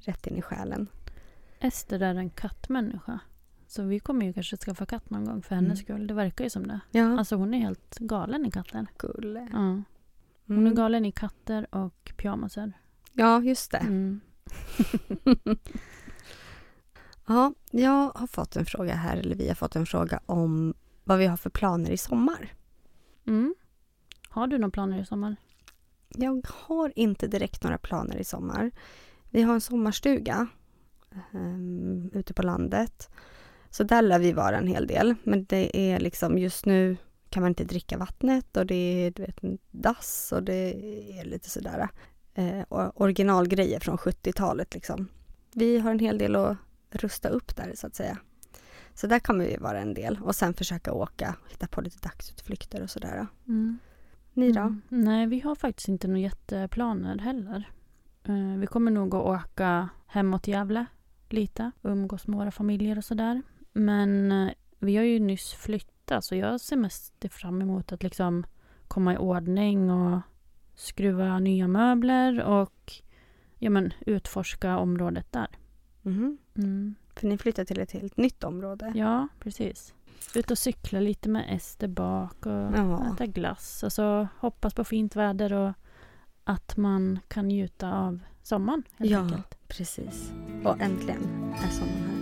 rätt 0.00 0.26
in 0.26 0.36
i 0.36 0.42
själen. 0.42 0.86
Ester 1.60 2.00
är 2.02 2.14
en 2.14 2.30
kattmänniska. 2.30 3.18
Så 3.66 3.82
vi 3.82 4.00
kommer 4.00 4.26
ju 4.26 4.32
kanske 4.32 4.56
skaffa 4.56 4.86
katt 4.86 5.10
någon 5.10 5.24
gång 5.24 5.42
för 5.42 5.54
hennes 5.54 5.68
Mm. 5.80 5.84
skull. 5.84 6.06
Det 6.06 6.14
verkar 6.14 6.44
ju 6.44 6.50
som 6.50 6.66
det. 6.68 6.80
Ja, 6.90 7.18
Alltså 7.18 7.36
hon 7.36 7.54
är 7.54 7.58
helt 7.58 7.98
galen 7.98 8.46
i 8.46 8.50
katter. 8.50 8.86
gulle. 8.98 9.48
Ja. 9.52 9.58
Hon 10.46 10.56
är 10.56 10.60
Mm. 10.62 10.74
galen 10.74 11.04
i 11.04 11.12
katter 11.12 11.74
och 11.74 12.12
pyjamaser. 12.16 12.72
Ja, 13.18 13.42
just 13.42 13.70
det. 13.70 13.78
Mm. 13.78 14.20
Ja, 17.30 17.52
jag 17.70 18.10
har 18.14 18.26
fått 18.26 18.56
en 18.56 18.64
fråga 18.64 18.94
här, 18.94 19.16
eller 19.16 19.36
vi 19.36 19.48
har 19.48 19.54
fått 19.54 19.76
en 19.76 19.86
fråga 19.86 20.20
om 20.26 20.74
vad 21.04 21.18
vi 21.18 21.26
har 21.26 21.36
för 21.36 21.50
planer 21.50 21.90
i 21.90 21.96
sommar. 21.96 22.54
Mm. 23.26 23.54
Har 24.28 24.46
du 24.46 24.58
några 24.58 24.70
planer 24.70 25.02
i 25.02 25.06
sommar? 25.06 25.36
Jag 26.08 26.46
har 26.48 26.92
inte 26.96 27.26
direkt 27.26 27.64
några 27.64 27.78
planer 27.78 28.16
i 28.16 28.24
sommar. 28.24 28.70
Vi 29.30 29.42
har 29.42 29.54
en 29.54 29.60
sommarstuga 29.60 30.46
um, 31.32 32.10
ute 32.12 32.34
på 32.34 32.42
landet. 32.42 33.10
Så 33.70 33.84
där 33.84 34.02
lär 34.02 34.18
vi 34.18 34.32
vara 34.32 34.58
en 34.58 34.66
hel 34.66 34.86
del. 34.86 35.14
Men 35.22 35.44
det 35.44 35.92
är 35.92 36.00
liksom 36.00 36.38
just 36.38 36.66
nu 36.66 36.96
kan 37.30 37.42
man 37.42 37.50
inte 37.50 37.64
dricka 37.64 37.98
vattnet 37.98 38.56
och 38.56 38.66
det 38.66 38.74
är 38.74 39.10
du 39.10 39.22
vet, 39.22 39.44
en 39.44 39.58
dass 39.70 40.32
och 40.32 40.42
det 40.42 40.74
är 41.18 41.24
lite 41.24 41.50
sådär 41.50 41.88
eh, 42.38 42.62
och- 42.68 43.00
originalgrejer 43.00 43.80
från 43.80 43.98
70-talet 43.98 44.74
liksom. 44.74 45.08
Vi 45.54 45.78
har 45.78 45.90
en 45.90 45.98
hel 45.98 46.18
del 46.18 46.36
att 46.36 46.56
rusta 46.90 47.28
upp 47.28 47.56
där 47.56 47.72
så 47.74 47.86
att 47.86 47.94
säga. 47.94 48.18
Så 48.94 49.06
där 49.06 49.18
kommer 49.18 49.44
vi 49.46 49.56
vara 49.56 49.80
en 49.80 49.94
del 49.94 50.18
och 50.22 50.34
sen 50.34 50.54
försöka 50.54 50.92
åka, 50.92 51.36
hitta 51.48 51.66
på 51.66 51.80
lite 51.80 52.08
dagsutflykter 52.08 52.82
och 52.82 52.90
sådär. 52.90 53.26
Mm. 53.48 53.78
Ni 54.32 54.52
då? 54.52 54.60
Mm. 54.60 54.82
Nej, 54.88 55.26
vi 55.26 55.40
har 55.40 55.54
faktiskt 55.54 55.88
inte 55.88 56.08
några 56.08 56.20
jätteplaner 56.20 57.18
heller. 57.18 57.70
Eh, 58.24 58.58
vi 58.58 58.66
kommer 58.66 58.90
nog 58.90 59.14
att 59.14 59.24
åka 59.44 59.88
hemåt 60.06 60.48
Gävle 60.48 60.86
lite. 61.28 61.70
Umgås 61.82 62.26
med 62.26 62.38
våra 62.38 62.50
familjer 62.50 62.98
och 62.98 63.04
sådär. 63.04 63.42
Men 63.72 64.32
eh, 64.32 64.52
vi 64.78 64.96
har 64.96 65.04
ju 65.04 65.18
nyss 65.20 65.52
flyttat 65.52 66.24
så 66.24 66.34
jag 66.34 66.60
ser 66.60 66.76
mest 66.76 67.14
fram 67.30 67.62
emot 67.62 67.92
att 67.92 68.02
liksom 68.02 68.46
komma 68.88 69.14
i 69.14 69.16
ordning 69.16 69.90
och 69.90 70.20
skruva 70.78 71.38
nya 71.38 71.68
möbler 71.68 72.42
och 72.44 72.92
ja, 73.58 73.70
men, 73.70 73.92
utforska 74.06 74.78
området 74.78 75.32
där. 75.32 75.48
Mhm. 76.02 76.38
Mm. 76.56 76.94
För 77.16 77.26
ni 77.26 77.38
flyttar 77.38 77.64
till 77.64 77.80
ett 77.80 77.92
helt 77.92 78.16
nytt 78.16 78.44
område. 78.44 78.92
Ja, 78.94 79.28
precis. 79.40 79.94
Ut 80.34 80.50
och 80.50 80.58
cykla 80.58 81.00
lite 81.00 81.28
med 81.28 81.44
Ester 81.56 81.88
bak 81.88 82.46
och 82.46 82.52
Ja. 82.52 83.06
äta 83.14 83.26
glass. 83.26 83.82
Och 83.82 83.92
så 83.92 84.28
hoppas 84.38 84.74
på 84.74 84.84
fint 84.84 85.16
väder 85.16 85.52
och 85.52 85.72
att 86.44 86.76
man 86.76 87.18
kan 87.28 87.48
njuta 87.48 87.92
av 87.92 88.20
sommaren 88.42 88.82
helt 88.96 89.10
Ja. 89.10 89.18
enkelt. 89.20 89.68
Precis. 89.68 90.32
Och 90.64 90.80
äntligen 90.80 91.52
är 91.64 91.70
sommaren 91.70 92.08
här. 92.10 92.17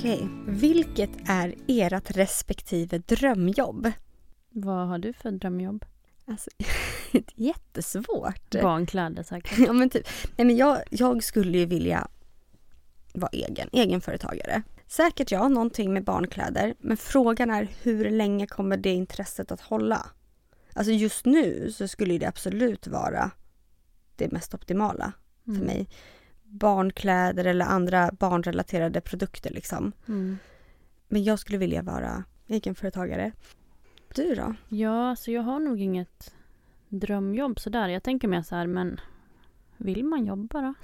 Okej, 0.00 0.28
vilket 0.46 1.10
är 1.26 1.54
ert 1.68 2.10
respektive 2.10 2.98
drömjobb? 2.98 3.92
Vad 4.50 4.88
har 4.88 4.98
du 4.98 5.12
för 5.12 5.30
drömjobb? 5.30 5.84
Alltså, 6.26 6.50
jättesvårt. 7.34 8.50
Barnkläder 8.62 9.22
säkert. 9.22 9.58
Ja, 9.66 9.72
men 9.72 9.90
typ. 9.90 10.06
Nej, 10.36 10.46
men 10.46 10.56
jag, 10.56 10.78
jag 10.90 11.24
skulle 11.24 11.58
ju 11.58 11.66
vilja 11.66 12.08
vara 13.14 13.30
egen, 13.32 13.68
egenföretagare. 13.72 14.62
Säkert 14.86 15.30
ja, 15.30 15.48
någonting 15.48 15.92
med 15.92 16.04
barnkläder. 16.04 16.74
Men 16.78 16.96
frågan 16.96 17.50
är 17.50 17.68
hur 17.82 18.10
länge 18.10 18.46
kommer 18.46 18.76
det 18.76 18.90
intresset 18.90 19.52
att 19.52 19.60
hålla? 19.60 20.06
Alltså 20.74 20.92
just 20.92 21.24
nu 21.24 21.72
så 21.72 21.88
skulle 21.88 22.18
det 22.18 22.26
absolut 22.26 22.86
vara 22.86 23.30
det 24.16 24.32
mest 24.32 24.54
optimala 24.54 25.12
för 25.44 25.50
Mm. 25.52 25.66
mig. 25.66 25.88
Barnkläder 26.50 27.44
eller 27.44 27.64
andra 27.64 28.10
barnrelaterade 28.18 29.00
produkter 29.00 29.50
liksom. 29.50 29.92
Mm. 30.08 30.38
Men 31.08 31.24
jag 31.24 31.38
skulle 31.38 31.58
vilja 31.58 31.82
vara 31.82 32.24
egenföretagare. 32.48 33.32
Du 34.14 34.34
då? 34.34 34.54
Ja, 34.68 35.16
så 35.16 35.30
jag 35.30 35.42
har 35.42 35.60
nog 35.60 35.80
inget 35.80 36.34
drömjobb 36.88 37.60
sådär. 37.60 37.88
Jag 37.88 38.02
tänker 38.02 38.28
mer 38.28 38.42
så 38.42 38.56
här, 38.56 38.66
men 38.66 39.00
vill 39.76 40.04
man 40.04 40.26
jobba 40.26 40.60
då? 40.60 40.74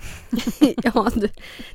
ja, 0.82 1.10
du. 1.14 1.28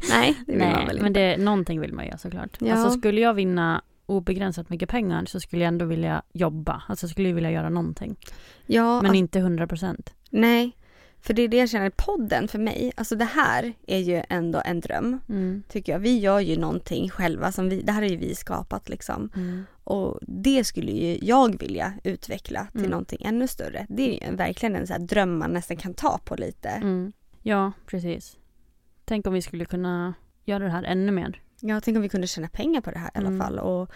Nej, 0.09 0.37
det 0.45 0.51
vill 0.51 0.61
man 0.61 0.87
väl 0.87 0.97
men 0.97 1.07
inte. 1.07 1.19
det, 1.19 1.37
någonting 1.37 1.81
vill 1.81 1.93
man 1.93 2.05
göra 2.05 2.17
såklart. 2.17 2.57
Ja. 2.59 2.73
Alltså 2.75 2.99
skulle 2.99 3.21
jag 3.21 3.33
vinna 3.33 3.81
obegränsat 4.05 4.69
mycket 4.69 4.89
pengar 4.89 5.25
så 5.25 5.39
skulle 5.39 5.63
jag 5.63 5.67
ändå 5.67 5.85
vilja 5.85 6.21
jobba. 6.33 6.83
Alltså 6.87 7.07
skulle 7.07 7.27
jag 7.27 7.35
vilja 7.35 7.51
göra 7.51 7.69
någonting. 7.69 8.15
Ja, 8.65 8.83
Men 8.83 9.05
alltså, 9.05 9.13
inte 9.15 9.39
100 9.39 9.67
procent. 9.67 10.13
nej. 10.29 10.77
För 11.24 11.34
det 11.34 11.41
är 11.41 11.47
det 11.47 11.57
jag 11.57 11.69
känner, 11.69 11.89
podden 11.89 12.47
för 12.47 12.59
mig, 12.59 12.91
alltså 12.97 13.15
det 13.15 13.26
här 13.26 13.74
är 13.88 13.99
ju 13.99 14.24
ändå 14.30 14.61
en 14.65 14.80
dröm. 14.80 15.19
Mm. 15.30 15.63
Tycker 15.69 15.91
jag. 15.91 15.99
Vi 15.99 16.19
gör 16.19 16.39
ju 16.39 16.57
någonting 16.57 17.09
själva 17.09 17.51
som 17.51 17.69
vi, 17.69 17.82
det 17.82 17.91
här 17.91 18.01
har 18.01 18.09
ju 18.09 18.17
vi 18.17 18.36
skapat 18.36 18.89
liksom. 18.89 19.30
Mm. 19.36 19.63
Och 19.84 20.19
det 20.22 20.63
skulle 20.63 20.91
ju 20.91 21.19
jag 21.22 21.59
vilja 21.59 21.93
utveckla 22.03 22.67
till 22.72 22.80
Mm. 22.80 22.91
någonting 22.91 23.22
ännu 23.26 23.47
större. 23.47 23.86
Det 23.89 24.24
är 24.24 24.30
ju 24.30 24.36
verkligen 24.36 24.76
en 24.76 24.88
så 24.88 24.93
här 24.93 24.99
dröm 24.99 25.38
man 25.39 25.51
nästan 25.53 25.78
kan 25.78 25.93
ta 25.93 26.17
på 26.26 26.36
lite. 26.36 26.69
Mm. 26.69 27.11
Ja, 27.43 27.72
precis. 27.86 28.38
Tänk 29.05 29.28
om 29.28 29.34
vi 29.34 29.41
skulle 29.41 29.65
kunna 29.65 30.13
göra 30.45 30.63
det 30.63 30.69
här 30.69 30.84
ännu 30.84 31.11
mer. 31.11 31.41
Jag 31.59 31.84
tänker 31.84 31.97
om 31.97 32.03
vi 32.03 32.09
kunde 32.09 32.28
tjäna 32.28 32.47
pengar 32.47 32.82
på 32.82 32.91
det 32.91 32.99
här 32.99 33.07
i 33.07 33.17
alla 33.17 33.28
Mm. 33.28 33.39
fall 33.39 33.59
och 33.59 33.91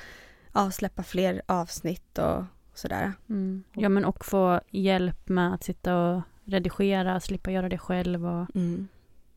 ja, 0.54 0.72
släppa 0.72 1.04
fler 1.04 1.42
avsnitt 1.46 2.18
och 2.18 2.44
sådär. 2.74 3.14
Mm. 3.30 3.64
Ja, 3.74 3.90
men 3.90 4.06
och 4.06 4.26
få 4.26 4.62
hjälp 4.70 5.30
med 5.30 5.54
att 5.54 5.64
sitta 5.64 5.98
och 5.98 6.22
redigera, 6.46 7.20
slippa 7.20 7.52
göra 7.52 7.70
det 7.70 7.78
själv 7.78 8.26
och 8.26 8.56
Mm. 8.56 8.88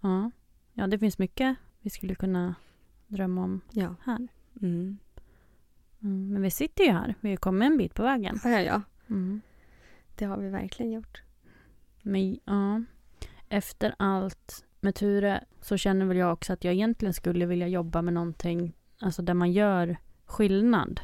ja. 0.01 0.31
Ja, 0.73 0.87
det 0.87 0.99
finns 0.99 1.19
mycket 1.19 1.57
vi 1.81 1.91
skulle 1.91 2.15
kunna 2.15 2.55
drömma 3.07 3.45
om 3.45 3.61
Ja. 3.71 3.95
här. 4.05 4.29
Mm. 4.63 4.99
Mm. 6.03 6.33
Men 6.33 6.43
vi 6.43 6.51
sitter 6.51 6.85
ju 6.85 6.91
här. 6.91 7.15
Vi 7.21 7.31
har 7.31 7.37
kommit 7.37 7.67
en 7.67 7.79
bit 7.79 7.95
på 7.95 8.03
vägen. 8.03 8.39
Ja, 8.45 8.51
ja, 8.51 8.61
ja. 8.61 8.83
Mm. 9.11 9.41
Det 10.15 10.25
har 10.25 10.37
vi 10.39 10.49
verkligen 10.49 10.93
gjort. 10.93 11.23
Men 12.03 12.39
ja, 12.45 12.83
efter 13.49 13.95
allt 13.99 14.65
med 14.81 14.95
Ture 14.95 15.45
så 15.61 15.77
känner 15.77 16.07
väl 16.07 16.17
jag 16.17 16.33
också 16.33 16.53
att 16.53 16.65
jag 16.65 16.75
egentligen 16.75 17.15
skulle 17.15 17.47
vilja 17.47 17.69
jobba 17.69 18.03
med 18.03 18.15
någonting 18.15 18.73
alltså 19.01 19.23
där 19.23 19.35
man 19.35 19.53
gör 19.53 19.97
skillnad. 20.25 21.01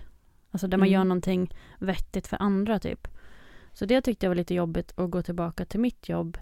Alltså 0.50 0.66
där 0.66 0.78
man 0.78 0.88
Mm. 0.88 0.92
gör 0.98 1.05
någonting 1.05 1.55
vettigt 1.78 2.26
för 2.26 2.42
andra 2.42 2.78
typ. 2.78 3.09
Så 3.75 3.87
det 3.87 4.03
tyckte 4.03 4.27
jag 4.27 4.31
var 4.31 4.35
lite 4.35 4.55
jobbigt 4.55 4.93
att 4.99 5.11
gå 5.11 5.22
tillbaka 5.22 5.64
till 5.64 5.81
mitt 5.81 6.09
jobb 6.09 6.39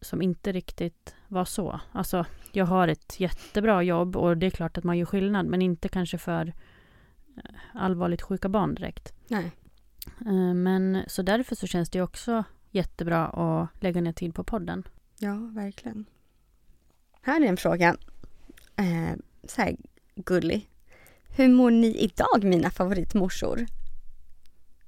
som 0.00 0.22
inte 0.22 0.52
riktigt 0.52 1.14
var 1.28 1.44
så. 1.44 1.80
Alltså 1.92 2.26
jag 2.52 2.66
har 2.66 2.88
ett 2.88 3.20
jättebra 3.20 3.82
jobb 3.82 4.16
och 4.16 4.36
det 4.36 4.46
är 4.46 4.50
klart 4.50 4.78
att 4.78 4.84
man 4.84 4.98
gör 4.98 5.06
skillnad 5.06 5.46
men 5.46 5.62
inte 5.62 5.88
kanske 5.88 6.18
för 6.18 6.52
eh, 7.36 7.42
allvarligt 7.74 8.22
sjuka 8.22 8.48
barn 8.48 8.74
direkt. 8.74 9.12
Nej. 9.28 9.50
Eh, 10.26 10.54
Men 10.54 11.02
så 11.06 11.22
därför 11.22 11.54
så 11.56 11.66
känns 11.66 11.90
det 11.90 12.02
också 12.02 12.44
jättebra 12.70 13.26
att 13.26 13.82
lägga 13.82 14.00
ner 14.00 14.12
tid 14.12 14.34
på 14.34 14.44
podden. 14.44 14.82
Ja, 15.18 15.34
verkligen. 15.34 16.04
Här 17.22 17.40
är 17.40 17.46
en 17.46 17.56
fråga. 17.56 17.96
Eh, 18.76 19.16
så 19.44 19.62
här 19.62 19.76
gullig. 20.14 20.70
Hur 21.36 21.48
mår 21.48 21.70
ni 21.70 21.96
idag 21.96 22.44
mina 22.44 22.70
favoritmorsor? 22.70 23.66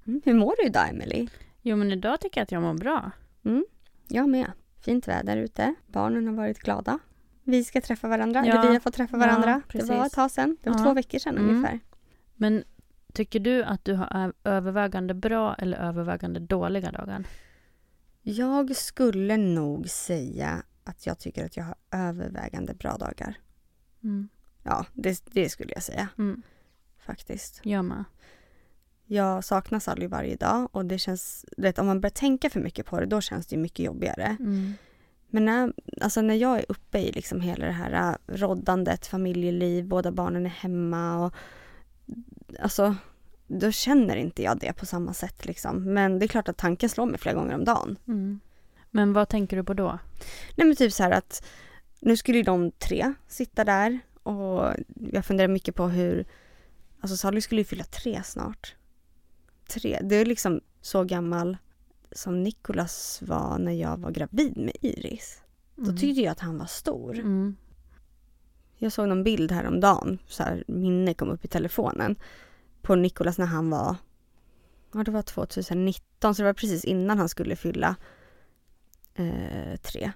Mm. 0.06 0.20
Hur 0.24 0.34
mår 0.34 0.54
du 0.60 0.66
idag 0.66 0.88
Emily? 0.88 1.28
Jo 1.68 1.76
men 1.76 1.92
idag 1.92 2.20
tycker 2.20 2.40
jag 2.40 2.42
att 2.42 2.52
jag 2.52 2.62
mår 2.62 2.74
bra. 2.74 3.10
Jag 4.08 4.28
med. 4.28 4.52
Fint 4.84 5.08
väder 5.08 5.36
ute. 5.36 5.74
Barnen 5.86 6.26
har 6.26 6.34
varit 6.34 6.58
glada. 6.58 6.98
Vi 7.42 7.64
ska 7.64 7.80
träffa 7.80 8.08
varandra. 8.08 8.46
Ja. 8.46 8.52
Eller 8.52 8.68
vi 8.68 8.74
har 8.74 8.80
fått 8.80 8.94
träffa 8.94 9.16
Ja, 9.16 9.20
varandra. 9.20 9.54
det 9.66 9.72
precis. 9.72 9.90
var 9.90 10.06
ett 10.06 10.12
tag 10.12 10.30
sedan. 10.30 10.56
Det 10.62 10.70
var 10.70 10.78
Ja. 10.78 10.84
två 10.84 10.94
veckor 10.94 11.18
sedan 11.18 11.38
Mm. 11.38 11.50
ungefär. 11.50 11.80
Men 12.34 12.64
tycker 13.12 13.40
du 13.40 13.62
att 13.64 13.84
du 13.84 13.94
har 13.94 14.32
övervägande 14.44 15.14
bra 15.14 15.54
eller 15.54 15.76
övervägande 15.78 16.40
dåliga 16.40 16.90
dagar? 16.92 17.24
Jag 18.22 18.76
skulle 18.76 19.36
nog 19.36 19.88
säga 19.88 20.62
att 20.84 21.06
jag 21.06 21.18
tycker 21.18 21.44
att 21.46 21.56
jag 21.56 21.64
har 21.64 21.74
övervägande 21.90 22.74
bra 22.74 22.96
dagar. 22.96 23.38
Mm. 24.02 24.28
Ja, 24.62 24.86
det, 24.92 25.22
det 25.32 25.48
skulle 25.48 25.72
jag 25.72 25.82
säga 25.82 26.08
Mm. 26.18 26.42
faktiskt. 26.98 27.60
Jag 27.62 27.84
med. 27.84 28.04
Jag 29.06 29.44
saknar 29.44 29.78
Sally 29.78 30.06
varje 30.06 30.36
dag 30.36 30.68
och 30.72 30.84
det 30.84 30.98
känns, 30.98 31.44
vet, 31.56 31.78
om 31.78 31.86
man 31.86 32.00
börjar 32.00 32.10
tänka 32.10 32.50
för 32.50 32.60
mycket 32.60 32.86
på 32.86 33.00
det 33.00 33.06
då 33.06 33.20
känns 33.20 33.46
det 33.46 33.56
mycket 33.56 33.84
jobbigare. 33.84 34.36
Mm. 34.40 34.74
Men 35.28 35.44
när, 35.44 35.72
alltså 36.00 36.20
när 36.20 36.34
jag 36.34 36.58
är 36.58 36.64
uppe 36.68 36.98
i 36.98 37.12
liksom 37.12 37.40
hela 37.40 37.66
det 37.66 37.72
här 37.72 38.10
äh, 38.10 38.36
roddandet, 38.36 39.06
familjeliv, 39.06 39.86
båda 39.86 40.12
barnen 40.12 40.46
är 40.46 40.50
hemma 40.50 41.26
och 41.26 41.34
alltså 42.60 42.96
då 43.46 43.70
känner 43.70 44.16
inte 44.16 44.42
jag 44.42 44.58
det 44.58 44.72
på 44.72 44.86
samma 44.86 45.12
sätt 45.12 45.46
liksom. 45.46 45.94
Men 45.94 46.18
det 46.18 46.26
är 46.26 46.28
klart 46.28 46.48
att 46.48 46.56
tanken 46.56 46.88
slår 46.88 47.06
mig 47.06 47.18
flera 47.18 47.34
gånger 47.34 47.54
om 47.54 47.64
dagen. 47.64 47.98
Mm. 48.08 48.40
Men 48.90 49.12
vad 49.12 49.28
tänker 49.28 49.56
du 49.56 49.64
på 49.64 49.74
då? 49.74 49.98
Nej 50.56 50.66
men 50.66 50.76
typ 50.76 50.92
så 50.92 51.02
här 51.02 51.10
att 51.10 51.46
nu 52.00 52.16
skulle 52.16 52.38
ju 52.38 52.44
de 52.44 52.70
tre 52.70 53.12
sitta 53.28 53.64
där 53.64 53.98
och 54.22 54.74
jag 55.12 55.24
funderar 55.26 55.48
mycket 55.48 55.74
på 55.74 55.88
hur, 55.88 56.26
alltså 57.00 57.16
Sally 57.16 57.40
skulle 57.40 57.60
ju 57.60 57.64
fylla 57.64 57.84
tre 57.84 58.22
snart. 58.24 58.74
Tre, 59.68 60.00
det 60.02 60.16
är 60.16 60.24
liksom 60.26 60.60
så 60.80 61.04
gammal 61.04 61.56
som 62.12 62.42
Nicolas 62.42 63.22
var 63.26 63.58
när 63.58 63.72
jag 63.72 63.96
var 63.96 64.10
gravid 64.10 64.56
med 64.56 64.76
Iris. 64.80 65.42
Då 65.76 65.92
tyckte 65.92 66.20
jag 66.20 66.32
att 66.32 66.40
han 66.40 66.58
var 66.58 66.66
stor. 66.66 67.18
Mm. 67.18 67.56
Jag 68.78 68.92
såg 68.92 69.08
någon 69.08 69.24
bild 69.24 69.52
häromdagen, 69.52 70.18
så 70.26 70.42
här, 70.42 70.64
minne 70.68 71.14
kom 71.14 71.30
upp 71.30 71.44
i 71.44 71.48
telefonen 71.48 72.16
på 72.82 72.94
Nicolas 72.94 73.38
när 73.38 73.46
han 73.46 73.70
var, 73.70 73.96
ja 74.94 75.02
det 75.04 75.10
var 75.10 75.22
2019 75.22 76.34
så 76.34 76.42
det 76.42 76.46
var 76.46 76.52
precis 76.52 76.84
innan 76.84 77.18
han 77.18 77.28
skulle 77.28 77.56
fylla 77.56 77.96
eh, 79.14 79.76
tre. 79.82 80.12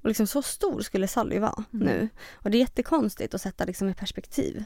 Och 0.00 0.08
liksom 0.08 0.26
så 0.26 0.42
stor 0.42 0.80
skulle 0.80 1.08
Sally 1.08 1.38
vara 1.38 1.64
Mm. 1.72 1.86
nu. 1.86 2.08
Och 2.32 2.50
det 2.50 2.58
är 2.58 2.60
jättekonstigt 2.60 3.34
att 3.34 3.40
sätta 3.40 3.64
liksom 3.64 3.88
i 3.88 3.94
perspektiv. 3.94 4.64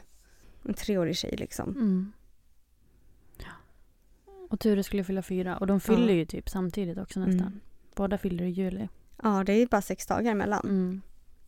En 0.65 0.75
treårig 0.75 1.17
tjej 1.17 1.37
liksom. 1.37 2.13
Mm. 4.51 4.55
Och 4.55 4.61
Ture 4.61 4.83
skulle 4.83 5.05
fylla 5.05 5.23
fyra 5.23 5.57
och 5.57 5.67
de 5.67 5.81
fyller 5.81 6.09
Ja. 6.09 6.15
ju 6.15 6.25
typ 6.25 6.49
samtidigt 6.49 6.99
också 6.99 7.21
nästan. 7.21 7.47
Mm. 7.47 7.61
Båda 7.95 8.19
fyller 8.19 8.45
i 8.45 8.51
juli. 8.51 8.89
Ja 9.23 9.45
det 9.45 9.53
är 9.53 9.57
ju 9.59 9.67
bara 9.67 9.83
sex 9.83 10.07
dagar 10.07 10.33
emellan. 10.33 10.61
Mm. 10.65 11.01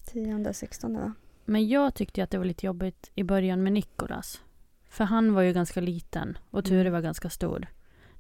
Tionde 0.05 0.51
och 0.51 0.57
sextonde 0.57 1.01
va? 1.01 1.13
Men 1.45 1.69
jag 1.69 1.95
tyckte 1.95 2.23
att 2.23 2.31
det 2.31 2.39
var 2.39 2.45
lite 2.45 2.67
jobbigt 2.67 3.11
i 3.15 3.23
början 3.25 3.63
med 3.63 3.73
Nikolas. 3.73 4.43
För 4.89 5.05
han 5.05 5.33
var 5.35 5.43
ju 5.43 5.53
ganska 5.53 5.81
liten 5.81 6.39
och 6.51 6.65
Ture 6.65 6.81
Mm. 6.81 6.93
var 6.93 7.01
ganska 7.01 7.31
stor. 7.31 7.67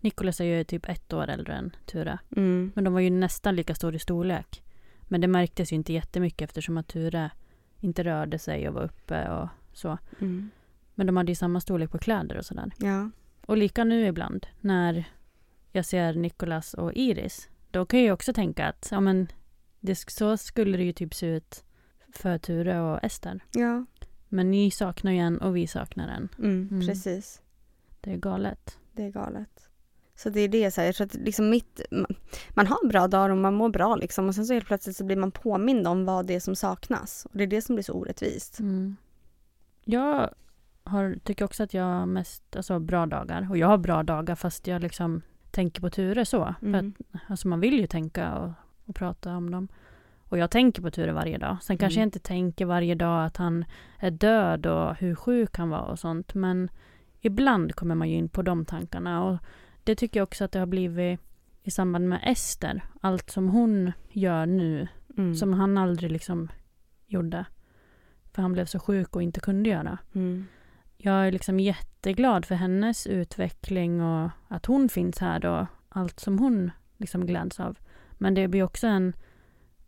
Nikolas 0.00 0.40
är 0.40 0.44
ju 0.44 0.64
typ 0.64 0.88
ett 0.88 1.12
år 1.12 1.28
äldre 1.30 1.54
än 1.54 1.76
Ture. 1.86 2.18
Mm. 2.36 2.72
Men 2.74 2.84
de 2.84 2.92
var 2.92 3.00
ju 3.00 3.10
nästan 3.10 3.56
lika 3.56 3.74
stor 3.74 3.94
i 3.94 3.98
storlek. 3.98 4.62
Men 5.02 5.20
det 5.20 5.26
märktes 5.28 5.72
ju 5.72 5.76
inte 5.76 5.92
jättemycket 5.92 6.42
eftersom 6.50 6.76
att 6.78 6.88
Ture 6.88 7.30
inte 7.80 8.04
rörde 8.04 8.38
sig 8.38 8.68
och 8.68 8.74
var 8.74 8.82
uppe 8.82 9.28
och 9.30 9.48
så. 9.72 9.98
Mm. 10.20 10.50
Men 10.94 11.06
de 11.06 11.16
hade 11.16 11.32
ju 11.32 11.36
samma 11.36 11.60
storlek 11.60 11.90
på 11.90 11.98
kläder 11.98 12.36
och 12.38 12.44
sådär. 12.46 12.72
Ja. 12.78 13.10
Och 13.46 13.56
lika 13.56 13.84
nu 13.84 14.06
ibland 14.06 14.46
när 14.60 15.04
jag 15.72 15.84
ser 15.86 16.14
Nikolas 16.14 16.74
och 16.74 16.92
Iris. 16.94 17.48
Då 17.70 17.86
kan 17.86 18.04
jag 18.04 18.14
också 18.14 18.32
tänka 18.32 18.66
att 18.68 18.88
ja, 18.90 19.00
men 19.00 19.28
det, 19.80 19.94
så 20.10 20.36
skulle 20.36 20.76
det 20.76 20.84
ju 20.84 20.92
typ 20.92 21.14
se 21.14 21.26
ut 21.26 21.64
för 22.12 22.38
Ture 22.38 22.80
och 22.80 23.04
Ester. 23.04 23.40
Ja. 23.52 23.84
Men 24.28 24.50
ni 24.50 24.70
saknar 24.70 25.12
ju 25.12 25.18
en 25.18 25.38
och 25.38 25.56
vi 25.56 25.66
saknar 25.66 26.08
en. 26.08 26.28
Mm. 26.38 26.68
Mm. 26.70 26.86
Precis. 26.86 27.42
Det 28.00 28.12
är 28.12 28.16
galet. 28.16 28.78
Det 28.92 29.02
är 29.04 29.10
galet. 29.10 29.68
Så 30.14 30.30
det 30.30 30.40
är 30.40 30.48
det 30.48 30.70
så 30.70 30.80
här, 30.80 30.88
jag 30.88 30.94
tror 30.94 31.04
att 31.06 31.14
liksom 31.14 31.50
mitt, 31.50 31.80
man- 31.90 32.14
man 32.50 32.66
har 32.66 32.88
bra 32.88 33.08
dagar 33.08 33.30
och 33.30 33.36
man 33.36 33.54
mår 33.54 33.68
bra 33.68 33.96
liksom 33.96 34.28
och 34.28 34.34
sen 34.34 34.46
så 34.46 34.52
helt 34.54 34.66
plötsligt 34.66 34.96
så 34.96 35.04
blir 35.04 35.16
man 35.16 35.30
påmind 35.30 35.86
om 35.86 36.04
vad 36.04 36.26
det 36.26 36.34
är 36.34 36.40
som 36.40 36.56
saknas. 36.56 37.26
Och 37.26 37.38
det 37.38 37.44
är 37.44 37.46
det 37.48 37.62
som 37.62 37.74
blir 37.74 37.82
så 37.84 37.92
orättvist. 37.92 38.60
Mm. 38.60 38.96
Jag 39.84 40.30
har, 40.84 41.16
tycker 41.24 41.44
också 41.44 41.62
att 41.62 41.74
jag 41.74 41.84
har 41.84 42.06
mest 42.06 42.56
alltså, 42.56 42.78
bra 42.78 43.06
dagar. 43.06 43.46
Och 43.50 43.56
jag 43.58 43.66
har 43.66 43.78
bra 43.78 44.02
dagar 44.02 44.34
fast 44.34 44.66
jag 44.66 44.82
liksom 44.82 45.22
tänker 45.50 45.80
på 45.80 45.90
Ture 45.90 46.24
så. 46.24 46.54
För 46.60 46.66
Mm. 46.66 46.94
att, 47.12 47.20
alltså, 47.30 47.48
man 47.48 47.60
vill 47.60 47.80
ju 47.80 47.86
tänka 47.86 48.34
och, 48.38 48.52
och 48.84 48.94
prata 48.94 49.36
om 49.36 49.50
dem. 49.50 49.68
Och 50.28 50.38
jag 50.38 50.50
tänker 50.50 50.82
på 50.82 50.90
Ture 50.90 51.12
varje 51.12 51.38
dag. 51.38 51.56
Sen 51.62 51.78
kanske 51.78 51.96
Mm. 51.98 52.02
jag 52.02 52.06
inte 52.06 52.18
tänker 52.18 52.66
varje 52.66 52.94
dag 52.94 53.24
att 53.26 53.36
han 53.36 53.64
är 53.98 54.10
död 54.10 54.66
och 54.66 54.94
hur 54.96 55.14
sjuk 55.14 55.56
han 55.56 55.68
var 55.68 55.82
och 55.82 55.98
sånt. 55.98 56.34
Men 56.34 56.68
ibland 57.20 57.74
kommer 57.74 57.94
man 57.94 58.10
ju 58.10 58.16
in 58.16 58.28
på 58.28 58.42
de 58.42 58.64
tankarna. 58.64 59.24
Och 59.24 59.38
det 59.84 59.94
tycker 59.94 60.20
jag 60.20 60.24
också 60.24 60.44
att 60.44 60.52
det 60.52 60.58
har 60.58 60.66
blivit 60.66 61.20
i 61.62 61.70
samband 61.70 62.08
med 62.08 62.20
Ester, 62.24 62.82
allt 63.00 63.30
som 63.30 63.48
hon 63.48 63.92
gör 64.10 64.46
nu, 64.46 64.88
Mm. 65.18 65.34
som 65.34 65.52
han 65.52 65.78
aldrig 65.78 66.10
liksom 66.12 66.48
gjorde. 67.06 67.44
För 68.32 68.42
han 68.42 68.52
blev 68.52 68.64
så 68.64 68.78
sjuk 68.78 69.16
och 69.16 69.22
inte 69.22 69.40
kunde 69.40 69.68
göra. 69.70 69.98
Mm. 70.14 70.46
Jag 71.04 71.26
är 71.26 71.32
liksom 71.32 71.60
jätteglad 71.60 72.44
för 72.44 72.54
hennes 72.54 73.06
utveckling 73.06 74.02
och 74.02 74.30
att 74.48 74.66
hon 74.66 74.88
finns 74.88 75.18
här 75.18 75.46
och 75.46 75.66
allt 75.88 76.20
som 76.20 76.38
hon 76.38 76.70
liksom 76.96 77.26
gläds 77.26 77.60
av. 77.60 77.78
Men 78.12 78.34
det 78.34 78.48
blir 78.48 78.62
också 78.62 78.86
en 78.86 79.12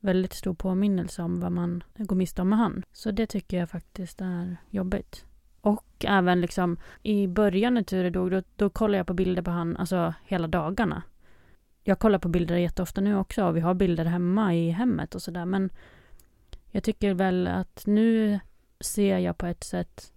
väldigt 0.00 0.32
stor 0.32 0.54
påminnelse 0.54 1.22
om 1.22 1.40
vad 1.40 1.52
man 1.52 1.84
går 1.96 2.16
miste 2.16 2.42
om 2.42 2.48
med 2.48 2.58
han. 2.58 2.84
Så 2.92 3.10
det 3.10 3.26
tycker 3.26 3.58
jag 3.58 3.70
faktiskt 3.70 4.20
är 4.20 4.56
jobbigt. 4.70 5.24
Och 5.60 6.04
även 6.04 6.40
liksom 6.40 6.76
i 7.02 7.26
början 7.26 7.74
när 7.74 7.82
Ture 7.82 8.10
dog, 8.10 8.30
då, 8.30 8.42
då 8.56 8.70
kollade 8.70 8.96
jag 8.96 9.06
på 9.06 9.14
bilder 9.14 9.42
på 9.42 9.50
han, 9.50 9.76
alltså 9.76 10.14
hela 10.24 10.48
dagarna. 10.48 11.02
Jag 11.82 11.98
kollar 11.98 12.18
på 12.18 12.28
bilder 12.28 12.56
jätteofta 12.56 13.00
nu 13.00 13.16
också 13.16 13.44
och 13.44 13.56
vi 13.56 13.60
har 13.60 13.74
bilder 13.74 14.04
hemma 14.04 14.54
i 14.54 14.70
hemmet 14.70 15.14
och 15.14 15.22
sådär. 15.22 15.44
Men 15.44 15.70
jag 16.70 16.82
tycker 16.82 17.14
väl 17.14 17.46
att 17.46 17.82
nu 17.86 18.40
ser 18.80 19.18
jag 19.18 19.38
på 19.38 19.46
ett 19.46 19.64
sätt 19.64 20.13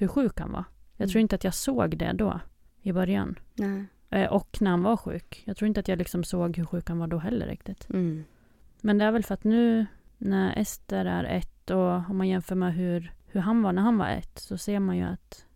hur 0.00 0.08
sjuk 0.08 0.40
han 0.40 0.52
var. 0.52 0.64
Jag 0.96 1.08
tror 1.08 1.18
Mm. 1.18 1.24
inte 1.24 1.34
att 1.34 1.44
jag 1.44 1.54
såg 1.54 1.96
det 1.98 2.12
då, 2.12 2.40
i 2.82 2.92
början. 2.92 3.38
Nej. 3.54 3.84
Eh, 4.10 4.32
Och 4.32 4.56
när 4.60 4.70
han 4.70 4.82
var 4.82 4.96
sjuk. 4.96 5.42
Jag 5.46 5.56
tror 5.56 5.66
inte 5.66 5.80
att 5.80 5.88
jag 5.88 5.98
liksom 5.98 6.24
såg 6.24 6.56
hur 6.56 6.64
sjuk 6.64 6.88
han 6.88 6.98
var 6.98 7.06
då 7.06 7.18
heller 7.18 7.46
riktigt. 7.46 7.90
Mm. 7.90 8.24
Men 8.80 8.98
det 8.98 9.04
är 9.04 9.10
väl 9.12 9.24
för 9.24 9.34
att 9.34 9.44
nu 9.44 9.86
när 10.18 10.58
Ester 10.58 11.04
är 11.04 11.24
ett 11.24 11.70
och 11.70 12.10
om 12.10 12.16
man 12.18 12.28
jämför 12.28 12.54
med 12.54 12.74
hur, 12.74 13.12
hur 13.26 13.40
han 13.40 13.62
var 13.62 13.72
när 13.72 13.82
han 13.82 13.98
var 13.98 14.08
ett 14.08 14.38
så 14.38 14.58
ser 14.58 14.80
man 14.80 14.96
ju 14.96 15.02
att 15.04 15.46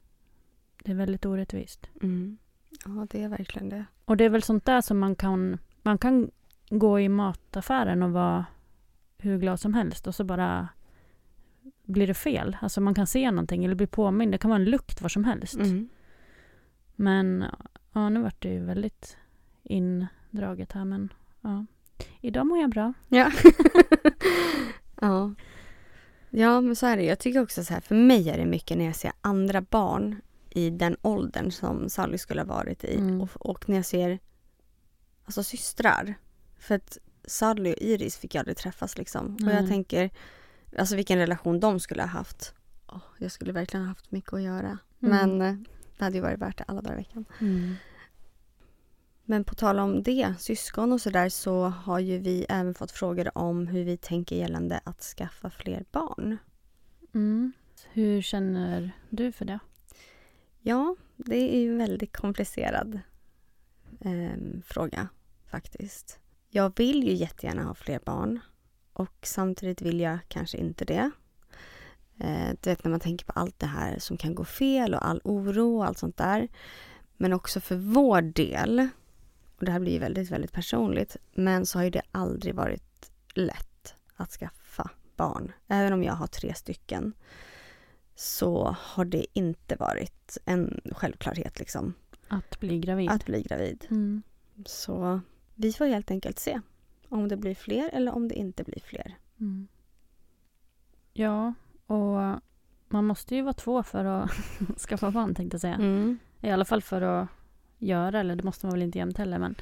det 0.84 0.90
är 0.90 0.97
väldigt 0.97 1.26
orättvist. 1.26 1.88
Mm. 2.03 2.38
Ja, 2.84 3.07
det 3.11 3.22
är 3.22 3.28
verkligen 3.28 3.68
det. 3.68 3.84
Och 4.05 4.16
det 4.16 4.24
är 4.24 4.28
väl 4.28 4.42
sånt 4.42 4.64
där 4.64 4.80
som 4.80 4.99
man 4.99 5.14
kan, 5.14 5.59
man 5.82 5.99
kan 5.99 6.30
gå 6.70 7.01
i 7.01 7.09
mataffären 7.09 8.03
och 8.03 8.11
vara 8.12 8.45
hur 9.18 9.38
glad 9.38 9.61
som 9.61 9.74
helst 9.74 10.07
och 10.07 10.14
så 10.14 10.24
bara 10.24 10.68
blir 11.85 12.07
det 12.07 12.14
fel. 12.14 12.57
Alltså 12.61 12.80
man 12.80 12.95
kan 12.95 13.07
se 13.07 13.30
någonting 13.30 13.64
eller 13.64 13.74
bli 13.74 13.87
påmind. 13.87 14.32
Det 14.32 14.39
kan 14.39 14.51
vara 14.51 14.61
en 14.61 14.64
lukt 14.64 15.01
var 15.01 15.09
som 15.09 15.24
helst. 15.24 15.55
Mm. 15.55 15.89
Men 16.97 17.45
ja, 17.93 18.09
nu 18.09 18.20
vart 18.22 18.43
det 18.43 18.49
ju 18.49 18.64
väldigt 18.64 19.16
indraget 19.62 20.72
här 20.72 20.85
men 20.85 21.12
ja. 21.41 21.66
Idag 22.20 22.47
mår 22.47 22.59
jag 22.59 22.70
bra. 22.70 22.93
Ja. 23.09 23.32
ja. 25.01 25.35
Ja, 26.30 26.61
men 26.61 26.76
så 26.76 26.87
är 26.87 26.97
det. 26.97 27.03
Jag 27.03 27.18
tycker 27.18 27.43
också 27.43 27.64
så 27.64 27.74
här, 27.74 27.80
för 27.80 27.95
mig 27.95 28.30
är 28.30 28.39
det 28.39 28.47
mycket 28.47 28.78
när 28.78 28.85
jag 28.85 28.97
ser 28.97 29.12
andra 29.20 29.61
barn 29.61 30.20
i 30.51 30.70
den 30.70 30.97
åldern 31.03 31.51
som 31.51 31.89
Sally 31.89 32.18
skulle 32.18 32.41
ha 32.41 32.47
varit 32.47 32.85
i 32.85 32.97
Mm. 32.97 33.20
och, 33.20 33.30
och 33.35 33.68
när 33.68 33.76
jag 33.76 33.85
ser 33.85 34.18
alltså 35.24 35.43
systrar. 35.43 36.14
För 36.59 36.74
att 36.74 36.99
Sally 37.24 37.72
och 37.72 37.78
Iris 37.78 38.16
fick 38.16 38.35
ju 38.35 38.39
aldrig 38.39 38.57
träffas 38.57 38.99
liksom. 38.99 39.37
Och 39.47 39.53
jag 39.53 39.68
tänker, 39.68 40.11
alltså 40.79 40.97
vilken 40.97 41.18
relation 41.18 41.61
de 41.61 41.81
skulle 41.81 42.03
ha 42.03 42.09
haft. 42.09 42.55
Åh, 42.87 43.03
jag 43.18 43.33
skulle 43.33 43.53
verkligen 43.53 43.85
ha 43.85 43.89
haft 43.89 44.11
mycket 44.11 44.33
att 44.33 44.43
göra. 44.43 44.79
Men 44.99 45.41
eh, 45.41 45.55
det 45.99 46.05
hade 46.05 46.16
ju 46.16 46.22
varit 46.22 46.39
värt 46.39 46.59
det 46.59 46.64
alla 46.64 46.83
dagar 46.83 46.95
i 46.95 46.97
veckan. 46.97 47.25
Mm. 47.41 47.75
Men 49.25 49.45
på 49.45 49.55
tal 49.55 49.79
om 49.79 50.03
det, 50.03 50.35
syskon 50.39 50.93
och 50.93 51.01
sådär, 51.01 51.29
så 51.29 51.64
har 51.64 51.99
ju 51.99 52.18
vi 52.18 52.47
även 52.49 52.75
fått 52.75 52.91
frågor 52.91 53.39
om 53.39 53.66
hur 53.66 53.85
vi 53.85 53.97
tänker 53.97 54.37
gällande 54.37 54.81
att 54.85 55.03
skaffa 55.03 55.51
fler 55.51 55.85
barn. 55.93 56.37
Mm. 57.14 57.53
Hur 57.93 58.22
känner 58.22 58.93
du 59.11 59.33
för 59.33 59.45
det? 59.45 59.59
Ja, 60.61 60.97
det 61.16 61.57
är 61.57 61.61
ju 61.61 61.72
en 61.72 61.79
väldigt 61.79 62.16
komplicerad 62.16 63.01
ehm, 64.01 64.62
fråga 64.66 65.09
faktiskt. 65.51 66.18
Jag 66.49 66.72
vill 66.77 67.05
ju 67.05 67.12
jättegärna 67.12 67.62
ha 67.64 67.75
fler 67.75 68.01
barn 68.05 68.41
och 68.95 69.12
samtidigt 69.22 69.82
vill 69.82 70.01
jag 70.01 70.18
kanske 70.28 70.59
inte 70.59 70.84
det. 70.84 71.11
Eh, 72.20 72.49
du 72.61 72.70
vet 72.70 72.84
när 72.84 72.90
man 72.90 73.01
tänker 73.01 73.26
på 73.26 73.32
allt 73.32 73.59
det 73.59 73.66
här 73.66 73.99
som 73.99 74.16
kan 74.16 74.34
gå 74.34 74.45
fel 74.45 74.95
och 74.95 75.07
all 75.07 75.20
oro 75.24 75.76
och 75.76 75.86
allt 75.86 75.99
sånt 75.99 76.16
där. 76.16 76.49
Men 77.16 77.32
också 77.32 77.61
för 77.61 77.76
vår 77.76 78.22
del, 78.22 78.88
och 79.59 79.64
det 79.64 79.72
här 79.72 79.80
blir 79.80 79.92
ju 79.92 79.99
väldigt, 79.99 80.30
väldigt 80.30 80.53
personligt, 80.53 81.16
men 81.32 81.66
så 81.66 81.78
har 81.78 81.84
ju 81.84 81.90
det 81.90 82.03
aldrig 82.12 82.55
varit 82.55 83.11
lätt 83.34 83.95
att 84.16 84.30
skaffa 84.30 84.90
barn. 85.16 85.53
Även 85.68 85.92
om 85.92 86.03
jag 86.03 86.14
har 86.14 86.26
tre 86.26 86.55
stycken 86.55 87.12
så 88.14 88.76
har 88.80 89.05
det 89.05 89.26
inte 89.32 89.76
varit 89.76 90.38
en 90.45 90.80
självklarhet 90.92 91.59
liksom 91.59 91.95
Att 92.28 92.61
bli 92.61 92.78
gravid? 92.78 93.11
att 93.11 93.26
bli 93.26 93.42
gravid. 93.42 93.86
Mm. 93.90 94.22
Så 94.66 95.20
vi 95.55 95.72
får 95.72 95.86
helt 95.86 96.11
enkelt 96.11 96.38
se 96.38 96.61
om 97.09 97.29
det 97.29 97.37
blir 97.37 97.55
fler 97.55 97.91
eller 97.93 98.15
om 98.15 98.29
det 98.29 98.35
inte 98.35 98.65
blir 98.65 98.81
fler. 98.81 99.17
Mm. 99.41 99.69
Ja, 101.13 101.55
och 101.87 102.41
man 102.89 103.05
måste 103.07 103.35
ju 103.35 103.43
vara 103.43 103.53
två 103.53 103.83
för 103.83 104.05
att 104.05 104.31
skaffa 104.89 105.11
barn 105.11 105.35
tänkte 105.35 105.55
jag 105.55 105.61
säga. 105.61 105.75
Mm. 105.75 106.19
I 106.41 106.51
alla 106.51 106.65
fall 106.65 106.83
för 106.83 107.03
att 107.03 107.29
göra, 107.79 108.21
eller 108.21 108.37
det 108.37 108.43
måste 108.43 108.67
man 108.67 108.73
väl 108.73 108.83
inte 108.83 108.99
jämt 108.99 109.19
heller 109.19 109.39
men 109.39 109.55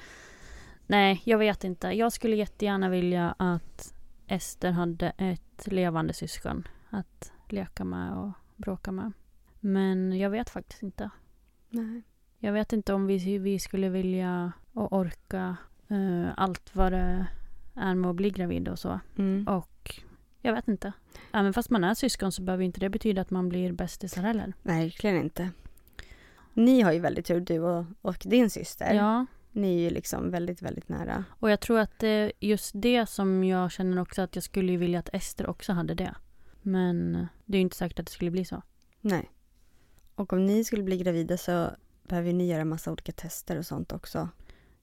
Nej, 0.86 1.22
jag 1.24 1.38
vet 1.38 1.64
inte. 1.64 1.88
Jag 1.88 2.12
skulle 2.12 2.36
jättegärna 2.36 2.88
vilja 2.88 3.34
att 3.38 3.94
Ester 4.26 4.70
hade 4.70 5.12
ett 5.18 5.66
levande 5.66 6.12
syskon 6.12 6.68
att 6.90 7.32
leka 7.48 7.84
med 7.84 8.12
och 8.12 8.30
bråka 8.56 8.92
med. 8.92 9.12
Men 9.60 10.18
jag 10.18 10.30
vet 10.30 10.50
faktiskt 10.50 10.82
inte. 10.82 11.10
Nej. 11.70 12.02
Jag 12.38 12.52
vet 12.52 12.72
inte 12.72 12.94
om 12.94 13.06
vi, 13.06 13.38
vi 13.38 13.58
skulle 13.58 13.88
vilja 13.88 14.52
och 14.72 14.92
orka 14.92 15.56
eh, 15.92 16.28
allt 16.36 16.70
vad 16.74 16.92
det 16.92 17.26
är 17.74 17.94
med 17.94 18.10
att 18.10 18.16
bli 18.16 18.30
gravid 18.30 18.68
och 18.68 18.78
så. 18.78 19.00
Mm. 19.18 19.48
Och 19.48 19.94
jag 20.40 20.52
vet 20.52 20.68
inte. 20.68 20.92
Även 21.32 21.52
fast 21.52 21.70
man 21.70 21.84
är 21.84 21.94
syskon 21.94 22.32
så 22.32 22.42
behöver 22.42 22.64
inte 22.64 22.80
det 22.80 22.88
betyda 22.90 23.20
att 23.22 23.30
man 23.30 23.48
blir 23.48 23.72
bästisar 23.72 24.22
heller. 24.22 24.52
Verkligen 24.62 25.16
inte. 25.16 25.50
Ni 26.54 26.80
har 26.80 26.92
ju 26.92 26.98
väldigt 26.98 27.26
tur, 27.26 27.40
du 27.40 27.58
och, 27.60 27.84
och 28.02 28.22
din 28.24 28.50
syster. 28.50 28.94
Ja, 28.94 29.26
Ni 29.52 29.76
är 29.76 29.80
ju 29.80 29.90
liksom 29.90 30.30
väldigt, 30.30 30.62
väldigt 30.62 30.88
nära. 30.88 31.24
och 31.30 31.50
jag 31.50 31.60
tror 31.60 31.78
att 31.78 31.98
det 31.98 32.08
är 32.08 32.32
just 32.40 32.70
det 32.74 33.06
som 33.06 33.44
jag 33.44 33.72
känner 33.72 33.98
också 33.98 34.22
att 34.22 34.34
jag 34.36 34.42
skulle 34.44 34.76
vilja 34.76 34.98
att 34.98 35.08
Ester 35.12 35.46
också 35.46 35.72
hade 35.72 35.94
det. 35.94 36.14
Men 36.62 37.26
det 37.44 37.56
är 37.56 37.58
ju 37.58 37.62
inte 37.62 37.76
säkert 37.76 37.98
att 37.98 38.06
det 38.06 38.12
skulle 38.12 38.30
bli 38.30 38.44
så. 38.44 38.62
Nej. 39.00 39.30
Och 40.14 40.32
om 40.32 40.46
ni 40.46 40.64
skulle 40.64 40.82
bli 40.82 40.98
gravida 40.98 41.36
så 41.36 41.70
behöver 42.08 42.32
ni 42.32 42.46
göra 42.46 42.64
massa 42.64 42.92
olika 42.92 43.12
tester 43.12 43.58
och 43.58 43.66
sånt 43.66 43.92
också. 43.92 44.28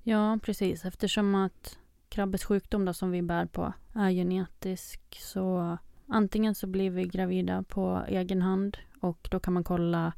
Ja, 0.09 0.39
precis. 0.43 0.85
Eftersom 0.85 1.35
att 1.35 1.77
Krabbes 2.09 2.43
sjukdom 2.43 2.85
då, 2.85 2.93
som 2.93 3.11
vi 3.11 3.21
bär 3.21 3.45
på 3.45 3.73
är 3.95 4.09
genetisk 4.09 5.01
så 5.19 5.77
antingen 6.07 6.55
så 6.55 6.67
blir 6.67 6.89
vi 6.89 7.03
gravida 7.03 7.63
på 7.63 8.03
egen 8.07 8.41
hand 8.41 8.77
och 9.01 9.27
då 9.31 9.39
kan 9.39 9.53
man 9.53 9.63
kolla, 9.63 10.13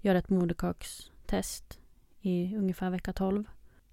göra 0.00 0.18
ett 0.18 0.28
moderkakstest 0.28 1.78
i 2.20 2.56
ungefär 2.56 2.90
vecka 2.90 3.12
12. 3.12 3.44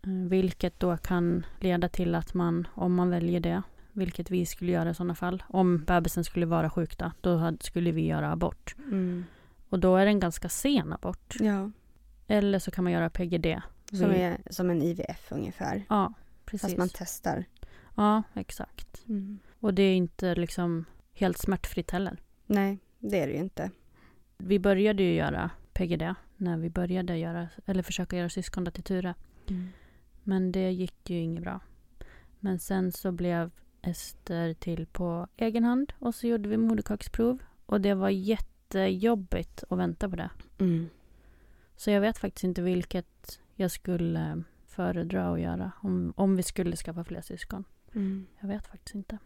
Eh, 0.04 0.10
Vilket 0.12 0.80
då 0.80 0.98
kan 0.98 1.46
leda 1.60 1.90
till 1.90 2.16
att 2.16 2.34
man, 2.34 2.68
om 2.74 2.96
man 2.96 3.10
väljer 3.10 3.40
det, 3.40 3.62
vilket 3.92 4.32
vi 4.32 4.46
skulle 4.46 4.72
göra 4.72 4.90
i 4.90 4.96
sådana 4.96 5.16
fall, 5.16 5.44
om 5.48 5.84
bebisen 5.84 6.24
skulle 6.24 6.46
vara 6.46 6.70
sjuk 6.70 6.98
då, 6.98 7.12
då 7.22 7.54
skulle 7.60 7.92
vi 7.92 8.06
göra 8.06 8.32
abort. 8.32 8.76
Mm. 8.78 9.26
Och 9.70 9.80
då 9.80 9.96
är 9.96 10.06
det 10.06 10.12
en 10.12 10.20
ganska 10.20 10.50
sen 10.50 10.94
abort. 10.94 11.36
Ja. 11.40 11.72
Eller 12.28 12.60
så 12.60 12.72
kan 12.72 12.84
man 12.84 12.94
göra 12.94 13.10
PGD. 13.10 13.62
Som 13.92 14.10
Vi- 14.10 14.22
är 14.22 14.42
som 14.50 14.70
en 14.70 14.82
IVF 14.82 15.32
ungefär. 15.32 15.86
Ja, 15.90 16.14
precis. 16.46 16.62
Fast 16.62 16.78
man 16.78 16.90
testar. 16.94 17.46
Ja, 17.96 18.24
exakt. 18.34 19.04
Mm. 19.08 19.40
Och 19.60 19.74
det 19.74 19.84
är 19.84 19.96
inte 19.96 20.36
liksom 20.36 20.86
helt 21.14 21.38
smärtfritt 21.38 21.92
heller. 21.92 22.18
Nej, 22.46 22.80
det 23.00 23.20
är 23.20 23.28
det 23.28 23.34
ju 23.34 23.40
inte. 23.40 23.72
Vi 24.38 24.60
började 24.60 25.04
ju 25.04 25.14
göra 25.14 25.50
PGD 25.74 26.16
när 26.38 26.58
vi 26.58 26.70
började 26.70 27.18
göra, 27.18 27.48
eller 27.66 27.84
försöka 27.84 28.18
göra 28.18 28.30
syskon 28.30 28.66
till 28.72 28.84
Ture. 28.84 29.14
Men 30.24 30.52
det 30.52 30.72
gick 30.72 31.10
ju 31.10 31.18
inget 31.20 31.44
bra. 31.44 31.60
Men 32.40 32.60
sen 32.60 32.92
så 32.92 33.12
blev 33.12 33.52
Ester 33.82 34.54
till 34.54 34.86
på 34.86 35.28
egen 35.38 35.64
hand 35.64 35.94
och 36.00 36.16
så 36.16 36.28
gjorde 36.28 36.50
vi 36.50 36.58
moderkaksprov. 36.58 37.38
Och 37.66 37.82
det 37.82 37.94
var 37.94 38.10
jättejobbigt 38.10 39.64
att 39.70 39.78
vänta 39.80 40.10
på 40.10 40.16
det. 40.16 40.30
Mm. 40.60 40.90
Så 41.76 41.92
jag 41.92 42.02
vet 42.02 42.18
faktiskt 42.18 42.44
inte 42.44 42.62
vilket 42.62 43.40
jag 43.56 43.72
skulle 43.72 44.44
föredra 44.68 45.34
att 45.34 45.40
göra 45.40 45.72
om, 45.82 46.14
om 46.18 46.36
vi 46.36 46.44
skulle 46.44 46.76
skaffa 46.76 47.04
fler 47.04 47.22
syskon. 47.22 47.64
Mm. 47.96 48.28
Jag 48.40 48.48
vet 48.48 48.68
faktiskt 48.68 48.96
inte. 48.96 49.18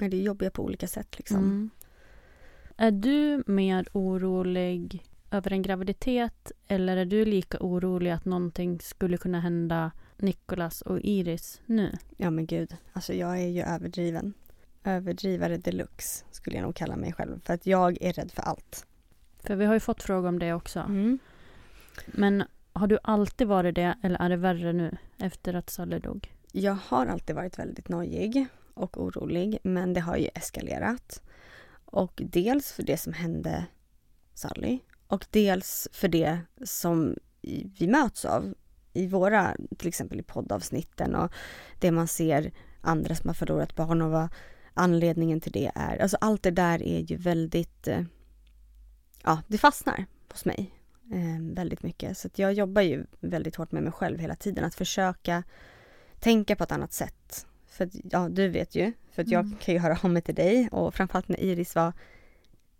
Men 0.00 0.10
det 0.10 0.16
är 0.16 0.22
jobbiga 0.22 0.50
på 0.50 0.64
olika 0.64 0.88
sätt 0.88 1.18
liksom. 1.18 1.38
Mm. 1.38 1.70
Är 2.76 2.90
du 2.90 3.44
mer 3.46 3.86
orolig 3.92 5.04
över 5.30 5.52
en 5.52 5.62
graviditet 5.62 6.52
eller 6.66 6.96
är 6.96 7.04
du 7.04 7.24
lika 7.24 7.58
orolig 7.60 8.10
att 8.10 8.24
någonting 8.24 8.80
skulle 8.80 9.16
kunna 9.16 9.40
hända 9.40 9.90
Nicolas 10.16 10.82
och 10.82 11.00
Iris 11.00 11.60
nu? 11.66 11.92
Ja 12.16 12.30
men 12.30 12.46
gud, 12.46 12.76
alltså 12.92 13.14
jag 13.14 13.40
är 13.40 13.48
ju 13.48 13.62
överdriven. 13.62 14.34
Överdrivare 14.84 15.56
deluxe 15.56 16.24
skulle 16.30 16.56
jag 16.56 16.62
nog 16.62 16.74
kalla 16.74 16.96
mig 16.96 17.12
själv. 17.12 17.40
För 17.40 17.54
att 17.54 17.66
jag 17.66 18.02
är 18.02 18.12
rädd 18.12 18.32
för 18.32 18.42
allt. 18.42 18.86
För 19.38 19.56
vi 19.56 19.64
har 19.64 19.74
ju 19.74 19.80
fått 19.80 20.02
fråga 20.02 20.28
om 20.28 20.38
det 20.38 20.52
också. 20.52 20.80
Mm. 20.80 21.18
Men 22.06 22.44
har 22.80 22.86
du 22.86 22.98
alltid 23.02 23.46
varit 23.46 23.74
det 23.74 23.98
eller 24.02 24.18
är 24.18 24.28
det 24.28 24.36
värre 24.36 24.72
nu 24.72 24.96
efter 25.18 25.54
att 25.54 25.70
Sally 25.70 25.98
dog? 25.98 26.34
Jag 26.52 26.78
har 26.86 27.06
alltid 27.06 27.36
varit 27.36 27.58
väldigt 27.58 27.88
nojig 27.88 28.46
och 28.74 29.02
orolig 29.02 29.58
men 29.62 29.94
det 29.94 30.00
har 30.00 30.16
ju 30.16 30.28
eskalerat. 30.34 31.22
Och 31.84 32.22
dels 32.24 32.72
för 32.72 32.82
det 32.82 32.96
som 32.96 33.12
hände 33.12 33.66
Sally 34.34 34.78
och 35.06 35.26
dels 35.30 35.88
för 35.92 36.08
det 36.08 36.38
som 36.64 37.16
vi 37.78 37.88
möts 37.88 38.24
av 38.24 38.54
i 38.92 39.06
våra, 39.06 39.56
till 39.78 39.88
exempel 39.88 40.20
i 40.20 40.22
poddavsnitten 40.22 41.14
och 41.14 41.32
det 41.78 41.90
man 41.90 42.08
ser 42.08 42.52
andra 42.80 43.14
som 43.14 43.28
har 43.28 43.34
förlorat 43.34 43.76
barn 43.76 44.02
och 44.02 44.10
vad 44.10 44.28
anledningen 44.74 45.40
till 45.40 45.52
det 45.52 45.70
är. 45.74 45.98
Alltså 45.98 46.16
allt 46.20 46.42
det 46.42 46.50
där 46.50 46.82
är 46.82 47.00
ju 47.00 47.16
väldigt, 47.16 47.88
eh, 47.88 48.02
ja 49.22 49.42
det 49.46 49.58
fastnar 49.58 50.06
hos 50.32 50.44
mig 50.44 50.79
väldigt 51.40 51.82
mycket. 51.82 52.18
Så 52.18 52.28
jag 52.34 52.52
jobbar 52.52 52.82
ju 52.82 53.06
väldigt 53.20 53.56
hårt 53.56 53.72
med 53.72 53.82
mig 53.82 53.92
själv 53.92 54.18
hela 54.18 54.36
tiden 54.36 54.64
att 54.64 54.74
försöka 54.74 55.42
tänka 56.18 56.56
på 56.56 56.64
ett 56.64 56.72
annat 56.72 56.92
sätt. 56.92 57.46
För 57.68 57.84
att, 57.84 57.90
ja, 58.10 58.28
du 58.28 58.48
vet 58.48 58.74
ju, 58.74 58.92
för 59.10 59.22
att 59.22 59.28
jag 59.28 59.44
mm. 59.44 59.58
kan 59.60 59.74
ju 59.74 59.80
höra 59.80 59.98
av 60.02 60.10
mig 60.10 60.22
till 60.22 60.34
dig 60.34 60.68
och 60.72 60.94
framförallt 60.94 61.28
när 61.28 61.40
Iris 61.40 61.74
var 61.74 61.92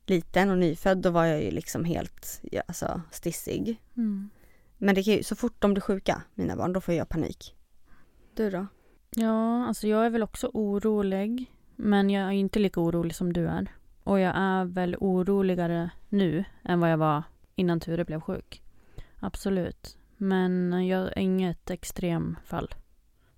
liten 0.06 0.50
och 0.50 0.58
nyfödd 0.58 0.98
då 0.98 1.10
var 1.10 1.24
jag 1.24 1.42
ju 1.42 1.50
liksom 1.50 1.84
helt 1.84 2.40
ja, 2.42 2.62
alltså, 2.66 3.02
stissig. 3.10 3.80
Mm. 3.96 4.30
Men 4.78 4.94
det 4.94 5.02
kan 5.02 5.14
ju, 5.14 5.22
så 5.22 5.36
fort 5.36 5.56
de 5.58 5.74
blir 5.74 5.80
sjuka, 5.80 6.22
mina 6.34 6.56
barn, 6.56 6.72
då 6.72 6.80
får 6.80 6.94
jag 6.94 7.08
panik. 7.08 7.56
Du 8.34 8.50
då? 8.50 8.66
Ja, 9.10 9.66
alltså 9.66 9.88
jag 9.88 10.06
är 10.06 10.10
väl 10.10 10.22
också 10.22 10.50
orolig. 10.54 11.46
Men 11.76 12.10
jag 12.10 12.26
är 12.26 12.30
inte 12.30 12.58
lika 12.58 12.80
orolig 12.80 13.14
som 13.14 13.32
du 13.32 13.48
är. 13.48 13.66
Och 14.04 14.20
jag 14.20 14.32
är 14.36 14.64
väl 14.64 14.96
oroligare 15.00 15.90
nu 16.08 16.44
än 16.64 16.80
vad 16.80 16.90
jag 16.92 16.98
var 16.98 17.22
innan 17.60 17.80
Ture 17.80 18.04
blev 18.04 18.20
sjuk. 18.20 18.62
Absolut. 19.20 19.96
Men 20.16 20.86
jag 20.86 21.06
är 21.06 21.18
inget 21.18 21.70
extremfall. 21.70 22.74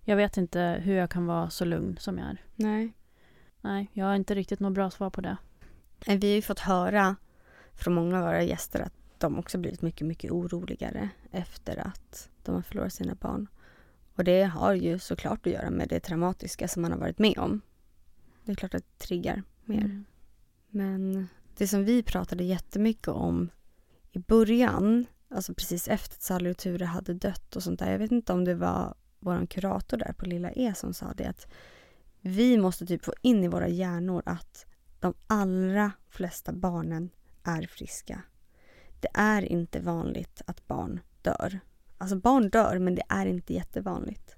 Jag 0.00 0.16
vet 0.16 0.36
inte 0.36 0.80
hur 0.84 0.94
jag 0.94 1.10
kan 1.10 1.26
vara 1.26 1.50
så 1.50 1.64
lugn 1.64 1.96
som 2.00 2.18
jag 2.18 2.28
är. 2.28 2.44
Nej. 2.54 2.92
Nej, 3.60 3.90
jag 3.92 4.06
har 4.06 4.14
inte 4.14 4.34
riktigt 4.34 4.60
något 4.60 4.72
bra 4.72 4.90
svar 4.90 5.10
på 5.10 5.20
det. 5.20 5.36
Vi 6.06 6.12
har 6.12 6.36
ju 6.36 6.42
fått 6.42 6.58
höra 6.58 7.16
från 7.72 7.94
många 7.94 8.18
av 8.18 8.24
våra 8.24 8.42
gäster 8.42 8.80
att 8.80 8.92
de 9.18 9.38
också 9.38 9.58
blivit 9.58 9.82
mycket, 9.82 10.06
mycket 10.06 10.30
oroligare 10.30 11.08
efter 11.30 11.86
att 11.86 12.28
de 12.42 12.54
har 12.54 12.62
förlorat 12.62 12.92
sina 12.92 13.14
barn. 13.14 13.46
Och 14.14 14.24
det 14.24 14.42
har 14.42 14.74
ju 14.74 14.98
såklart 14.98 15.46
att 15.46 15.52
göra 15.52 15.70
med 15.70 15.88
det 15.88 16.00
traumatiska 16.00 16.68
som 16.68 16.82
man 16.82 16.92
har 16.92 16.98
varit 16.98 17.18
med 17.18 17.38
om. 17.38 17.60
Det 18.44 18.52
är 18.52 18.56
klart 18.56 18.74
att 18.74 18.84
det 18.98 19.06
triggar 19.06 19.42
mer. 19.64 19.78
Mm. 19.78 20.04
Men 20.68 21.28
det 21.56 21.68
som 21.68 21.84
vi 21.84 22.02
pratade 22.02 22.44
jättemycket 22.44 23.08
om 23.08 23.50
i 24.12 24.18
början, 24.18 25.06
alltså 25.28 25.54
precis 25.54 25.88
efter 25.88 26.16
att 26.16 26.22
Sally 26.22 26.50
och 26.50 26.56
Ture 26.56 26.84
hade 26.84 27.14
dött 27.14 27.56
och 27.56 27.62
sånt 27.62 27.78
där. 27.78 27.90
Jag 27.90 27.98
vet 27.98 28.12
inte 28.12 28.32
om 28.32 28.44
det 28.44 28.54
var 28.54 28.94
vår 29.18 29.46
kurator 29.46 29.96
där 29.96 30.12
på 30.12 30.26
Lilla 30.26 30.52
E 30.52 30.72
som 30.76 30.94
sa 30.94 31.12
det 31.16 31.26
att 31.26 31.46
vi 32.20 32.58
måste 32.58 32.86
typ 32.86 33.04
få 33.04 33.12
in 33.22 33.44
i 33.44 33.48
våra 33.48 33.68
hjärnor 33.68 34.22
att 34.26 34.66
de 35.00 35.14
allra 35.26 35.92
flesta 36.08 36.52
barnen 36.52 37.10
är 37.42 37.66
friska. 37.66 38.22
Det 39.00 39.08
är 39.14 39.42
inte 39.42 39.80
vanligt 39.80 40.42
att 40.46 40.68
barn 40.68 41.00
dör. 41.22 41.60
Alltså 41.98 42.16
barn 42.16 42.50
dör 42.50 42.78
men 42.78 42.94
det 42.94 43.02
är 43.08 43.26
inte 43.26 43.54
jättevanligt. 43.54 44.36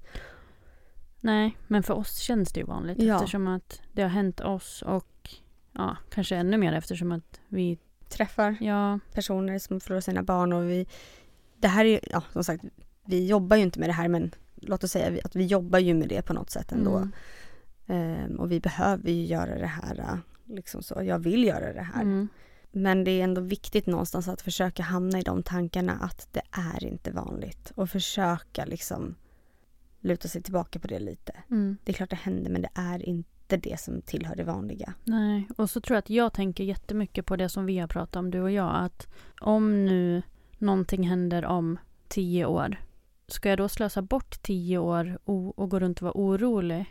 Nej, 1.21 1.57
men 1.67 1.83
för 1.83 1.95
oss 1.95 2.19
känns 2.19 2.53
det 2.53 2.61
ju 2.61 2.67
vanligt 2.67 3.03
ja. 3.03 3.15
eftersom 3.15 3.47
att 3.47 3.83
det 3.93 4.03
har 4.03 4.09
hänt 4.09 4.41
oss 4.41 4.83
och 4.83 5.31
ja, 5.73 5.97
kanske 6.11 6.37
ännu 6.37 6.57
mer 6.57 6.73
eftersom 6.73 7.13
att 7.13 7.41
vi 7.49 7.79
träffar 8.15 8.57
ja. 8.61 8.99
personer 9.13 9.59
som 9.59 9.81
förlorar 9.81 10.01
sina 10.01 10.23
barn 10.23 10.53
och 10.53 10.71
vi 10.71 10.87
Det 11.57 11.69
här 11.69 11.85
är 11.85 12.01
ja 12.11 12.23
som 12.33 12.45
sagt 12.45 12.65
Vi 13.05 13.27
jobbar 13.27 13.57
ju 13.57 13.63
inte 13.63 13.81
med 13.81 13.89
det 13.89 13.93
här 13.93 14.09
men 14.09 14.35
låt 14.55 14.85
oss 14.85 14.91
säga 14.91 15.21
att 15.25 15.37
vi 15.37 15.47
jobbar 15.47 15.79
ju 15.79 15.95
med 15.95 16.09
det 16.09 16.23
på 16.23 16.33
något 16.33 16.51
sätt 16.51 16.73
ändå. 16.73 16.97
Mm. 16.97 17.13
Um, 17.87 18.41
och 18.41 18.53
vi 18.53 18.61
behöver 18.61 19.11
ju 19.11 19.25
göra 19.25 19.59
det 19.59 19.67
här 19.67 20.21
liksom 20.45 20.83
så. 20.83 21.03
Jag 21.03 21.19
vill 21.19 21.45
göra 21.45 21.73
det 21.73 21.83
här. 21.83 22.03
Mm. 22.03 22.29
Men 22.73 23.05
det 23.05 23.11
är 23.11 23.25
ändå 23.25 23.41
viktigt 23.41 23.87
någonstans 23.87 24.29
att 24.29 24.43
försöka 24.43 24.83
hamna 24.83 25.19
i 25.19 25.23
de 25.23 25.43
tankarna 25.43 25.93
att 25.93 26.29
det 26.33 26.43
är 26.51 26.85
inte 26.85 27.11
vanligt 27.11 27.73
och 27.75 27.91
försöka 27.91 28.65
liksom 28.65 29.15
luta 30.01 30.29
sig 30.29 30.43
tillbaka 30.43 30.79
på 30.79 30.87
det 30.87 30.99
lite. 30.99 31.33
Mm. 31.51 31.77
Det 31.85 31.93
är 31.93 31.95
klart 31.95 32.11
det 32.11 32.17
händer 32.17 32.51
men 32.51 32.63
det 32.63 32.71
är 32.75 33.09
inte 33.09 33.34
det 33.49 33.81
som 33.81 34.03
tillhör 34.03 34.37
det 34.37 34.45
vanliga. 34.45 34.95
Nej, 35.05 35.49
och 35.57 35.71
så 35.71 35.81
tror 35.81 35.95
jag 35.95 35.99
att 35.99 36.11
jag 36.11 36.33
tänker 36.33 36.65
jättemycket 36.65 37.27
på 37.27 37.37
det 37.37 37.49
som 37.49 37.67
vi 37.67 37.79
har 37.79 37.89
pratat 37.89 38.17
om 38.17 38.31
du 38.31 38.41
och 38.41 38.51
jag 38.51 38.71
att 38.75 39.09
om 39.41 39.85
nu 39.85 40.23
någonting 40.59 41.09
händer 41.09 41.45
om 41.45 41.79
tio 42.09 42.47
år 42.47 42.77
ska 43.27 43.49
jag 43.49 43.59
då 43.59 43.69
slösa 43.69 44.03
bort 44.03 44.43
tio 44.43 44.79
år 44.79 45.19
och, 45.25 45.59
och 45.59 45.71
gå 45.71 45.79
runt 45.79 45.99
och 45.99 46.03
vara 46.03 46.17
orolig 46.17 46.87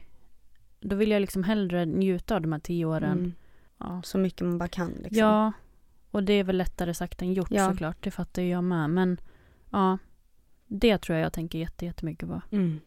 då 0.84 0.96
vill 0.96 1.12
jag 1.12 1.20
liksom 1.20 1.44
hellre 1.44 1.86
njuta 1.86 2.36
av 2.36 2.42
de 2.42 2.52
här 2.52 2.60
tio 2.60 2.86
åren. 2.86 3.18
Mm. 3.18 3.34
Ja. 3.78 4.02
Så 4.04 4.18
mycket 4.18 4.42
man 4.42 4.58
bara 4.58 4.70
kan. 4.70 4.92
Liksom. 4.92 5.18
Ja, 5.18 5.52
och 6.12 6.24
det 6.24 6.34
är 6.34 6.44
väl 6.44 6.58
lättare 6.58 6.94
sagt 6.94 7.22
än 7.22 7.34
gjort 7.34 7.52
ja. 7.52 7.70
såklart. 7.70 7.98
Det 8.04 8.12
fattar 8.12 8.42
jag 8.42 8.64
med. 8.64 8.90
Men 8.90 9.18
ja, 9.70 9.98
det 10.68 10.98
tror 10.98 11.18
jag 11.18 11.26
jag 11.26 11.34
tänker 11.34 11.60
jättemycket 11.80 12.30
på. 12.30 12.42
Mm. 12.52 12.80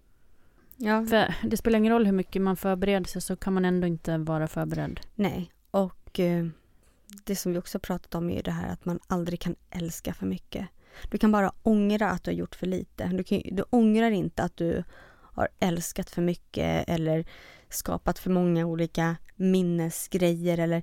Ja. 0.77 1.07
För 1.07 1.35
det 1.43 1.57
spelar 1.57 1.79
ingen 1.79 1.93
roll 1.93 2.07
hur 2.07 2.13
mycket 2.13 2.43
man 2.43 2.57
förbereder 2.57 3.07
sig 3.07 3.23
så 3.23 3.37
kan 3.37 3.53
man 3.53 3.65
ändå 3.65 3.87
inte 3.87 4.19
vara 4.19 4.49
förberedd. 4.49 5.01
Nej, 5.15 5.53
och 5.71 6.21
eh, 6.21 6.47
det 7.25 7.37
som 7.37 7.53
vi 7.53 7.59
också 7.59 7.79
pratat 7.79 8.15
om 8.15 8.31
är 8.31 8.43
det 8.43 8.51
här 8.51 8.73
att 8.73 8.85
man 8.85 9.01
aldrig 9.07 9.41
kan 9.41 9.57
älska 9.71 10.15
för 10.15 10.27
mycket. 10.27 10.67
Du 11.11 11.19
kan 11.19 11.33
bara 11.33 11.53
ångra 11.63 12.11
att 12.11 12.25
du 12.25 12.31
har 12.31 12.37
gjort 12.37 12.55
för 12.55 12.67
lite. 12.67 13.07
Du, 13.07 13.25
kan, 13.25 13.43
du 13.45 13.63
ångrar 13.71 14.11
inte 14.11 14.43
att 14.43 14.57
du 14.57 14.85
har 15.37 15.49
älskat 15.59 16.11
för 16.11 16.23
mycket 16.23 16.89
eller 16.89 17.25
skapat 17.69 18.19
för 18.19 18.31
många 18.31 18.67
olika 18.67 19.17
minnesgrejer 19.37 20.59
eller 20.59 20.83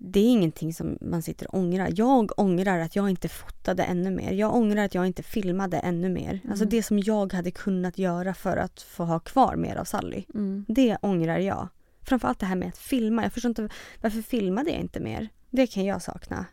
det 0.00 0.20
är 0.20 0.30
ingenting 0.30 0.74
som 0.74 0.98
man 1.00 1.22
sitter 1.22 1.48
och 1.48 1.58
ångrar. 1.58 1.92
Jag 1.96 2.32
ångrar 2.36 2.78
att 2.78 2.96
jag 2.96 3.10
inte 3.10 3.28
fotade 3.28 3.82
ännu 3.82 4.10
mer. 4.10 4.32
Jag 4.32 4.54
ångrar 4.54 4.84
att 4.84 4.94
jag 4.94 5.06
inte 5.06 5.22
filmade 5.22 5.78
ännu 5.78 6.08
mer. 6.08 6.30
Mm. 6.30 6.50
Alltså 6.50 6.64
det 6.64 6.82
som 6.82 6.98
jag 6.98 7.32
hade 7.32 7.50
kunnat 7.50 7.98
göra 7.98 8.34
för 8.34 8.56
att 8.56 8.82
få 8.82 9.04
ha 9.04 9.20
kvar 9.20 9.56
mer 9.56 9.76
av 9.76 9.84
Sally. 9.84 10.24
Mm. 10.34 10.64
Det 10.68 10.96
ångrar 11.02 11.38
jag. 11.38 11.68
Framförallt 12.02 12.38
det 12.38 12.46
här 12.46 12.56
med 12.56 12.68
att 12.68 12.78
filma. 12.78 13.22
Jag 13.22 13.32
förstår 13.32 13.48
inte 13.48 13.68
varför 14.00 14.22
filmade 14.22 14.70
jag 14.70 14.80
inte 14.80 15.00
mer? 15.00 15.28
Det 15.50 15.66
kan 15.66 15.84
jag 15.84 16.02
sakna. 16.02 16.46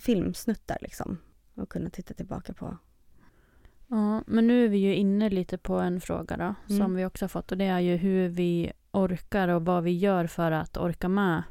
Filmsnuttar 0.00 0.78
liksom. 0.80 1.18
Och 1.54 1.68
kunna 1.68 1.90
titta 1.90 2.14
tillbaka 2.14 2.52
på. 2.52 2.76
Ja, 3.88 4.22
men 4.26 4.46
nu 4.46 4.64
är 4.64 4.68
vi 4.68 4.78
ju 4.78 4.94
inne 4.94 5.30
lite 5.30 5.58
på 5.58 5.74
en 5.74 6.00
fråga 6.00 6.36
då, 6.36 6.54
mm. 6.74 6.82
som 6.82 6.94
vi 6.94 7.04
också 7.04 7.24
har 7.24 7.28
fått 7.28 7.52
och 7.52 7.58
det 7.58 7.64
är 7.64 7.80
ju 7.80 7.96
hur 7.96 8.28
vi 8.28 8.72
orkar 8.90 9.48
och 9.48 9.64
vad 9.64 9.84
vi 9.84 9.98
gör 9.98 10.26
för 10.26 10.52
att 10.52 10.76
orka 10.76 11.08
med 11.08 11.42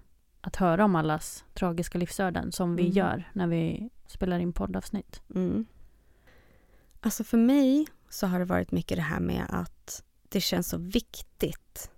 att 0.46 0.56
höra 0.56 0.86
om 0.86 0.96
allas 0.96 1.46
tragiska 1.54 1.98
livsöden 1.98 2.52
som 2.52 2.76
vi 2.76 2.84
mm. 2.84 2.94
gör 2.94 3.30
när 3.34 3.48
vi 3.48 3.90
spelar 4.08 4.40
in 4.40 4.54
poddavsnitt. 4.54 5.22
Mm. 5.36 5.66
Alltså 7.00 7.24
för 7.24 7.38
mig 7.38 7.88
så 8.10 8.28
har 8.28 8.40
det 8.40 8.46
varit 8.46 8.72
mycket 8.72 8.98
det 8.98 9.02
här 9.02 9.20
med 9.20 9.46
att 9.50 10.04
det 10.30 10.42
känns 10.42 10.70
så 10.70 10.78
viktigt 10.78 11.92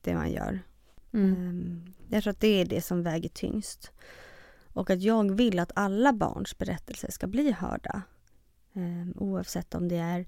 det 0.00 0.14
man 0.14 0.32
gör. 0.32 0.62
Mm. 1.12 1.34
Ehm, 1.34 1.94
jag 2.08 2.22
tror 2.22 2.30
att 2.30 2.40
det 2.40 2.60
är 2.60 2.64
det 2.64 2.80
som 2.80 3.02
väger 3.02 3.28
tyngst. 3.28 3.92
Och 4.72 4.90
att 4.90 5.02
jag 5.02 5.34
vill 5.34 5.58
att 5.58 5.72
alla 5.74 6.12
barns 6.12 6.58
berättelser 6.58 7.10
ska 7.10 7.26
bli 7.26 7.52
hörda. 7.52 8.02
Um, 8.72 9.14
oavsett 9.16 9.74
om 9.74 9.88
det 9.88 9.96
är 9.96 10.26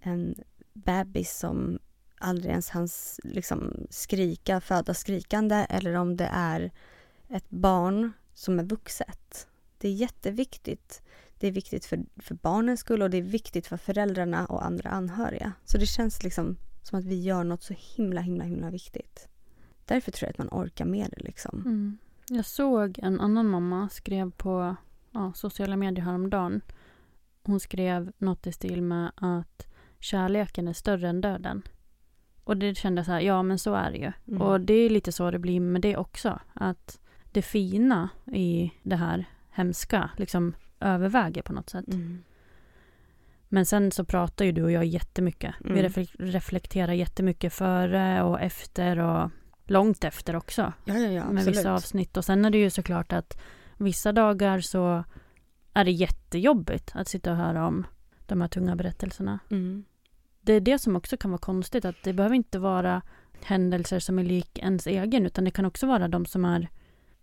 en 0.00 0.34
bebis 0.72 1.38
som 1.38 1.78
aldrig 2.18 2.50
ens 2.50 2.70
hans 2.70 3.20
liksom 3.24 3.86
skrika, 3.90 4.60
föda 4.60 4.94
skrikande 4.94 5.66
eller 5.68 5.94
om 5.94 6.16
det 6.16 6.30
är 6.32 6.72
ett 7.28 7.50
barn 7.50 8.12
som 8.34 8.58
är 8.58 8.64
vuxet. 8.64 9.48
Det 9.78 9.88
är 9.88 9.92
jätteviktigt. 9.92 11.02
Det 11.38 11.46
är 11.46 11.52
viktigt 11.52 11.84
för, 11.84 12.04
för 12.16 12.34
barnens 12.34 12.80
skull 12.80 13.02
och 13.02 13.10
det 13.10 13.16
är 13.16 13.22
viktigt 13.22 13.66
för 13.66 13.76
föräldrarna 13.76 14.46
och 14.46 14.64
andra 14.66 14.90
anhöriga. 14.90 15.52
Så 15.64 15.78
det 15.78 15.86
känns 15.86 16.22
liksom 16.22 16.56
som 16.82 16.98
att 16.98 17.04
vi 17.04 17.20
gör 17.20 17.44
något 17.44 17.62
så 17.62 17.74
himla, 17.96 18.20
himla, 18.20 18.44
himla 18.44 18.70
viktigt. 18.70 19.28
Därför 19.84 20.12
tror 20.12 20.26
jag 20.26 20.30
att 20.30 20.38
man 20.38 20.64
orkar 20.64 20.84
med 20.84 21.10
det 21.16 21.24
liksom. 21.24 21.62
Mm. 21.66 21.98
Jag 22.28 22.44
såg 22.44 22.98
en 22.98 23.20
annan 23.20 23.48
mamma 23.48 23.88
skrev 23.88 24.30
på 24.30 24.76
ja, 25.10 25.32
sociala 25.34 25.76
medier 25.76 26.04
häromdagen. 26.04 26.60
Hon 27.42 27.60
skrev 27.60 28.12
något 28.18 28.46
i 28.46 28.52
stil 28.52 28.82
med 28.82 29.12
att 29.16 29.66
kärleken 29.98 30.68
är 30.68 30.72
större 30.72 31.08
än 31.08 31.20
döden. 31.20 31.62
Och 32.44 32.56
det 32.56 32.74
kände 32.74 33.04
så 33.04 33.12
här, 33.12 33.20
ja 33.20 33.42
men 33.42 33.58
så 33.58 33.74
är 33.74 33.90
det 33.90 33.98
ju. 33.98 34.12
Mm. 34.28 34.42
Och 34.42 34.60
det 34.60 34.74
är 34.74 34.90
lite 34.90 35.12
så 35.12 35.30
det 35.30 35.38
blir 35.38 35.60
med 35.60 35.82
det 35.82 35.96
också. 35.96 36.40
Att 36.54 37.00
det 37.32 37.42
fina 37.42 38.08
i 38.32 38.72
det 38.82 38.96
här 38.96 39.24
hemska 39.50 40.10
liksom 40.16 40.54
överväger 40.80 41.42
på 41.42 41.52
något 41.52 41.70
sätt. 41.70 41.88
Mm. 41.88 42.24
Men 43.48 43.66
sen 43.66 43.92
så 43.92 44.04
pratar 44.04 44.44
ju 44.44 44.52
du 44.52 44.62
och 44.62 44.72
jag 44.72 44.84
jättemycket. 44.84 45.54
Mm. 45.64 45.74
Vi 45.74 46.04
reflekterar 46.18 46.92
jättemycket 46.92 47.52
före 47.52 48.22
och 48.22 48.40
efter 48.40 48.98
och 48.98 49.30
långt 49.64 50.04
efter 50.04 50.36
också. 50.36 50.72
Ja, 50.84 50.94
ja, 50.94 51.10
ja, 51.10 51.30
med 51.30 51.44
vissa 51.44 51.72
avsnitt. 51.72 52.16
Och 52.16 52.24
sen 52.24 52.44
är 52.44 52.50
det 52.50 52.58
ju 52.58 52.70
såklart 52.70 53.12
att 53.12 53.40
vissa 53.76 54.12
dagar 54.12 54.60
så 54.60 55.04
är 55.74 55.84
det 55.84 55.90
jättejobbigt 55.90 56.90
att 56.94 57.08
sitta 57.08 57.30
och 57.30 57.36
höra 57.36 57.66
om 57.66 57.86
de 58.26 58.40
här 58.40 58.48
tunga 58.48 58.76
berättelserna. 58.76 59.38
Mm. 59.50 59.84
Det 60.40 60.52
är 60.52 60.60
det 60.60 60.78
som 60.78 60.96
också 60.96 61.16
kan 61.16 61.30
vara 61.30 61.38
konstigt, 61.38 61.84
att 61.84 62.02
det 62.02 62.12
behöver 62.12 62.36
inte 62.36 62.58
vara 62.58 63.02
händelser 63.42 63.98
som 63.98 64.18
är 64.18 64.24
lik 64.24 64.58
ens 64.58 64.86
egen, 64.86 65.26
utan 65.26 65.44
det 65.44 65.50
kan 65.50 65.64
också 65.64 65.86
vara 65.86 66.08
de 66.08 66.26
som 66.26 66.44
är 66.44 66.68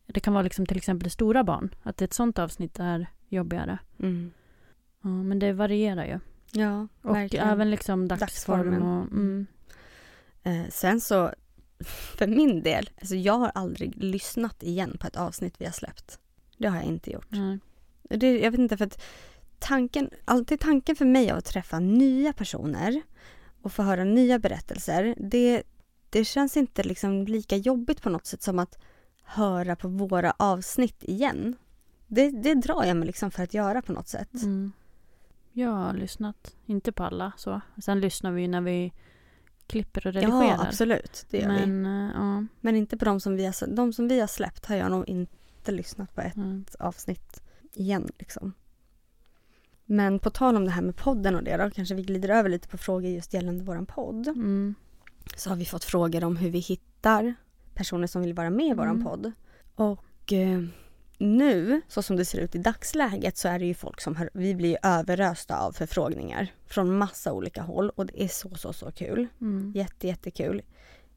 det 0.06 0.20
kan 0.20 0.34
vara 0.34 0.43
liksom 0.43 0.66
till 0.66 0.78
exempel 0.78 1.12
stora 1.12 1.43
barn, 1.43 1.76
att 1.84 2.01
ett 2.01 2.14
sånt 2.14 2.39
avsnitt 2.39 2.80
är 2.80 3.08
jobbigare. 3.30 3.78
Mm. 3.99 4.32
Ja, 5.01 5.10
men 5.10 5.39
det 5.39 5.53
varierar 5.53 6.06
ju. 6.06 6.20
Ja, 6.51 6.88
Och 7.01 7.16
verkligen. 7.16 7.49
även 7.49 7.72
liksom 7.72 8.08
dagsform 8.08 8.58
Dagsformen. 8.58 8.82
och... 8.82 9.12
Mm. 9.12 9.47
Eh, 10.43 10.70
sen 10.70 11.01
så, 11.01 11.34
för 12.18 12.28
min 12.28 12.64
del, 12.64 12.89
alltså 12.99 13.16
jag 13.16 13.38
har 13.38 13.51
aldrig 13.56 14.03
lyssnat 14.03 14.64
igen 14.64 14.97
på 14.99 15.08
ett 15.08 15.16
avsnitt 15.16 15.56
vi 15.58 15.66
har 15.66 15.72
släppt. 15.72 16.20
Det 16.58 16.68
har 16.68 16.78
jag 16.78 16.86
inte 16.86 17.12
gjort. 17.12 17.28
Nej. 17.30 17.60
Det, 18.10 18.39
jag 18.39 18.51
vet 18.51 18.60
inte, 18.60 18.78
för 18.78 18.86
att 18.86 19.01
tanken, 19.60 20.10
alltid 20.26 20.60
tanken 20.60 20.95
för 20.95 21.06
mig 21.06 21.32
av 21.32 21.38
att 21.38 21.45
träffa 21.45 21.80
nya 21.80 22.34
personer 22.34 23.01
och 23.62 23.74
få 23.74 23.84
höra 23.84 24.03
nya 24.03 24.39
berättelser, 24.39 25.16
det, 25.18 25.64
det 26.10 26.26
känns 26.26 26.58
inte 26.58 26.84
liksom 26.84 27.26
lika 27.26 27.58
jobbigt 27.58 28.01
på 28.01 28.10
något 28.10 28.26
sätt 28.26 28.41
som 28.41 28.60
att 28.60 28.78
höra 29.26 29.76
på 29.76 29.88
våra 29.88 30.34
avsnitt 30.38 31.03
igen. 31.03 31.55
Det, 32.07 32.30
det 32.30 32.53
drar 32.53 32.84
jag 32.84 32.97
mig 32.97 33.07
liksom 33.07 33.32
för 33.32 33.43
att 33.43 33.53
göra 33.53 33.82
på 33.82 33.91
något 33.93 34.07
sätt. 34.07 34.34
Mm. 34.34 34.71
Jag 35.51 35.71
har 35.71 35.93
lyssnat, 35.93 36.55
inte 36.65 36.91
på 36.91 37.03
alla 37.03 37.32
så. 37.38 37.61
Sen 37.82 37.99
lyssnar 37.99 38.32
vi 38.32 38.47
när 38.47 38.61
vi 38.61 38.93
klipper 39.67 40.07
och 40.07 40.13
redigerar. 40.13 40.43
Ja, 40.43 40.67
absolut. 40.67 41.26
Det 41.30 41.38
gör 41.38 41.59
vi. 41.59 41.65
Men, 41.65 41.86
eh, 42.09 42.11
ja. 42.15 42.45
Men 42.61 42.76
inte 42.76 42.97
på 42.97 43.05
de 43.05 43.19
som 43.19 43.36
vi 43.36 43.45
har, 43.45 43.76
de 43.76 43.93
som 43.93 44.07
vi 44.07 44.19
har 44.19 44.28
släppt 44.28 44.65
har 44.65 44.76
jag 44.76 44.91
nog 44.91 45.09
inte 45.09 45.71
lyssnat 45.71 46.15
på 46.15 46.21
ett 46.21 46.36
Mm. 46.36 46.65
avsnitt 46.80 47.43
igen. 47.73 48.09
Liksom. 48.19 48.53
Men 49.86 50.19
på 50.19 50.30
tal 50.30 50.55
om 50.55 50.65
det 50.65 50.71
här 50.71 50.82
med 50.82 50.95
podden 50.95 51.36
och 51.36 51.43
det 51.43 51.57
då, 51.57 51.69
kanske 51.69 51.95
vi 51.95 52.03
glider 52.03 52.30
över 52.30 52.49
lite 52.49 52.67
på 52.67 52.78
frågor 52.78 53.09
just 53.11 53.34
gällande 53.34 53.63
våran 53.63 53.86
podd. 53.86 54.28
Mm. 54.28 54.76
Så 55.36 55.49
har 55.49 55.57
vi 55.57 55.65
fått 55.65 55.84
frågor 55.84 56.23
om 56.23 56.38
hur 56.38 56.49
vi 56.49 56.59
hittar 56.59 57.36
personer 57.76 58.07
som 58.07 58.21
vill 58.21 58.34
vara 58.34 58.49
med 58.49 58.65
i 58.67 58.73
våran 58.73 58.89
Mm. 58.95 59.03
podd. 59.03 59.32
Och 59.76 60.34
eh, 60.34 60.61
nu, 61.17 61.82
så 61.88 62.01
som 62.01 62.15
det 62.15 62.26
ser 62.26 62.39
ut 62.39 62.55
i 62.55 62.57
dagsläget, 62.57 63.38
så 63.38 63.47
är 63.47 63.59
det 63.59 63.65
ju 63.65 63.73
folk 63.73 64.01
som 64.01 64.15
hör, 64.15 64.30
vi 64.34 64.55
blir 64.55 64.78
överösta 64.84 65.59
av 65.59 65.71
förfrågningar 65.71 66.47
från 66.65 66.97
massa 66.97 67.34
olika 67.34 67.61
håll 67.61 67.89
och 67.89 68.05
det 68.05 68.23
är 68.23 68.28
så, 68.28 68.55
så, 68.55 68.73
så 68.73 68.91
kul. 68.91 69.28
Mm. 69.41 69.71
Jätte, 69.76 70.07
jättekul. 70.07 70.61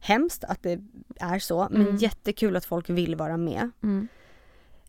Hemskt 0.00 0.44
att 0.44 0.62
det 0.62 0.80
är 1.20 1.38
så, 1.38 1.68
men 1.70 1.80
Mm. 1.82 1.96
jättekul 1.96 2.56
att 2.56 2.64
folk 2.64 2.90
vill 2.90 3.16
vara 3.16 3.36
med. 3.36 3.70
Mm. 3.82 4.08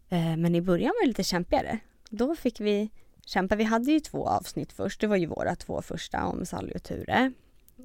Eh, 0.10 0.38
men 0.38 0.56
i 0.56 0.62
början 0.62 0.94
var 1.00 1.02
det 1.04 1.08
lite 1.08 1.24
kämpigare. 1.24 1.80
Då 2.10 2.36
fick 2.36 2.60
vi 2.60 2.90
kämpa. 3.26 3.56
Vi 3.56 3.64
hade 3.64 3.92
ju 3.92 4.00
två 4.00 4.28
avsnitt 4.28 4.74
först. 4.74 5.02
Det 5.02 5.08
var 5.08 5.16
ju 5.16 5.26
våra 5.26 5.56
två 5.56 5.82
första 5.82 6.26
om 6.26 6.46
Sally 6.46 6.72
och 6.76 6.84
Ture. 6.84 7.32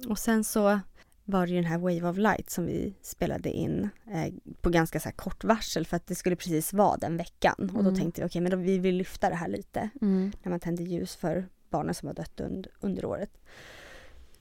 Och 0.09 0.19
sen 0.19 0.43
så 0.43 0.79
var 1.25 1.45
det 1.47 1.51
ju 1.53 1.55
den 1.61 1.65
här 1.71 1.77
Wave 1.77 2.09
of 2.09 2.17
Light 2.17 2.49
som 2.49 2.65
vi 2.65 2.93
spelade 3.01 3.49
in 3.51 3.89
eh, 4.11 4.33
på 4.61 4.69
ganska 4.69 4.99
så 4.99 5.11
kort 5.11 5.43
varsel 5.43 5.85
för 5.85 5.97
att 5.97 6.07
det 6.07 6.15
skulle 6.15 6.35
precis 6.35 6.73
vara 6.73 6.97
den 6.97 7.17
veckan. 7.17 7.55
Och 7.57 7.83
då 7.83 7.89
Mm. 7.89 7.95
tänkte 7.95 8.21
vi 8.21 8.27
okej, 8.27 8.41
men 8.41 8.51
då 8.51 8.57
vi 8.57 8.79
vill 8.79 8.95
lyfta 8.95 9.29
det 9.29 9.35
här 9.35 9.47
lite 9.47 9.89
Mm. 10.01 10.31
när 10.43 10.49
man 10.49 10.59
tände 10.59 10.83
ljus 10.83 11.15
för 11.15 11.45
barnen 11.69 11.93
som 11.93 12.07
har 12.07 12.13
dött 12.15 12.39
und- 12.41 12.67
under 12.79 13.05
året. 13.05 13.31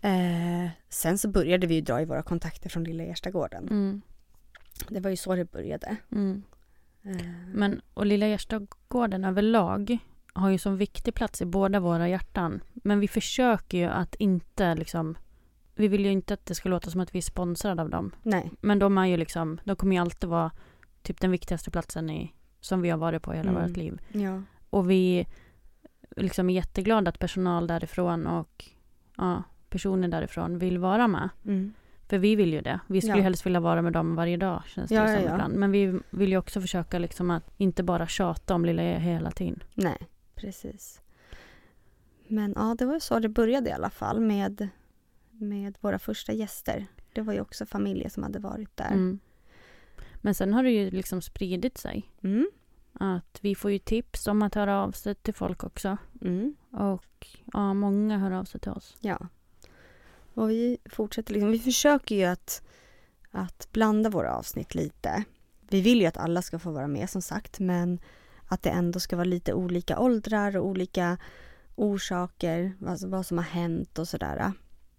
Eh, 0.00 0.68
sen 0.88 1.18
så 1.18 1.28
började 1.28 1.66
vi 1.66 1.74
ju 1.74 1.80
dra 1.80 2.00
i 2.00 2.04
våra 2.04 2.22
kontakter 2.22 2.68
från 2.70 2.84
Lilla 2.84 3.04
Gärstagården. 3.04 3.68
Mm. 3.68 4.00
Det 4.88 5.00
var 5.00 5.10
ju 5.10 5.16
så 5.16 5.34
det 5.34 5.44
började. 5.52 5.96
Mm. 6.12 6.42
Eh, 7.02 7.26
Men, 7.54 7.80
och 7.94 8.06
Lilla 8.06 8.26
Gärstagården 8.28 9.24
överlag 9.24 9.98
har 10.32 10.50
ju 10.50 10.58
som 10.58 10.76
viktig 10.76 11.14
plats 11.14 11.42
i 11.42 11.44
båda 11.46 11.80
våra 11.80 12.08
hjärtan. 12.08 12.60
Men 12.74 13.00
vi 13.00 13.08
försöker 13.08 13.78
ju 13.78 13.84
att 13.84 14.14
inte 14.14 14.74
liksom... 14.74 15.16
Vi 15.74 15.88
vill 15.88 16.04
ju 16.04 16.10
inte 16.12 16.34
att 16.34 16.46
det 16.46 16.54
ska 16.54 16.68
låta 16.68 16.90
som 16.90 17.00
att 17.00 17.14
vi 17.14 17.18
är 17.18 17.22
sponsrade 17.22 17.82
av 17.82 17.90
dem. 17.90 18.14
nej, 18.22 18.50
Men 18.60 18.78
de 18.78 18.98
är 18.98 19.06
ju 19.06 19.16
liksom, 19.16 19.60
de 19.64 19.76
kommer 19.76 19.96
ju 19.96 20.02
alltid 20.02 20.30
vara 20.30 20.50
typ 21.02 21.20
den 21.20 21.30
viktigaste 21.30 21.70
platsen 21.70 22.10
i, 22.10 22.34
som 22.60 22.82
vi 22.82 22.90
har 22.90 22.98
varit 22.98 23.22
på 23.22 23.32
hela 23.32 23.50
Mm. 23.50 23.62
vårt 23.62 23.76
liv. 23.76 24.00
ja. 24.12 24.42
Och 24.70 24.90
vi 24.90 25.26
liksom 26.16 26.50
är 26.50 26.54
jätteglada 26.54 27.08
att 27.08 27.18
personal 27.18 27.66
därifrån 27.66 28.26
och 28.26 28.64
ja, 29.16 29.42
personer 29.70 30.08
därifrån 30.08 30.58
vill 30.58 30.78
vara 30.78 31.08
med. 31.08 31.28
Mm. 31.44 31.72
För 32.08 32.18
vi 32.18 32.36
vill 32.36 32.52
ju 32.52 32.60
det. 32.60 32.80
Vi 32.86 33.00
skulle 33.00 33.16
Ja. 33.16 33.22
helst 33.22 33.46
vilja 33.46 33.60
vara 33.60 33.82
med 33.82 33.92
dem 33.92 34.14
varje 34.16 34.36
dag 34.36 34.62
känns 34.66 34.88
det 34.88 34.94
Ja, 34.94 35.06
som 35.06 35.14
ja, 35.24 35.32
ibland. 35.32 35.54
Men 35.54 35.70
vi 35.72 36.00
vill 36.10 36.30
ju 36.30 36.36
också 36.38 36.60
försöka 36.60 36.98
liksom 36.98 37.30
att 37.30 37.44
inte 37.56 37.82
bara 37.82 38.06
tjata 38.06 38.54
om 38.54 38.64
Lilla 38.64 38.82
E 38.82 38.98
hela 38.98 39.30
tiden. 39.30 39.62
Nej, 39.74 39.98
precis. 40.34 41.00
Men 42.28 42.52
ja, 42.56 42.74
det 42.78 42.86
var 42.86 42.98
så 42.98 43.18
det 43.18 43.28
började 43.28 43.70
i 43.70 43.72
alla 43.72 43.90
fall 43.90 44.20
med, 44.20 44.68
med 45.38 45.78
våra 45.80 45.98
första 45.98 46.32
gäster. 46.32 46.86
Det 47.12 47.20
var 47.20 47.32
ju 47.32 47.40
också 47.40 47.66
familjer 47.66 48.08
som 48.08 48.22
hade 48.22 48.38
varit 48.38 48.76
där. 48.76 48.92
Mm. 48.92 49.18
Men 50.14 50.34
sen 50.34 50.54
har 50.54 50.62
det 50.62 50.70
ju 50.70 50.90
liksom 50.90 51.22
spridit 51.22 51.78
sig. 51.78 52.10
Mm. 52.22 52.50
Att 52.92 53.38
vi 53.40 53.54
får 53.54 53.70
ju 53.70 53.78
tips 53.78 54.26
om 54.26 54.42
att 54.42 54.54
höra 54.54 54.82
av 54.82 54.92
sig 54.92 55.14
till 55.14 55.34
folk 55.34 55.64
också. 55.64 55.96
Mm. 56.20 56.56
Och 56.70 57.26
ja, 57.52 57.74
många 57.74 58.18
hör 58.18 58.30
av 58.30 58.44
sig 58.44 58.60
till 58.60 58.70
oss. 58.70 58.96
Ja. 59.00 59.28
Och 60.34 60.50
vi 60.50 60.78
fortsätter 60.84 61.34
liksom, 61.34 61.50
vi 61.50 61.58
försöker 61.58 62.14
ju 62.14 62.24
att, 62.24 62.62
att 63.30 63.68
blanda 63.72 64.10
våra 64.10 64.36
avsnitt 64.36 64.74
lite. 64.74 65.24
Vi 65.60 65.80
vill 65.80 66.00
ju 66.00 66.06
att 66.06 66.16
alla 66.16 66.42
ska 66.42 66.58
få 66.58 66.70
vara 66.70 66.88
med 66.88 67.10
som 67.10 67.22
sagt, 67.22 67.60
men 67.60 68.00
att 68.48 68.62
det 68.62 68.70
ändå 68.70 69.00
ska 69.00 69.16
vara 69.16 69.24
lite 69.24 69.54
olika 69.54 69.98
åldrar 69.98 70.56
och 70.56 70.66
olika 70.66 71.18
orsaker, 71.74 72.72
alltså 72.86 73.08
vad 73.08 73.26
som 73.26 73.38
har 73.38 73.44
hänt 73.44 73.98
och 73.98 74.08
sådär. 74.08 74.52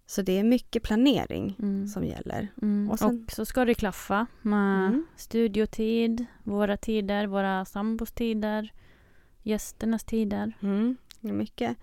Så 0.06 0.22
det 0.22 0.38
är 0.38 0.44
mycket 0.44 0.82
planering 0.82 1.56
Mm. 1.58 1.88
som 1.88 2.04
gäller. 2.04 2.48
Mm. 2.62 2.86
Och 2.88 2.92
Och, 2.92 2.98
sen- 2.98 3.26
så 3.32 3.44
ska 3.46 3.64
det 3.64 3.74
klaffa 3.74 4.26
med 4.42 4.86
Mm. 4.88 5.06
studiotid, 5.16 6.26
våra 6.44 6.76
tider, 6.76 7.26
våra 7.26 7.64
sambos 7.64 8.12
tider, 8.12 8.72
gästernas 9.42 10.04
tider. 10.04 10.52
Mm. 10.62 10.96
Det 11.20 11.28
är 11.28 11.32
mycket 11.32 11.76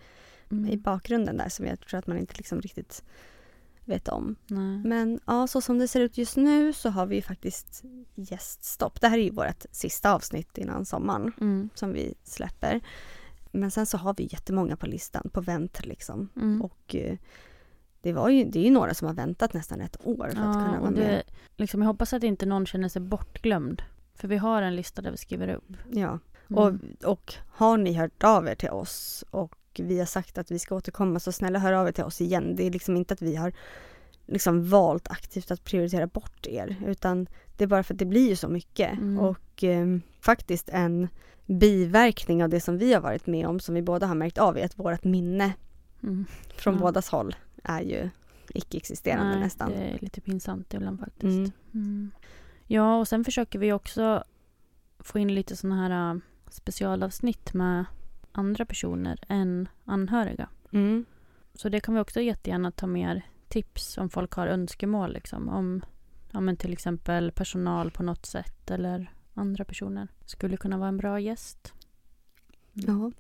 Mm. 0.52 0.70
i 0.72 0.78
bakgrunden 0.78 1.38
där 1.38 1.50
som 1.50 1.66
jag 1.66 1.80
tror 1.80 1.98
att 2.00 2.08
man 2.08 2.18
inte 2.18 2.34
liksom 2.38 2.62
riktigt 2.62 3.04
vet 3.86 4.08
om. 4.08 4.36
Nej. 4.48 4.78
Men 4.78 5.20
ja, 5.28 5.48
så 5.48 5.62
som 5.62 5.78
det 5.80 5.88
ser 5.88 6.00
ut 6.02 6.18
just 6.18 6.38
nu 6.38 6.74
så 6.74 6.90
har 6.90 7.06
vi 7.06 7.22
faktiskt 7.22 7.84
gäststopp. 8.16 9.02
Det 9.02 9.08
här 9.08 9.18
är 9.18 9.24
ju 9.24 9.30
vårt 9.32 9.66
sista 9.72 10.14
avsnitt 10.14 10.58
innan 10.58 10.86
sommaren 10.86 11.32
Mm. 11.42 11.70
som 11.76 11.94
vi 11.94 12.14
släpper. 12.24 12.82
Men 13.52 13.72
sen 13.72 13.86
så 13.86 13.98
har 13.98 14.14
vi 14.18 14.24
jättemånga 14.32 14.76
på 14.78 14.88
listan, 14.88 15.30
på 15.34 15.42
vänt 15.42 15.86
liksom. 15.86 16.30
Mm. 16.36 16.62
Och 16.62 16.96
eh, 16.96 17.18
det, 18.04 18.14
var 18.14 18.30
ju, 18.30 18.44
det 18.44 18.60
är 18.60 18.64
ju 18.64 18.72
några 18.72 18.94
som 18.94 19.08
har 19.08 19.16
väntat 19.16 19.54
nästan 19.54 19.82
ett 19.82 19.98
år 20.04 20.16
för 20.16 20.26
att 20.26 20.34
kunna 20.34 20.72
Ja, 20.74 20.80
vara 20.80 20.90
och 20.90 20.92
med. 20.94 21.02
det, 21.10 21.24
liksom, 21.58 21.82
jag 21.82 21.88
hoppas 21.88 22.14
att 22.14 22.24
inte 22.24 22.46
någon 22.46 22.66
känner 22.66 22.90
sig 22.90 23.02
bortglömd. 23.02 23.82
För 24.16 24.28
vi 24.28 24.38
har 24.38 24.62
en 24.62 24.76
lista 24.76 25.02
där 25.02 25.12
vi 25.12 25.18
skriver 25.18 25.48
upp. 25.48 25.74
Ja. 25.92 26.20
Mm. 26.50 26.80
Och, 27.04 27.10
och 27.12 27.34
har 27.48 27.78
ni 27.78 27.94
hört 27.94 28.24
av 28.24 28.48
er 28.48 28.56
till 28.56 28.70
oss 28.70 29.24
och 29.32 29.56
vi 29.80 30.00
har 30.00 30.06
sagt 30.06 30.38
att 30.38 30.52
vi 30.52 30.60
ska 30.60 30.76
återkomma 30.76 31.20
så 31.20 31.32
snälla 31.32 31.60
hör 31.60 31.74
av 31.74 31.88
er 31.88 31.92
till 31.92 32.04
oss 32.04 32.22
igen. 32.22 32.56
Det 32.56 32.68
är 32.68 32.72
liksom 32.72 32.98
inte 32.98 33.14
att 33.14 33.22
vi 33.22 33.36
har 33.36 33.54
liksom 34.26 34.70
valt 34.70 35.08
aktivt 35.08 35.52
att 35.52 35.64
prioritera 35.64 36.08
bort 36.08 36.48
er 36.48 36.76
utan 36.88 37.28
det 37.58 37.64
är 37.64 37.68
bara 37.68 37.84
för 37.84 37.94
att 37.94 38.00
det 38.00 38.06
blir 38.06 38.30
ju 38.30 38.36
så 38.36 38.48
mycket. 38.48 38.92
Mm. 38.94 39.20
Och 39.20 39.64
eh, 39.64 39.86
faktiskt 40.22 40.70
en 40.70 41.08
biverkning 41.46 42.44
av 42.44 42.50
det 42.50 42.60
som 42.60 42.78
vi 42.78 42.94
har 42.94 43.02
varit 43.02 43.28
med 43.28 43.48
om 43.48 43.60
som 43.60 43.76
vi 43.76 43.82
båda 43.82 44.08
har 44.08 44.16
märkt 44.16 44.38
av 44.38 44.58
är 44.58 44.66
att 44.66 44.80
vårt 44.80 45.04
minne 45.04 45.54
Mm. 46.04 46.26
från 46.56 46.74
Ja. 46.74 46.80
bådas 46.80 47.10
håll 47.10 47.36
är 47.64 47.82
ju 47.82 48.10
icke-existerande 48.50 49.32
Nej, 49.32 49.40
nästan. 49.40 49.72
det 49.72 49.76
är 49.76 50.00
lite 50.00 50.22
pinsamt 50.22 50.74
ibland 50.74 51.00
faktiskt. 51.00 51.24
Mm. 51.24 51.52
Mm. 51.74 52.12
Ja, 52.68 53.00
och 53.00 53.08
sen 53.08 53.24
försöker 53.24 53.60
vi 53.60 53.74
också 53.74 54.24
få 55.00 55.20
in 55.20 55.36
lite 55.36 55.56
sådana 55.56 55.88
här 55.88 56.14
äh, 56.14 56.20
specialavsnitt 56.50 57.54
med 57.54 57.86
andra 58.32 58.66
personer 58.66 59.20
än 59.28 59.68
anhöriga. 59.86 60.50
Mm. 60.72 61.06
Så 61.54 61.70
det 61.70 61.80
kan 61.80 61.94
vi 61.94 62.00
också 62.00 62.22
jättegärna 62.22 62.72
ta 62.72 62.88
mer 62.88 63.22
tips 63.48 63.98
om 63.98 64.10
folk 64.10 64.34
har 64.34 64.48
önskemål 64.48 65.14
liksom, 65.14 65.50
om 65.50 65.82
ja, 66.32 66.40
men 66.40 66.58
till 66.58 66.74
exempel 66.74 67.32
personal 67.32 67.92
på 67.92 68.04
något 68.04 68.26
sätt 68.26 68.72
eller 68.72 69.14
andra 69.34 69.66
personer. 69.66 70.08
Skulle 70.26 70.58
kunna 70.58 70.78
vara 70.78 70.90
en 70.90 70.98
bra 70.98 71.20
gäst. 71.20 71.74
Ja. 72.74 73.12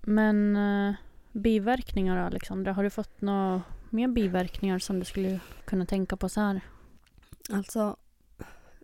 Men 0.00 0.56
eh, 0.56 0.94
biverkningar 1.34 2.20
då, 2.20 2.22
Alexandra? 2.22 2.72
Har 2.72 2.82
du 2.82 2.90
fått 2.90 3.20
några 3.20 3.62
mer 3.90 4.08
biverkningar 4.08 4.78
som 4.78 4.98
du 4.98 5.04
skulle 5.04 5.40
kunna 5.64 5.86
tänka 5.86 6.16
på 6.16 6.28
så 6.28 6.40
här? 6.40 6.60
Alltså, 7.50 7.96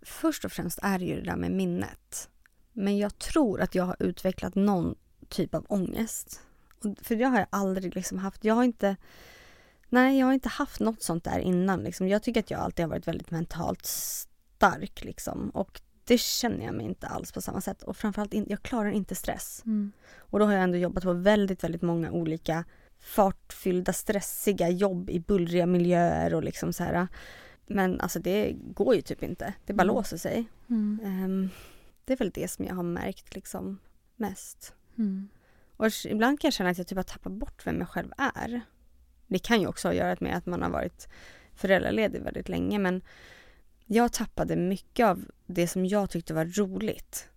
först 0.02 0.44
och 0.44 0.52
främst 0.52 0.78
är 0.82 0.98
det 0.98 1.04
ju 1.04 1.16
det 1.16 1.30
där 1.30 1.36
med 1.36 1.50
minnet. 1.50 2.28
Men 2.72 2.98
jag 2.98 3.18
tror 3.18 3.60
att 3.60 3.74
jag 3.74 3.84
har 3.84 3.96
utvecklat 3.98 4.54
någon 4.54 4.94
typ 5.28 5.54
av 5.54 5.66
ångest. 5.68 6.40
För 7.02 7.16
det 7.16 7.24
har 7.24 7.38
jag 7.38 7.46
aldrig 7.50 7.94
liksom 7.94 8.18
haft. 8.18 8.44
Jag 8.44 8.54
har 8.54 8.64
inte... 8.64 8.96
Nej, 9.88 10.18
jag 10.18 10.26
har 10.26 10.32
inte 10.32 10.48
haft 10.48 10.80
något 10.80 11.02
sånt 11.02 11.24
där 11.24 11.38
innan. 11.38 11.82
Liksom. 11.82 12.08
Jag 12.08 12.22
tycker 12.22 12.40
att 12.40 12.50
jag 12.50 12.60
alltid 12.60 12.84
har 12.84 12.90
varit 12.90 13.08
väldigt 13.08 13.30
mentalt 13.30 13.86
stark. 13.86 15.04
Liksom. 15.04 15.50
Och 15.50 15.80
det 16.10 16.18
känner 16.18 16.64
jag 16.64 16.74
mig 16.74 16.86
inte 16.86 17.06
alls 17.06 17.32
på 17.32 17.40
samma 17.40 17.60
sätt. 17.60 17.82
Och 17.82 17.96
framförallt, 17.96 18.34
in, 18.34 18.46
jag 18.48 18.62
klarar 18.62 18.90
inte 18.90 19.14
stress. 19.14 19.62
Mm. 19.66 19.92
Och 20.18 20.38
då 20.38 20.44
har 20.44 20.52
jag 20.52 20.62
ändå 20.62 20.78
jobbat 20.78 21.04
på 21.04 21.12
väldigt, 21.12 21.64
väldigt 21.64 21.82
många 21.82 22.10
olika 22.12 22.64
fartfyllda, 22.98 23.92
stressiga 23.92 24.68
jobb 24.68 25.10
i 25.10 25.20
bullriga 25.20 25.66
miljöer 25.66 26.34
och 26.34 26.44
liksom 26.44 26.72
så 26.72 26.84
här. 26.84 27.08
Men 27.66 28.00
alltså 28.00 28.18
det 28.18 28.52
går 28.52 28.94
ju 28.94 29.02
typ 29.02 29.22
inte. 29.22 29.54
Det 29.66 29.72
bara 29.72 29.82
Mm. 29.82 29.94
låser 29.94 30.16
sig. 30.16 30.44
Mm. 30.68 31.00
Ehm, 31.04 31.48
det 32.04 32.12
är 32.12 32.16
väl 32.16 32.30
det 32.30 32.48
som 32.50 32.64
jag 32.64 32.74
har 32.74 32.82
märkt 32.82 33.34
liksom 33.34 33.78
mest. 34.16 34.74
Mm. 34.98 35.28
Och 35.76 35.86
ibland 36.04 36.40
kan 36.40 36.48
jag 36.48 36.54
känna 36.54 36.70
att 36.70 36.78
jag 36.78 36.86
typ 36.86 36.98
har 36.98 37.02
tappat 37.02 37.32
bort 37.32 37.66
vem 37.66 37.78
jag 37.78 37.88
själv 37.88 38.12
är. 38.16 38.60
Det 39.26 39.38
kan 39.38 39.60
ju 39.60 39.66
också 39.66 39.88
ha 39.88 39.92
att 39.92 39.98
göra 39.98 40.16
med 40.20 40.36
att 40.36 40.46
man 40.46 40.62
har 40.62 40.70
varit 40.70 41.08
föräldraledig 41.54 42.22
väldigt 42.22 42.48
länge 42.48 42.78
men 42.78 43.02
jag 43.92 44.12
tappade 44.12 44.56
mycket 44.56 45.06
av 45.06 45.24
det 45.46 45.66
som 45.66 45.86
jag 45.86 46.10
tyckte 46.10 46.34
var 46.34 46.44
roligt. 46.44 47.28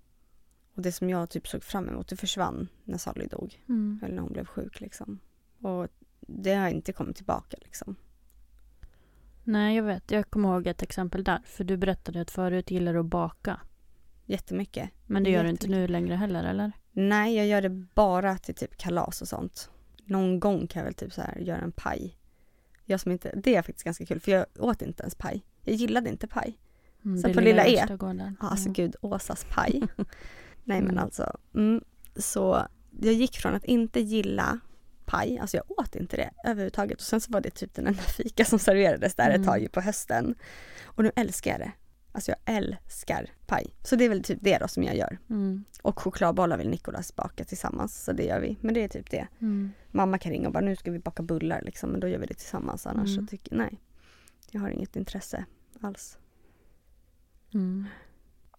Och 0.75 0.81
det 0.81 0.91
som 0.91 1.09
jag 1.09 1.29
typ 1.29 1.47
såg 1.47 1.63
fram 1.63 1.89
emot, 1.89 2.07
det 2.07 2.15
försvann 2.15 2.67
när 2.83 2.97
Sally 2.97 3.27
dog. 3.27 3.63
Mm. 3.69 3.99
Eller 4.03 4.15
när 4.15 4.21
hon 4.21 4.33
blev 4.33 4.45
sjuk 4.45 4.81
liksom. 4.81 5.19
Och 5.61 5.87
det 6.19 6.53
har 6.53 6.69
inte 6.69 6.93
kommit 6.93 7.15
tillbaka 7.15 7.57
liksom. 7.61 7.95
Nej, 9.43 9.75
jag 9.75 9.83
vet. 9.83 10.11
Jag 10.11 10.29
kommer 10.29 10.49
ihåg 10.49 10.67
ett 10.67 10.81
exempel 10.81 11.23
där. 11.23 11.41
För 11.45 11.63
du 11.63 11.77
berättade 11.77 12.21
att 12.21 12.31
förut 12.31 12.71
gillar 12.71 12.93
du 12.93 12.99
att 12.99 13.05
baka. 13.05 13.59
Jättemycket. 14.25 14.89
Men 15.05 15.23
det 15.23 15.29
gör 15.29 15.43
du 15.43 15.49
inte 15.49 15.67
nu 15.67 15.87
längre 15.87 16.15
heller, 16.15 16.43
eller? 16.43 16.71
Nej, 16.91 17.35
jag 17.35 17.47
gör 17.47 17.61
det 17.61 17.69
bara 17.69 18.37
till 18.37 18.55
typ 18.55 18.77
kalas 18.77 19.21
och 19.21 19.27
sånt. 19.27 19.69
Någon 20.05 20.39
gång 20.39 20.67
kan 20.67 20.79
jag 20.79 20.85
väl 20.85 20.93
typ 20.93 21.13
så 21.13 21.21
här 21.21 21.37
göra 21.37 21.61
en 21.61 21.71
paj. 21.71 22.17
Jag 22.85 22.99
som 22.99 23.11
inte, 23.11 23.31
det 23.35 23.55
är 23.55 23.61
faktiskt 23.61 23.85
ganska 23.85 24.05
kul 24.05 24.19
för 24.19 24.31
jag 24.31 24.45
åt 24.59 24.81
inte 24.81 25.03
ens 25.03 25.15
paj. 25.15 25.45
Jag 25.63 25.75
gillade 25.75 26.09
inte 26.09 26.27
paj. 26.27 26.59
Mm, 27.05 27.17
Så 27.17 27.33
på 27.33 27.41
Lilla 27.41 27.65
E? 27.65 27.85
Ja, 28.41 28.47
alltså 28.49 28.69
gud, 28.71 28.95
Åsas 29.01 29.45
paj. 29.49 29.81
Nej 30.63 30.81
men 30.81 30.91
Mm. 30.91 30.97
alltså. 31.03 31.37
Mm, 31.55 31.83
så 32.15 32.67
jag 33.01 33.13
gick 33.13 33.37
från 33.37 33.55
att 33.55 33.63
inte 33.65 33.99
gilla 33.99 34.59
paj, 35.05 35.37
alltså 35.39 35.57
jag 35.57 35.79
åt 35.79 35.95
inte 35.95 36.17
det 36.17 36.29
överhuvudtaget. 36.45 36.97
Och 36.97 37.03
sen 37.05 37.21
så 37.21 37.31
var 37.31 37.41
det 37.41 37.49
typ 37.49 37.73
den 37.73 37.87
enda 37.87 38.01
fika 38.17 38.45
som 38.45 38.59
serverades 38.59 39.15
där 39.15 39.29
ett 39.29 39.35
Mm. 39.35 39.47
tag 39.47 39.61
ju 39.61 39.69
på 39.69 39.81
hösten. 39.81 40.35
Och 40.85 41.03
nu 41.03 41.11
älskar 41.15 41.51
jag 41.51 41.59
det. 41.59 41.71
Alltså 42.11 42.31
jag 42.31 42.55
älskar 42.55 43.29
paj. 43.45 43.75
Så 43.83 43.95
det 43.95 44.05
är 44.05 44.09
väl 44.09 44.23
typ 44.23 44.39
det 44.41 44.57
då 44.57 44.67
som 44.67 44.83
jag 44.83 44.95
gör. 44.95 45.17
Mm. 45.29 45.63
Och 45.81 45.99
chokladbollar 45.99 46.57
vill 46.57 46.69
Nikolas 46.69 47.15
baka 47.15 47.43
tillsammans, 47.43 48.03
så 48.03 48.11
det 48.11 48.23
gör 48.23 48.39
vi. 48.39 48.57
Men 48.61 48.73
det 48.73 48.83
är 48.83 48.87
typ 48.87 49.11
det. 49.11 49.27
Mm. 49.41 49.71
Mamma 49.91 50.17
kan 50.17 50.31
ringa 50.31 50.47
och 50.47 50.53
bara 50.53 50.63
nu 50.65 50.75
ska 50.75 50.91
vi 50.91 50.99
baka 50.99 51.23
bullar 51.23 51.61
liksom, 51.61 51.89
men 51.89 51.99
då 51.99 52.07
gör 52.07 52.19
vi 52.19 52.25
det 52.25 52.33
tillsammans 52.33 52.87
annars 52.87 53.09
Mm. 53.09 53.27
så 53.27 53.29
tycker 53.31 53.55
nej. 53.55 53.79
Jag 54.53 54.61
har 54.61 54.69
inget 54.69 54.95
intresse 54.95 55.45
alls. 55.81 56.17
Mm. 57.53 57.85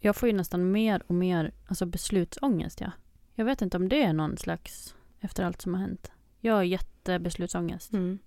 Jag 0.00 0.16
får 0.16 0.28
ju 0.28 0.32
nästan 0.34 0.70
mer 0.72 1.02
och 1.06 1.14
mer 1.14 1.52
alltså 1.66 1.86
beslutsångest. 1.86 2.80
Ja. 2.80 2.92
Jag 3.34 3.44
vet 3.44 3.62
inte 3.62 3.76
om 3.76 3.88
det 3.88 4.02
är 4.02 4.12
någon 4.12 4.36
slags, 4.36 4.94
efter 5.20 5.44
allt 5.44 5.62
som 5.62 5.74
har 5.74 5.80
hänt. 5.80 6.12
Jag 6.40 6.54
har 6.54 6.62
jättebeslutsångest. 6.62 7.92
Mm. 7.92 8.18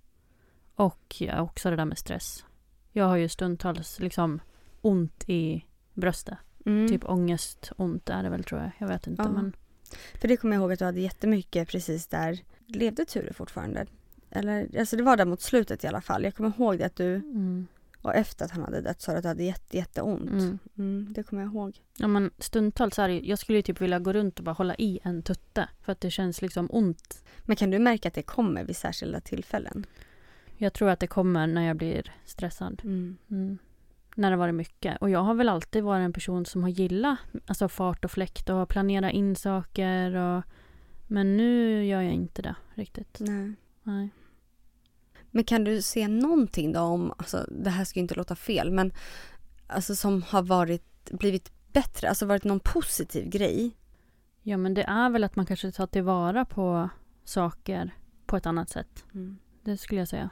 Och 0.74 1.16
ja, 1.18 1.40
också 1.40 1.70
det 1.70 1.76
där 1.76 1.84
med 1.84 1.98
stress. 1.98 2.44
Jag 2.92 3.04
har 3.04 3.16
ju 3.16 3.28
stundtals 3.28 4.00
liksom 4.00 4.40
ont 4.80 5.24
i 5.28 5.64
bröstet. 5.94 6.38
Mm. 6.66 6.88
Typ 6.88 7.04
ångest, 7.04 7.72
ont 7.76 8.08
är 8.08 8.22
det 8.22 8.30
väl 8.30 8.44
tror 8.44 8.60
jag. 8.60 8.70
Jag 8.78 8.88
vet 8.88 9.06
inte 9.06 9.22
Ja. 9.22 9.30
men 9.30 9.52
För 10.20 10.28
det 10.28 10.36
kommer 10.36 10.56
jag 10.56 10.60
ihåg 10.62 10.72
att 10.72 10.78
du 10.78 10.84
hade 10.84 11.00
jättemycket 11.00 11.68
precis 11.68 12.06
där. 12.06 12.38
Levde 12.66 13.04
Ture 13.04 13.32
fortfarande? 13.32 13.86
Eller, 14.30 14.78
alltså 14.78 14.96
det 14.96 15.02
var 15.02 15.16
där 15.16 15.24
mot 15.24 15.40
slutet 15.40 15.84
i 15.84 15.86
alla 15.86 16.00
fall. 16.00 16.24
Jag 16.24 16.34
kommer 16.34 16.52
ihåg 16.58 16.78
det 16.78 16.84
att 16.84 16.96
du, 16.96 17.14
mm. 17.14 17.66
och 18.02 18.14
efter 18.14 18.44
att 18.44 18.50
han 18.50 18.62
hade 18.62 18.80
dött 18.80 19.00
sa 19.00 19.12
du 19.12 19.18
att 19.18 19.22
du 19.22 19.28
hade 19.28 19.44
jätte, 19.44 19.76
jätteont. 19.76 20.30
Mm. 20.30 20.58
Mm, 20.78 21.12
det 21.12 21.22
kommer 21.22 21.42
jag 21.42 21.52
ihåg. 21.52 21.80
Ja 21.98 22.08
men 22.08 22.30
stundtals 22.38 22.98
är 22.98 23.08
det, 23.08 23.20
jag 23.20 23.38
skulle 23.38 23.58
ju 23.58 23.62
typ 23.62 23.80
vilja 23.80 23.98
gå 23.98 24.12
runt 24.12 24.38
och 24.38 24.44
bara 24.44 24.52
hålla 24.52 24.74
i 24.74 25.00
en 25.02 25.22
tutte. 25.22 25.68
För 25.80 25.92
att 25.92 26.00
det 26.00 26.10
känns 26.10 26.42
liksom 26.42 26.68
ont. 26.70 27.24
Men 27.40 27.56
kan 27.56 27.70
du 27.70 27.78
märka 27.78 28.08
att 28.08 28.14
det 28.14 28.22
kommer 28.22 28.64
vid 28.64 28.76
särskilda 28.76 29.20
tillfällen? 29.20 29.86
Jag 30.56 30.72
tror 30.72 30.88
att 30.90 31.00
det 31.00 31.06
kommer 31.06 31.46
när 31.46 31.66
jag 31.66 31.76
blir 31.76 32.12
stressad. 32.24 32.82
Mm. 32.84 33.58
När 34.14 34.30
det 34.30 34.36
varit 34.36 34.54
mycket. 34.54 34.96
Och 35.00 35.10
jag 35.10 35.22
har 35.22 35.34
väl 35.34 35.48
alltid 35.48 35.84
varit 35.84 36.04
en 36.04 36.12
person 36.12 36.46
som 36.46 36.62
har 36.62 36.70
gillat 36.70 37.18
alltså 37.46 37.68
fart 37.68 38.04
och 38.04 38.10
fläkt 38.10 38.48
och 38.48 38.68
planera 38.68 39.10
in 39.10 39.36
saker. 39.36 40.14
Och, 40.14 40.42
men 41.06 41.36
nu 41.36 41.84
gör 41.84 42.00
jag 42.00 42.12
inte 42.12 42.42
det 42.42 42.54
riktigt. 42.74 43.20
Nej. 43.20 43.54
Nej. 43.88 44.10
Men 45.30 45.44
kan 45.44 45.64
du 45.64 45.82
se 45.82 46.08
någonting 46.08 46.72
då 46.72 46.80
om, 46.80 47.12
alltså 47.18 47.46
det 47.50 47.70
här 47.70 47.84
ska 47.84 47.98
ju 47.98 48.02
inte 48.02 48.14
låta 48.14 48.34
fel, 48.34 48.70
men 48.70 48.92
alltså 49.66 49.96
som 49.96 50.22
har 50.22 50.42
varit, 50.42 51.10
blivit 51.10 51.52
bättre, 51.72 52.08
alltså 52.08 52.26
varit 52.26 52.44
någon 52.44 52.60
positiv 52.60 53.28
grej? 53.28 53.76
Ja 54.42 54.56
men 54.56 54.74
det 54.74 54.82
är 54.82 55.10
väl 55.10 55.24
att 55.24 55.36
man 55.36 55.46
kanske 55.46 55.72
tar 55.72 55.86
tillvara 55.86 56.44
på 56.44 56.88
saker 57.24 57.94
på 58.26 58.36
ett 58.36 58.46
annat 58.46 58.70
sätt. 58.70 59.04
Det 59.62 59.76
skulle 59.76 60.00
jag 60.00 60.08
säga. 60.08 60.30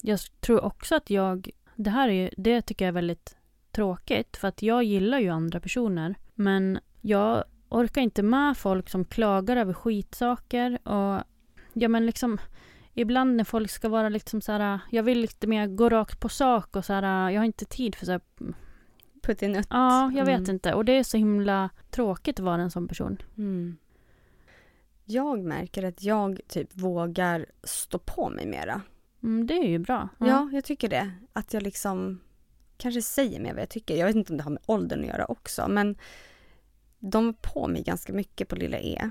Jag 0.00 0.20
tror 0.40 0.64
också 0.64 0.94
att 0.94 1.10
jag... 1.10 1.50
Det 1.76 1.90
här 1.90 2.08
är 2.08 2.12
ju, 2.12 2.30
det 2.36 2.62
tycker 2.62 2.84
jag 2.84 2.88
är 2.88 2.92
väldigt 2.92 3.36
tråkigt. 3.70 4.36
För 4.36 4.48
att 4.48 4.62
jag 4.62 4.84
gillar 4.84 5.18
ju 5.18 5.28
andra 5.28 5.60
personer. 5.60 6.14
Men 6.34 6.78
jag 7.00 7.44
orkar 7.68 8.00
inte 8.00 8.22
med 8.22 8.56
folk 8.56 8.88
som 8.88 9.04
klagar 9.04 9.56
över 9.56 9.72
skitsaker. 9.72 10.88
Och 10.88 11.24
ja 11.72 11.88
men 11.88 12.06
liksom... 12.06 12.38
Ibland 12.94 13.36
när 13.36 13.44
folk 13.44 13.70
ska 13.70 13.88
vara 13.88 14.08
liksom 14.08 14.40
så 14.40 14.52
här... 14.52 14.78
Jag 14.90 15.02
vill 15.02 15.20
lite 15.20 15.46
mer 15.46 15.66
gå 15.66 15.88
rakt 15.88 16.20
på 16.20 16.28
sak 16.28 16.76
och 16.76 16.84
så 16.84 16.92
här... 16.92 17.30
Jag 17.30 17.40
har 17.40 17.44
inte 17.46 17.64
tid 17.64 17.94
för 17.94 18.06
så 18.06 18.12
här... 18.12 18.20
Puttinutt. 19.22 19.66
Ja, 19.70 20.12
jag 20.14 20.24
vet 20.24 20.38
Mm. 20.38 20.50
inte. 20.50 20.74
Och 20.74 20.84
det 20.84 20.92
är 20.92 21.04
så 21.04 21.16
himla 21.16 21.70
tråkigt 21.90 22.38
att 22.38 22.44
vara 22.44 22.62
en 22.62 22.70
sån 22.70 22.88
person. 22.88 23.16
Mm. 23.38 23.76
Jag 25.04 25.44
märker 25.44 25.82
att 25.82 26.02
jag 26.02 26.40
typ 26.48 26.68
vågar 26.76 27.46
stå 27.64 27.98
på 27.98 28.30
mig 28.30 28.46
mera. 28.46 28.80
Mm, 29.22 29.46
det 29.46 29.54
är 29.54 29.68
ju 29.68 29.78
bra. 29.78 30.08
Ja. 30.18 30.50
jag 30.52 30.64
tycker 30.64 30.88
det. 30.88 31.10
Att 31.32 31.54
jag 31.54 31.62
liksom 31.62 32.20
kanske 32.76 33.02
säger 33.02 33.40
mer 33.40 33.52
vad 33.52 33.62
jag 33.62 33.68
tycker. 33.68 33.96
Jag 33.96 34.06
vet 34.06 34.16
inte 34.16 34.32
om 34.32 34.36
det 34.36 34.42
har 34.44 34.50
med 34.50 34.62
åldern 34.66 35.00
att 35.00 35.06
göra 35.06 35.24
också, 35.24 35.68
men 35.68 35.96
de 36.98 37.26
var 37.26 37.32
på 37.32 37.68
mig 37.68 37.82
ganska 37.82 38.12
mycket 38.12 38.48
på 38.48 38.56
Lilla 38.56 38.78
E. 38.78 39.10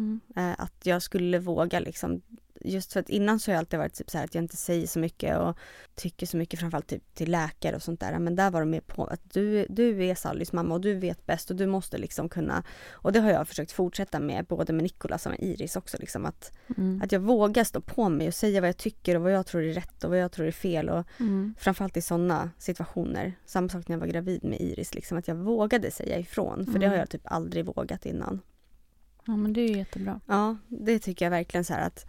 Mm. 0.00 0.20
Eh, 0.36 0.60
att 0.64 0.86
jag 0.86 1.02
skulle 1.02 1.38
våga 1.38 1.80
liksom 1.80 2.22
Just 2.64 2.92
för 2.92 3.00
att 3.00 3.08
innan 3.10 3.40
så 3.40 3.50
har 3.50 3.54
jag 3.54 3.58
alltid 3.58 3.78
varit 3.78 3.94
typ 3.94 4.10
så 4.10 4.18
att 4.18 4.34
jag 4.34 4.44
inte 4.44 4.56
säger 4.56 4.86
så 4.86 4.98
mycket 4.98 5.38
och 5.38 5.58
tycker 5.94 6.26
så 6.26 6.36
mycket 6.36 6.60
framförallt 6.60 6.86
typ 6.86 7.14
till 7.14 7.30
läkare 7.30 7.76
och 7.76 7.82
sånt 7.82 8.00
där. 8.00 8.18
Men 8.18 8.36
där 8.36 8.50
var 8.50 8.60
de 8.60 8.70
mer 8.70 8.80
på 8.80 9.04
att 9.04 9.32
du, 9.32 9.66
du 9.68 10.04
är 10.04 10.14
Sallys 10.14 10.52
mamma 10.52 10.74
och 10.74 10.80
du 10.80 10.94
vet 10.94 11.26
bäst 11.26 11.50
och 11.50 11.56
du 11.56 11.66
måste 11.66 11.98
liksom 11.98 12.28
kunna 12.28 12.62
Och 12.90 13.12
det 13.12 13.20
har 13.20 13.30
jag 13.30 13.48
försökt 13.48 13.72
fortsätta 13.72 14.20
med 14.20 14.44
både 14.46 14.72
med 14.72 14.82
Nicolas 14.82 15.26
och 15.26 15.30
med 15.32 15.40
Iris 15.42 15.76
också 15.76 15.96
liksom 16.00 16.26
att, 16.26 16.52
Mm. 16.76 17.00
att 17.04 17.12
jag 17.12 17.20
vågar 17.20 17.64
stå 17.64 17.80
på 17.80 18.08
mig 18.08 18.28
och 18.28 18.34
säga 18.34 18.60
vad 18.60 18.68
jag 18.68 18.76
tycker 18.76 19.16
och 19.16 19.22
vad 19.22 19.32
jag 19.32 19.46
tror 19.46 19.62
är 19.62 19.72
rätt 19.72 20.04
och 20.04 20.10
vad 20.10 20.18
jag 20.18 20.32
tror 20.32 20.46
är 20.46 20.52
fel 20.52 20.88
och 20.88 21.06
Mm. 21.20 21.54
framförallt 21.58 21.96
i 21.96 22.02
sådana 22.02 22.50
situationer. 22.58 23.32
Samma 23.46 23.68
sak 23.68 23.88
när 23.88 23.96
jag 23.96 24.00
var 24.00 24.06
gravid 24.06 24.44
med 24.44 24.60
Iris 24.60 24.94
liksom 24.94 25.18
att 25.18 25.28
jag 25.28 25.34
vågade 25.34 25.90
säga 25.90 26.18
ifrån 26.18 26.64
för 26.66 26.72
det 26.78 26.86
Mm. 26.86 26.90
har 26.90 26.96
jag 26.96 27.08
typ 27.10 27.22
aldrig 27.24 27.64
vågat 27.64 28.06
innan. 28.06 28.40
Ja, 29.26 29.36
men 29.36 29.52
det 29.52 29.60
är 29.60 29.68
ju 29.68 29.76
jättebra. 29.76 30.20
Ja, 30.26 30.56
det 30.68 30.98
tycker 30.98 31.24
jag 31.24 31.30
verkligen 31.30 31.64
så 31.64 31.74
här 31.74 31.86
att 31.86 32.06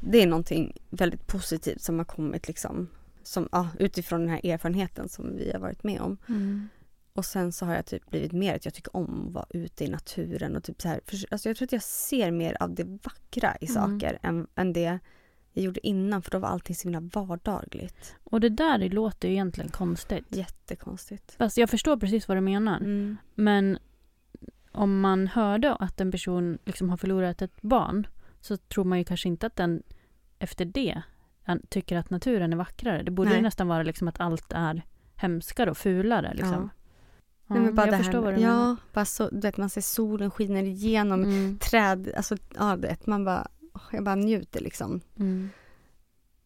det 0.00 0.22
är 0.22 0.26
någonting 0.26 0.76
väldigt 0.90 1.26
positivt 1.26 1.82
som 1.82 1.98
har 1.98 2.04
kommit 2.04 2.48
liksom 2.48 2.88
som, 3.22 3.48
ja, 3.52 3.68
utifrån 3.78 4.20
den 4.20 4.28
här 4.28 4.46
erfarenheten 4.46 5.08
som 5.08 5.36
vi 5.36 5.52
har 5.52 5.60
varit 5.60 5.84
med 5.84 6.00
om. 6.00 6.16
Mm. 6.28 6.68
Och 7.12 7.24
sen 7.24 7.52
så 7.52 7.66
har 7.66 7.74
jag 7.74 7.86
typ 7.86 8.10
blivit 8.10 8.32
mer 8.32 8.56
att 8.56 8.64
jag 8.64 8.74
tycker 8.74 8.96
om 8.96 9.26
att 9.26 9.32
vara 9.34 9.46
ute 9.50 9.84
i 9.84 9.88
naturen 9.88 10.56
och 10.56 10.64
typ 10.64 10.82
så 10.82 10.88
här. 10.88 11.00
För, 11.06 11.18
alltså 11.30 11.48
jag 11.48 11.56
tror 11.56 11.66
att 11.66 11.72
jag 11.72 11.82
ser 11.82 12.30
mer 12.30 12.56
av 12.62 12.74
det 12.74 12.84
vackra 12.84 13.56
i 13.60 13.68
Mm. 13.70 13.74
saker 13.74 14.18
än, 14.22 14.46
än 14.54 14.72
det 14.72 14.98
jag 15.52 15.64
gjorde 15.64 15.86
innan 15.86 16.22
för 16.22 16.30
då 16.30 16.38
var 16.38 16.48
allting 16.48 16.76
så 16.76 16.88
himla 16.88 17.00
vardagligt. 17.00 18.14
Och 18.24 18.40
det 18.40 18.48
där 18.48 18.78
det 18.78 18.88
låter 18.88 19.28
ju 19.28 19.34
egentligen 19.34 19.70
konstigt. 19.70 20.24
Jättekonstigt. 20.28 21.34
Fast 21.38 21.56
jag 21.56 21.70
förstår 21.70 21.96
precis 21.96 22.28
vad 22.28 22.36
du 22.36 22.40
menar. 22.40 22.76
Mm. 22.76 23.16
Men 23.34 23.78
om 24.78 25.00
man 25.00 25.26
hörde 25.26 25.74
att 25.74 26.00
en 26.00 26.10
person 26.12 26.58
liksom 26.64 26.90
har 26.90 26.96
förlorat 26.96 27.42
ett 27.42 27.62
barn 27.62 28.06
så 28.40 28.56
tror 28.56 28.84
man 28.84 28.98
ju 28.98 29.04
kanske 29.04 29.28
inte 29.28 29.46
att 29.46 29.56
den 29.56 29.82
efter 30.38 30.64
det 30.64 31.02
tycker 31.68 31.96
att 31.96 32.10
naturen 32.10 32.52
är 32.52 32.56
vackrare. 32.56 33.02
Det 33.02 33.10
borde 33.10 33.34
ju 33.36 33.42
nästan 33.42 33.68
vara 33.68 33.82
liksom 33.82 34.08
att 34.08 34.20
allt 34.20 34.52
är 34.52 34.82
hemskare 35.14 35.70
och 35.70 35.78
fulare. 35.78 36.34
Liksom. 36.34 36.52
Ja. 36.52 36.68
Nej, 37.46 37.60
men 37.60 37.74
bara 37.74 37.86
jag 37.86 37.94
det 37.94 37.98
förstår 37.98 38.18
här, 38.18 38.24
vad 38.24 38.34
du 38.34 38.40
menar. 38.40 38.68
Ja, 38.68 38.76
bara 38.92 39.04
så, 39.04 39.28
du 39.30 39.40
vet, 39.40 39.56
man 39.56 39.70
ser 39.70 39.80
solen 39.80 40.30
skiner 40.30 40.62
igenom 40.62 41.22
Mm. 41.24 41.58
träd. 41.58 42.12
Alltså, 42.16 42.36
ja, 42.56 42.76
du 42.76 42.82
vet, 42.88 43.06
man 43.06 43.24
bara, 43.24 43.48
jag 43.92 44.04
bara 44.04 44.14
njuter 44.14 44.60
liksom. 44.60 45.00
Mm. 45.18 45.50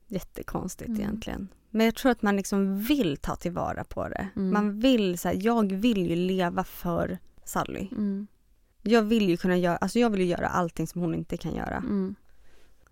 Jättekonstigt 0.07 0.89
Mm. 0.89 1.01
egentligen. 1.01 1.49
Men 1.71 1.87
jag 1.87 1.95
tror 1.95 2.13
att 2.13 2.23
man 2.23 2.37
liksom 2.37 2.79
vill 2.79 3.17
ta 3.17 3.37
tillvara 3.37 3.85
på 3.85 4.09
det. 4.09 4.29
Mm. 4.37 4.53
Man 4.53 4.81
vill 4.81 5.19
så 5.19 5.29
här, 5.29 5.37
jag 5.41 5.73
vill 5.73 6.07
ju 6.11 6.17
leva 6.17 6.65
för 6.65 7.19
Sally. 7.53 7.89
Mm. 7.93 8.27
Jag 8.83 9.03
vill 9.03 9.29
ju 9.29 9.37
kunna 9.37 9.57
göra, 9.57 9.77
alltså 9.77 9.99
jag 9.99 10.11
vill 10.11 10.21
ju 10.21 10.27
göra 10.27 10.49
allting 10.49 10.87
som 10.87 11.01
hon 11.01 11.15
inte 11.15 11.37
kan 11.37 11.55
göra. 11.55 11.77
Mm. 11.77 12.15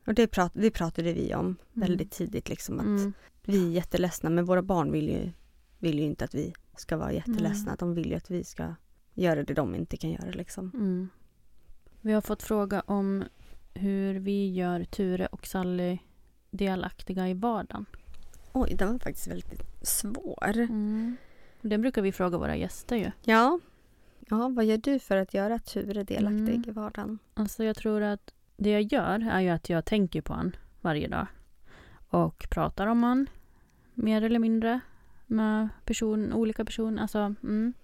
Och 0.06 0.14
det, 0.14 0.26
prat, 0.26 0.52
det 0.54 0.70
pratade 0.70 1.12
vi 1.12 1.34
om 1.34 1.40
Mm. 1.46 1.56
väldigt 1.88 2.10
tidigt 2.10 2.48
liksom 2.48 2.80
att 2.80 2.86
Mm. 2.86 3.12
vi 3.44 3.66
är 3.66 3.70
jätteledsna 3.70 4.30
men 4.30 4.44
våra 4.44 4.62
barn 4.62 4.92
vill 4.92 5.08
ju, 5.08 5.30
vill 5.78 5.98
ju 5.98 6.04
inte 6.04 6.24
att 6.24 6.34
vi 6.34 6.52
ska 6.76 6.96
vara 6.96 7.12
jätteledsna. 7.12 7.76
De 7.78 7.94
vill 7.94 8.10
ju 8.10 8.16
att 8.16 8.30
vi 8.30 8.44
ska 8.44 8.74
göra 9.14 9.42
det 9.44 9.54
de 9.54 9.74
inte 9.74 9.96
kan 9.96 10.10
göra 10.10 10.30
liksom. 10.30 10.70
Mm. 10.74 11.08
Vi 12.00 12.12
har 12.12 12.20
fått 12.20 12.42
fråga 12.42 12.80
om 12.80 13.24
hur 13.74 14.14
vi 14.14 14.52
gör 14.54 14.84
Ture 14.84 15.26
och 15.26 15.46
Sally 15.46 15.98
delaktiga 16.50 17.28
i 17.28 17.34
vardagen. 17.34 17.86
Oj, 18.52 18.74
den 18.78 18.92
var 18.92 18.98
faktiskt 18.98 19.28
väldigt 19.28 19.62
svår. 19.82 20.56
Mm. 20.56 21.16
Det 21.62 21.78
brukar 21.78 22.02
vi 22.02 22.12
fråga 22.12 22.38
våra 22.38 22.56
gäster 22.56 22.96
ju. 22.96 23.10
Ja. 23.24 23.58
Ja, 24.30 24.48
vad 24.48 24.64
gör 24.64 24.76
du 24.76 24.98
för 24.98 25.16
att 25.16 25.34
göra 25.34 25.58
Ture 25.58 26.02
delaktig 26.04 26.54
Mm. 26.54 26.64
i 26.68 26.70
vardagen? 26.70 27.18
Alltså 27.34 27.64
jag 27.64 27.76
tror 27.76 28.02
att 28.02 28.34
det 28.56 28.70
jag 28.70 28.82
gör 28.82 29.28
är 29.30 29.40
ju 29.40 29.48
att 29.48 29.68
jag 29.70 29.84
tänker 29.84 30.22
på 30.22 30.34
han 30.34 30.56
varje 30.80 31.08
dag. 31.08 31.26
Och 32.08 32.46
pratar 32.50 32.86
om 32.86 33.02
han 33.02 33.26
mer 33.94 34.22
eller 34.22 34.38
mindre 34.38 34.80
med 35.26 35.68
person, 35.84 36.32
olika 36.32 36.64
personer. 36.64 37.02
Alltså, 37.02 37.34
mm. 37.42 37.74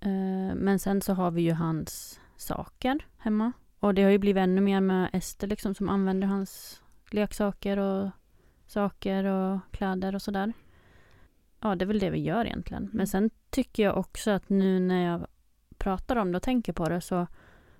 Eh, 0.00 0.54
Men 0.54 0.78
sen 0.78 1.00
så 1.00 1.14
har 1.14 1.30
vi 1.30 1.42
ju 1.42 1.52
hans 1.52 2.20
saker 2.36 3.06
hemma. 3.18 3.52
Och 3.80 3.94
det 3.94 4.02
har 4.02 4.10
ju 4.10 4.18
blivit 4.18 4.40
ännu 4.40 4.60
mer 4.60 4.80
med 4.80 5.10
Ester 5.12 5.46
liksom 5.46 5.74
som 5.74 5.88
använder 5.88 6.28
hans 6.28 6.82
leksaker 7.10 7.76
och 7.78 8.10
saker 8.66 9.24
och 9.24 9.60
kläder 9.70 10.14
och 10.14 10.22
sådär. 10.22 10.52
Ja, 11.60 11.74
det 11.74 11.84
är 11.84 11.86
väl 11.86 11.98
det 11.98 12.10
vi 12.10 12.18
gör 12.20 12.44
egentligen. 12.44 12.90
Men 12.92 13.06
sen 13.06 13.30
tycker 13.50 13.82
jag 13.82 13.96
också 13.98 14.30
att 14.30 14.48
nu 14.48 14.80
när 14.80 15.04
jag 15.04 15.26
pratar 15.82 16.16
om 16.16 16.32
det 16.32 16.36
och 16.36 16.42
tänker 16.42 16.72
på 16.72 16.88
det 16.88 17.00
så 17.00 17.26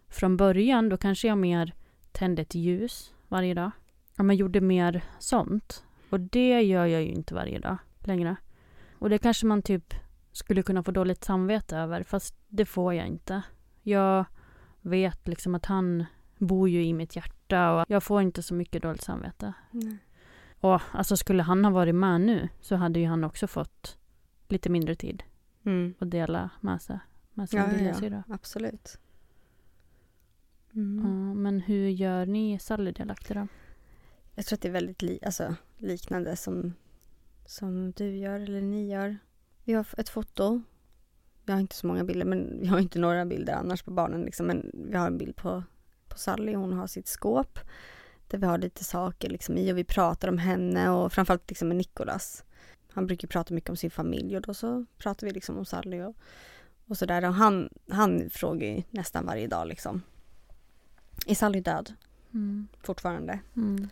från 0.08 0.36
början 0.36 0.88
då 0.88 0.96
kanske 0.96 1.28
jag 1.28 1.38
mer 1.38 1.74
tände 2.12 2.42
ett 2.42 2.54
ljus 2.54 3.14
varje 3.28 3.54
dag. 3.54 3.70
Ja, 4.16 4.22
men 4.22 4.36
gjorde 4.36 4.60
mer 4.60 5.04
sånt. 5.18 5.84
Och 6.10 6.20
det 6.20 6.62
gör 6.62 6.86
jag 6.86 7.02
ju 7.02 7.12
inte 7.12 7.34
varje 7.34 7.58
dag 7.58 7.76
längre. 8.00 8.36
Och 8.98 9.10
det 9.10 9.18
kanske 9.18 9.46
man 9.46 9.62
typ 9.62 9.94
skulle 10.32 10.62
kunna 10.62 10.82
få 10.82 10.90
dåligt 10.90 11.24
samvete 11.24 11.76
över, 11.76 12.02
fast 12.02 12.34
det 12.48 12.64
får 12.64 12.94
jag 12.94 13.06
inte. 13.06 13.42
Jag 13.82 14.24
vet 14.80 15.28
liksom 15.28 15.54
att 15.54 15.66
han 15.66 16.04
bor 16.38 16.68
ju 16.68 16.84
i 16.84 16.92
mitt 16.92 17.16
hjärta 17.16 17.72
och 17.72 17.84
jag 17.88 18.02
får 18.02 18.22
inte 18.22 18.42
så 18.42 18.54
mycket 18.54 18.82
dåligt 18.82 19.02
samvete. 19.02 19.52
Och 20.60 20.80
alltså 20.92 21.16
skulle 21.16 21.42
han 21.42 21.64
ha 21.64 21.72
varit 21.72 21.94
med 21.94 22.20
nu 22.20 22.48
så 22.60 22.76
hade 22.76 23.00
ju 23.00 23.06
han 23.06 23.24
också 23.24 23.46
fått 23.46 23.98
lite 24.48 24.70
mindre 24.70 24.94
tid 24.94 25.22
Mm. 25.64 25.94
att 25.98 26.10
dela 26.10 26.50
med 26.60 26.82
sig 26.82 26.98
med 27.34 27.48
sin 27.50 27.58
Ja, 27.58 27.64
ja, 27.66 27.72
ja. 27.72 27.78
lillasyrra. 27.78 28.24
Absolut. 28.28 28.98
Ja, 30.70 30.80
Mm. 30.80 31.42
men 31.42 31.60
hur 31.60 31.88
gör 31.88 32.26
ni 32.26 32.58
Sally 32.58 32.92
delaktig 32.92 33.36
då? 33.36 33.46
Jag 34.34 34.46
tror 34.46 34.56
att 34.56 34.60
det 34.62 34.68
är 34.68 34.72
väldigt 34.72 35.02
li- 35.02 35.18
alltså, 35.24 35.54
liknande 35.76 36.36
som, 36.36 36.72
som 37.46 37.92
du 37.92 38.16
gör 38.16 38.40
eller 38.40 38.60
ni 38.62 38.88
gör. 38.90 39.18
Vi 39.64 39.72
har 39.72 39.86
ett 39.98 40.08
foto. 40.08 40.62
Vi 41.44 41.52
har 41.52 41.60
inte 41.60 41.74
så 41.76 41.86
många 41.86 42.04
bilder, 42.04 42.26
men 42.26 42.60
vi 42.60 42.66
har 42.66 42.78
inte 42.78 42.98
några 42.98 43.26
bilder 43.26 43.52
annars 43.54 43.82
på 43.82 43.90
barnen. 43.90 44.22
Liksom. 44.22 44.46
Men 44.46 44.70
vi 44.74 44.96
har 44.96 45.06
en 45.06 45.18
bild 45.18 45.36
på, 45.36 45.62
på 46.08 46.18
Sally. 46.18 46.54
Hon 46.54 46.72
har 46.72 46.86
sitt 46.86 47.08
skåp 47.08 47.58
där 48.28 48.38
vi 48.38 48.46
har 48.46 48.58
lite 48.58 48.84
saker 48.84 49.30
liksom, 49.30 49.56
i 49.58 49.72
och 49.72 49.78
vi 49.78 49.84
pratar 49.84 50.28
om 50.28 50.38
henne 50.38 50.90
och 50.90 51.12
framförallt 51.12 51.48
liksom, 51.50 51.68
med 51.68 51.76
Nikolas. 51.76 52.44
Han 52.92 53.06
brukar 53.06 53.28
prata 53.28 53.54
mycket 53.54 53.70
om 53.70 53.76
sin 53.76 53.90
familj 53.90 54.36
och 54.36 54.42
då 54.42 54.54
så 54.54 54.86
pratar 54.98 55.26
vi 55.26 55.32
liksom 55.32 55.58
om 55.58 55.64
Sally 55.64 56.00
och, 56.02 56.16
och 56.86 56.96
sådär. 56.98 57.24
Och 57.24 57.34
han, 57.34 57.68
han 57.90 58.30
frågar 58.30 58.66
ju 58.68 58.82
nästan 58.90 59.26
varje 59.26 59.46
dag 59.46 59.68
liksom. 59.68 60.02
Är 61.26 61.34
Sally 61.34 61.60
död 61.60 61.92
Mm. 62.34 62.68
fortfarande? 62.82 63.38
Mm. 63.56 63.88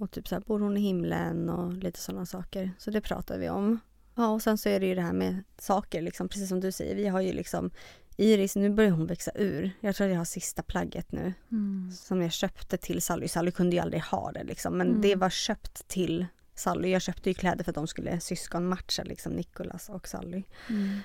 Och 0.00 0.10
typ 0.10 0.28
så 0.28 0.34
här, 0.34 0.42
bor 0.42 0.60
hon 0.60 0.76
i 0.76 0.80
himlen 0.80 1.48
och 1.48 1.72
lite 1.72 2.00
sådana 2.00 2.26
saker. 2.26 2.70
Så 2.78 2.90
det 2.90 3.00
pratar 3.00 3.38
vi 3.38 3.48
om. 3.48 3.78
Ja, 4.14 4.28
och 4.28 4.42
sen 4.42 4.58
så 4.58 4.68
är 4.68 4.80
det 4.80 4.86
ju 4.86 4.94
det 4.94 5.02
här 5.02 5.12
med 5.12 5.44
saker, 5.58 6.02
liksom, 6.02 6.28
precis 6.28 6.48
som 6.48 6.60
du 6.60 6.72
säger. 6.72 6.94
Vi 6.94 7.08
har 7.08 7.20
ju 7.20 7.32
liksom 7.32 7.70
Iris, 8.16 8.56
nu 8.56 8.70
börjar 8.70 8.90
hon 8.90 9.06
växa 9.06 9.30
ur. 9.34 9.70
Jag 9.80 9.96
tror 9.96 10.06
att 10.06 10.10
jag 10.12 10.18
har 10.20 10.24
sista 10.24 10.62
plagget 10.62 11.12
nu 11.12 11.32
Mm. 11.50 11.90
som 11.92 12.22
jag 12.22 12.32
köpte 12.32 12.76
till 12.76 13.02
Sally. 13.02 13.28
Sally 13.28 13.50
kunde 13.50 13.76
ju 13.76 13.82
aldrig 13.82 14.02
ha 14.02 14.32
det 14.32 14.44
liksom, 14.44 14.78
men 14.78 14.88
Mm. 14.88 15.00
det 15.00 15.14
var 15.16 15.30
köpt 15.30 15.88
till 15.88 16.26
Sally. 16.54 16.88
Jag 16.90 17.02
köpte 17.02 17.30
ju 17.30 17.34
kläder 17.34 17.64
för 17.64 17.70
att 17.70 17.74
de 17.74 17.86
skulle 17.86 18.20
syskonmatcha, 18.20 19.02
liksom 19.02 19.32
Nicolas 19.32 19.88
och 19.88 20.08
Sally. 20.08 20.42
Mm. 20.70 20.98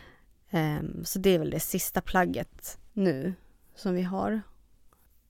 Ehm, 0.49 1.05
så 1.05 1.19
det 1.19 1.29
är 1.29 1.39
väl 1.39 1.49
det 1.49 1.59
sista 1.59 2.01
plagget 2.01 2.77
nu 2.93 3.33
som 3.75 3.93
vi 3.93 4.01
har. 4.01 4.41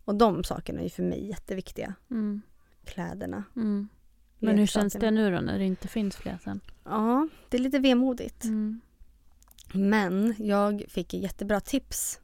Och 0.03 0.15
de 0.15 0.43
sakerna 0.43 0.80
är 0.80 0.84
ju 0.84 0.89
för 0.89 1.03
mig 1.03 1.28
jätteviktiga. 1.28 1.93
Mm. 2.11 2.41
Kläderna. 2.86 3.43
Kläderna. 3.53 3.88
Men 4.39 4.57
hur 4.57 4.65
känns 4.65 4.93
det 4.93 5.11
nu 5.11 5.32
då 5.32 5.41
när 5.41 5.59
det 5.59 5.65
inte 5.65 5.88
finns 5.88 6.15
fler 6.15 6.39
sen? 6.43 6.59
Ja, 6.84 7.28
det 7.49 7.57
är 7.57 7.61
lite 7.61 7.80
vemodigt. 7.80 8.43
Mm. 8.43 8.82
Men 9.74 10.36
jag 10.38 10.86
fick 10.88 11.13
ett 11.13 11.22
jättebra 11.22 11.59
tips 11.59 12.20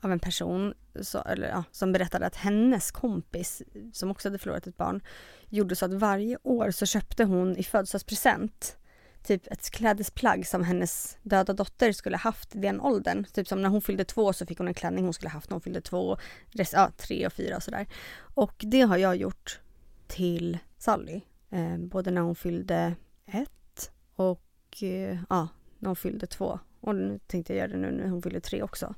av 0.00 0.12
en 0.12 0.20
person 0.20 0.74
så, 1.00 1.22
eller, 1.22 1.48
ja, 1.48 1.64
som 1.70 1.92
berättade 1.92 2.26
att 2.26 2.36
hennes 2.36 2.90
kompis, 2.90 3.62
som 3.92 4.10
också 4.10 4.28
hade 4.28 4.38
förlorat 4.38 4.66
ett 4.66 4.76
barn, 4.76 5.00
gjorde 5.48 5.76
så 5.76 5.84
att 5.84 5.94
varje 5.94 6.38
år 6.42 6.70
så 6.70 6.86
köpte 6.86 7.24
hon 7.24 7.56
i 7.56 7.62
födelsedagspresent 7.62 8.76
typ 9.22 9.46
ett 9.46 9.70
klädesplagg 9.70 10.46
som 10.46 10.64
hennes 10.64 11.18
döda 11.22 11.52
dotter 11.52 11.92
skulle 11.92 12.16
haft 12.16 12.56
i 12.56 12.58
den 12.58 12.80
åldern. 12.80 13.24
Typ 13.24 13.48
som 13.48 13.62
när 13.62 13.68
hon 13.68 13.82
fyllde 13.82 14.04
två 14.04 14.32
så 14.32 14.46
fick 14.46 14.58
hon 14.58 14.68
en 14.68 14.74
klänning 14.74 15.04
hon 15.04 15.14
skulle 15.14 15.30
haft 15.30 15.50
när 15.50 15.54
hon 15.54 15.60
fyllde 15.60 15.80
två, 15.80 16.18
rest, 16.50 16.72
ja, 16.72 16.90
tre 16.96 17.26
och 17.26 17.32
fyra 17.32 17.56
och 17.56 17.62
sådär. 17.62 17.86
Och 18.34 18.54
det 18.58 18.80
har 18.80 18.96
jag 18.96 19.16
gjort 19.16 19.60
till 20.06 20.58
Sally. 20.78 21.20
Eh, 21.50 21.78
både 21.78 22.10
när 22.10 22.20
hon 22.20 22.34
fyllde 22.34 22.94
ett 23.26 23.90
och 24.16 24.82
eh, 24.82 25.18
ja, 25.28 25.48
när 25.78 25.88
hon 25.88 25.96
fyllde 25.96 26.26
två. 26.26 26.58
Och 26.80 26.94
nu 26.94 27.18
tänkte 27.26 27.52
jag 27.52 27.58
göra 27.58 27.68
det 27.68 27.90
nu 27.90 27.90
när 27.90 28.08
hon 28.08 28.22
fyllde 28.22 28.40
tre 28.40 28.62
också. 28.62 28.94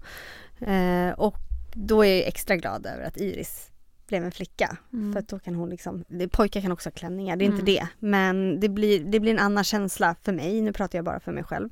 Eh, 0.61 1.11
och 1.11 1.37
då 1.75 2.05
är 2.05 2.15
jag 2.15 2.29
extra 2.29 2.57
glad 2.57 2.87
över 2.87 3.03
att 3.03 3.17
Iris 3.17 3.73
blev 4.07 4.25
en 4.25 4.33
flicka. 4.33 4.77
Mm. 4.93 5.13
För 5.13 5.21
att 5.21 5.29
då 5.29 5.39
kan 5.39 5.55
hon 5.55 5.71
liksom, 5.71 6.05
pojkar 6.31 6.61
kan 6.61 6.73
också 6.73 6.89
ha 6.89 6.93
klänningar, 6.95 7.37
det 7.37 7.45
är 7.45 7.47
Mm. 7.47 7.59
inte 7.61 7.73
det. 7.73 7.89
Men 7.99 8.61
det 8.61 8.69
blir, 8.69 9.05
det 9.05 9.21
blir 9.21 9.33
en 9.33 9.39
annan 9.39 9.65
känsla 9.65 10.17
för 10.23 10.33
mig, 10.33 10.61
nu 10.61 10.73
pratar 10.73 10.99
jag 10.99 11.05
bara 11.05 11.21
för 11.21 11.33
mig 11.33 11.45
själv. 11.45 11.69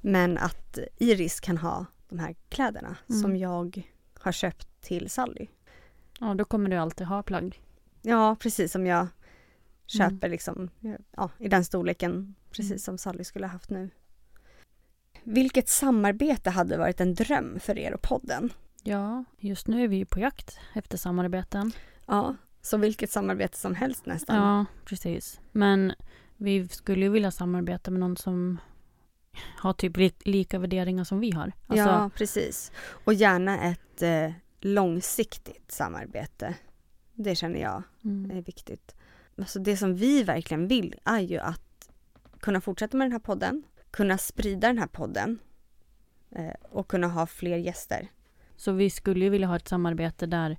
Men 0.00 0.38
att 0.38 0.78
Iris 0.98 1.40
kan 1.40 1.58
ha 1.58 1.86
de 2.08 2.18
här 2.18 2.34
kläderna 2.48 2.96
Mm. 3.08 3.22
som 3.22 3.36
jag 3.36 3.82
har 4.20 4.32
köpt 4.32 4.80
till 4.82 5.10
Sally. 5.10 5.46
Ja, 6.20 6.34
då 6.34 6.44
kommer 6.44 6.70
du 6.70 6.76
alltid 6.76 7.06
ha 7.06 7.22
plagg. 7.22 7.62
Ja, 8.02 8.36
precis 8.40 8.72
som 8.72 8.86
jag 8.86 8.98
Mm. 8.98 9.08
köper 10.10 10.28
liksom, 10.28 10.70
ja, 11.16 11.30
i 11.38 11.48
den 11.48 11.64
storleken 11.64 12.34
precis 12.50 12.84
som 12.84 12.98
Sally 12.98 13.24
skulle 13.24 13.46
ha 13.46 13.52
haft 13.52 13.70
nu. 13.70 13.90
Vilket 15.22 15.68
samarbete 15.68 16.50
hade 16.50 16.78
varit 16.78 17.00
en 17.00 17.14
dröm 17.14 17.60
för 17.60 17.78
er 17.78 17.94
och 17.94 18.02
podden? 18.02 18.52
Ja, 18.86 19.24
just 19.38 19.66
nu 19.66 19.84
är 19.84 19.88
vi 19.88 19.96
ju 19.96 20.04
på 20.06 20.20
jakt 20.20 20.58
efter 20.74 20.98
samarbeten. 20.98 21.72
Ja, 22.06 22.36
så 22.62 22.76
vilket 22.76 23.10
samarbete 23.10 23.58
som 23.58 23.74
helst 23.74 24.06
nästan. 24.06 24.36
Ja, 24.36 24.64
precis. 24.84 25.40
Men 25.52 25.92
vi 26.36 26.68
skulle 26.68 27.00
ju 27.04 27.08
vilja 27.10 27.30
samarbeta 27.30 27.90
med 27.90 28.00
någon 28.00 28.16
som 28.16 28.58
har 29.58 29.72
typ 29.72 29.96
li- 29.96 30.12
lika 30.24 30.58
värderingar 30.58 31.04
som 31.04 31.20
vi 31.20 31.30
har. 31.30 31.52
Alltså, 31.66 31.86
ja, 31.86 32.10
precis. 32.14 32.72
Och 33.04 33.14
gärna 33.14 33.60
ett 33.62 34.02
eh, 34.02 34.30
långsiktigt 34.60 35.72
samarbete. 35.72 36.54
Det 37.14 37.34
känner 37.34 37.60
jag 37.60 37.82
mm, 38.04 38.30
är 38.38 38.42
viktigt. 38.42 38.94
Alltså 39.38 39.58
det 39.58 39.76
som 39.76 39.94
vi 39.96 40.22
verkligen 40.22 40.68
vill 40.68 40.94
är 41.04 41.20
ju 41.20 41.38
att 41.38 41.90
kunna 42.40 42.60
fortsätta 42.60 42.96
med 42.96 43.04
den 43.04 43.12
här 43.12 43.18
podden, 43.18 43.62
kunna 43.90 44.18
sprida 44.18 44.66
den 44.68 44.78
här 44.78 44.86
podden 44.86 45.38
eh, 46.30 46.54
och 46.70 46.88
kunna 46.88 47.08
ha 47.08 47.26
fler 47.26 47.56
gäster. 47.56 48.08
Så 48.56 48.72
vi 48.72 48.90
skulle 48.90 49.24
ju 49.24 49.30
vilja 49.30 49.46
ha 49.46 49.56
ett 49.56 49.68
samarbete 49.68 50.26
där 50.26 50.56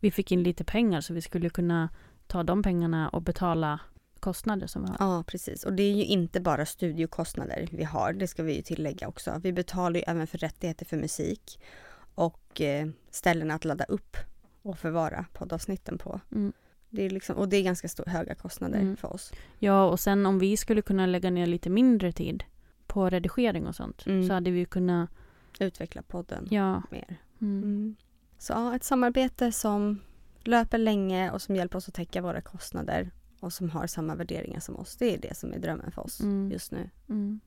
vi 0.00 0.10
fick 0.10 0.32
in 0.32 0.42
lite 0.42 0.64
pengar 0.64 1.00
så 1.00 1.14
vi 1.14 1.22
skulle 1.22 1.50
kunna 1.50 1.88
ta 2.26 2.42
de 2.42 2.62
pengarna 2.62 3.08
och 3.08 3.22
betala 3.22 3.80
kostnader 4.20 4.66
som 4.66 4.82
vi 4.82 4.88
har. 4.88 4.96
Ja, 4.98 5.24
precis. 5.26 5.64
Och 5.64 5.72
det 5.72 5.82
är 5.82 5.92
ju 5.94 6.04
inte 6.04 6.40
bara 6.40 6.66
studiokostnader 6.66 7.68
vi 7.72 7.84
har, 7.84 8.12
det 8.12 8.26
ska 8.26 8.42
vi 8.42 8.56
ju 8.56 8.62
tillägga 8.62 9.08
också. 9.08 9.40
Vi 9.42 9.52
betalar 9.52 9.96
ju 9.96 10.04
även 10.06 10.26
för 10.26 10.38
rättigheter 10.38 10.84
för 10.86 10.96
musik 10.96 11.60
och 12.14 12.60
eh, 12.60 12.88
ställen 13.10 13.50
att 13.50 13.64
ladda 13.64 13.84
upp 13.84 14.16
och 14.62 14.78
förvara 14.78 15.26
poddavsnitten 15.32 15.98
på. 15.98 16.20
Mm. 16.32 16.52
Det 16.90 17.02
är 17.02 17.10
liksom, 17.10 17.36
och 17.36 17.48
det 17.48 17.56
är 17.56 17.62
ganska 17.62 17.88
stor, 17.88 18.04
höga 18.06 18.34
kostnader 18.34 18.78
Mm. 18.80 18.96
för 18.96 19.12
oss. 19.12 19.32
Ja, 19.58 19.84
och 19.84 20.00
sen 20.00 20.26
om 20.26 20.38
vi 20.38 20.56
skulle 20.56 20.82
kunna 20.82 21.06
lägga 21.06 21.30
ner 21.30 21.46
lite 21.46 21.70
mindre 21.70 22.12
tid 22.12 22.44
på 22.86 23.10
redigering 23.10 23.66
och 23.66 23.74
sånt 23.74 24.06
Mm. 24.06 24.26
så 24.28 24.32
hade 24.34 24.50
vi 24.50 24.64
kunnat, 24.64 25.10
Utveckla 25.60 26.02
podden 26.02 26.48
ja. 26.50 26.82
mer. 26.90 27.16
Mm. 27.44 27.62
Mm. 27.62 27.96
Så 28.38 28.52
ja, 28.52 28.76
ett 28.76 28.84
samarbete 28.84 29.52
som 29.52 30.00
löper 30.44 30.78
länge 30.78 31.30
och 31.30 31.42
som 31.42 31.56
hjälper 31.56 31.78
oss 31.78 31.88
att 31.88 31.94
täcka 31.94 32.22
våra 32.22 32.40
kostnader 32.40 33.10
och 33.40 33.52
som 33.52 33.70
har 33.70 33.86
samma 33.86 34.14
värderingar 34.14 34.60
som 34.60 34.76
oss. 34.76 34.96
Det 34.96 35.14
är 35.14 35.18
det 35.18 35.36
som 35.36 35.52
är 35.52 35.58
drömmen 35.58 35.90
för 35.90 36.02
oss 36.02 36.20
Mm. 36.20 36.50
just 36.52 36.72
nu. 36.72 36.90
Mm. 37.08 37.40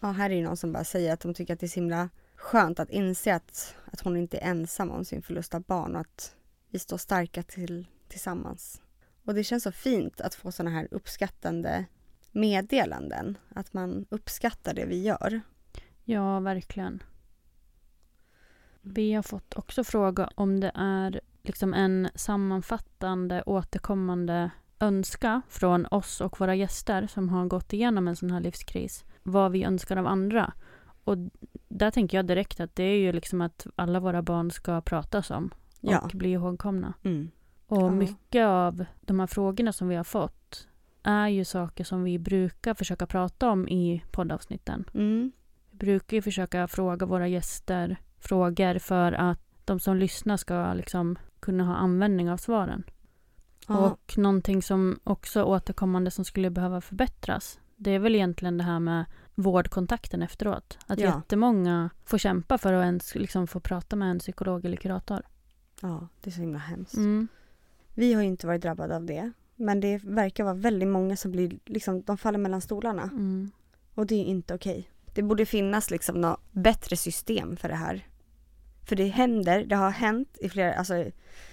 Ja, 0.00 0.10
här 0.10 0.30
är 0.30 0.34
ju 0.34 0.42
någon 0.42 0.56
som 0.56 0.72
bara 0.72 0.84
säger 0.84 1.12
att 1.12 1.20
de 1.20 1.34
tycker 1.34 1.54
att 1.54 1.60
det 1.60 1.66
är 1.66 1.68
så 1.68 1.80
himla 1.80 2.08
skönt 2.34 2.80
att 2.80 2.90
inse 2.90 3.34
att, 3.34 3.74
att 3.84 4.00
hon 4.00 4.16
inte 4.16 4.38
är 4.38 4.50
ensam 4.50 4.90
om 4.90 5.04
sin 5.04 5.22
förlust 5.22 5.54
av 5.54 5.62
barn 5.62 5.94
och 5.94 6.00
att 6.00 6.36
vi 6.68 6.78
står 6.78 6.98
starka 6.98 7.42
till, 7.42 7.86
tillsammans. 8.08 8.80
Och 9.24 9.34
det 9.34 9.44
känns 9.44 9.62
så 9.62 9.72
fint 9.72 10.20
att 10.20 10.34
få 10.34 10.52
sådana 10.52 10.70
här 10.70 10.88
uppskattande 10.90 11.84
meddelanden. 12.32 13.38
Att 13.54 13.72
man 13.72 14.06
uppskattar 14.08 14.74
det 14.74 14.84
vi 14.84 15.02
gör. 15.02 15.40
Ja, 16.04 16.40
verkligen. 16.40 17.02
Vi 18.82 19.12
har 19.12 19.22
fått 19.22 19.54
också 19.56 19.84
fråga 19.84 20.30
om 20.34 20.60
det 20.60 20.72
är 20.74 21.20
liksom 21.42 21.74
en 21.74 22.08
sammanfattande 22.14 23.42
återkommande 23.46 24.50
önska 24.78 25.42
från 25.48 25.86
oss 25.86 26.20
och 26.20 26.40
våra 26.40 26.54
gäster 26.54 27.06
som 27.06 27.28
har 27.28 27.46
gått 27.46 27.72
igenom 27.72 28.08
en 28.08 28.16
sån 28.16 28.30
här 28.30 28.40
livskris. 28.40 29.04
Vad 29.22 29.52
vi 29.52 29.64
önskar 29.64 29.96
av 29.96 30.06
andra. 30.06 30.52
Och 31.04 31.16
där 31.68 31.90
tänker 31.90 32.18
jag 32.18 32.26
direkt 32.26 32.60
att 32.60 32.74
det 32.76 32.82
är 32.82 32.96
ju 32.98 33.12
liksom 33.12 33.40
att 33.40 33.66
alla 33.76 34.00
våra 34.00 34.22
barn 34.22 34.50
ska 34.50 34.80
pratas 34.80 35.30
om 35.30 35.50
och 35.80 35.92
Ja. 35.92 36.08
bli 36.12 36.32
ihågkomna. 36.32 36.94
Mm. 37.02 37.30
Och 37.66 37.82
Ja. 37.82 37.90
mycket 37.90 38.46
av 38.46 38.84
de 39.00 39.20
här 39.20 39.26
frågorna 39.26 39.72
som 39.72 39.88
vi 39.88 39.96
har 39.96 40.04
fått 40.04 40.68
är 41.02 41.28
ju 41.28 41.44
saker 41.44 41.84
som 41.84 42.04
vi 42.04 42.18
brukar 42.18 42.74
försöka 42.74 43.06
prata 43.06 43.50
om 43.50 43.68
i 43.68 44.04
poddavsnitten. 44.10 44.84
Mm. 44.94 45.32
Vi 45.70 45.76
brukar 45.78 46.16
ju 46.16 46.22
försöka 46.22 46.68
fråga 46.68 47.06
våra 47.06 47.28
gäster 47.28 47.96
frågor 48.20 48.78
för 48.78 49.12
att 49.12 49.40
de 49.64 49.80
som 49.80 49.96
lyssnar 49.96 50.36
ska 50.36 50.74
liksom 50.74 51.18
kunna 51.40 51.64
ha 51.64 51.74
användning 51.74 52.30
av 52.30 52.36
svaren. 52.36 52.82
Ja. 53.68 53.78
Och 53.78 54.18
någonting 54.18 54.62
som 54.62 55.00
också 55.04 55.42
återkommande 55.42 56.10
som 56.10 56.24
skulle 56.24 56.50
behöva 56.50 56.80
förbättras 56.80 57.60
det 57.82 57.90
är 57.90 57.98
väl 57.98 58.14
egentligen 58.14 58.58
det 58.58 58.64
här 58.64 58.80
med 58.80 59.04
vårdkontakten 59.34 60.22
efteråt. 60.22 60.78
Att 60.86 61.00
Ja. 61.00 61.06
jättemånga 61.06 61.90
får 62.04 62.18
kämpa 62.18 62.58
för 62.58 62.72
att 62.72 62.84
ens 62.84 63.14
liksom 63.14 63.46
få 63.46 63.60
prata 63.60 63.96
med 63.96 64.10
en 64.10 64.18
psykolog 64.18 64.64
eller 64.64 64.76
kurator. 64.76 65.22
ja, 65.82 66.08
det 66.20 66.30
är 66.30 66.32
så 66.32 66.40
himla 66.40 66.58
hemskt. 66.58 66.96
Mm. 66.96 67.28
Vi 67.94 68.14
har 68.14 68.22
ju 68.22 68.28
inte 68.28 68.46
varit 68.46 68.62
drabbade 68.62 68.96
av 68.96 69.04
det. 69.04 69.32
Men 69.56 69.80
det 69.80 70.04
verkar 70.04 70.44
vara 70.44 70.54
väldigt 70.54 70.88
många 70.88 71.16
som 71.16 71.32
blir, 71.32 71.58
liksom, 71.64 72.02
de 72.02 72.18
faller 72.18 72.38
mellan 72.38 72.60
stolarna. 72.60 73.02
Mm. 73.02 73.50
Och 73.94 74.06
det 74.06 74.14
är 74.14 74.24
inte 74.24 74.54
okej. 74.54 74.90
Det 75.14 75.22
borde 75.22 75.46
finnas 75.46 75.90
liksom 75.90 76.20
något 76.20 76.40
bättre 76.52 76.96
system 76.96 77.56
för 77.56 77.68
det 77.68 77.74
här. 77.74 78.06
För 78.90 78.96
det 78.96 79.06
händer, 79.06 79.64
det 79.64 79.76
har 79.76 79.90
hänt 79.90 80.38
i 80.40 80.48
flera, 80.48 80.74
alltså 80.74 81.10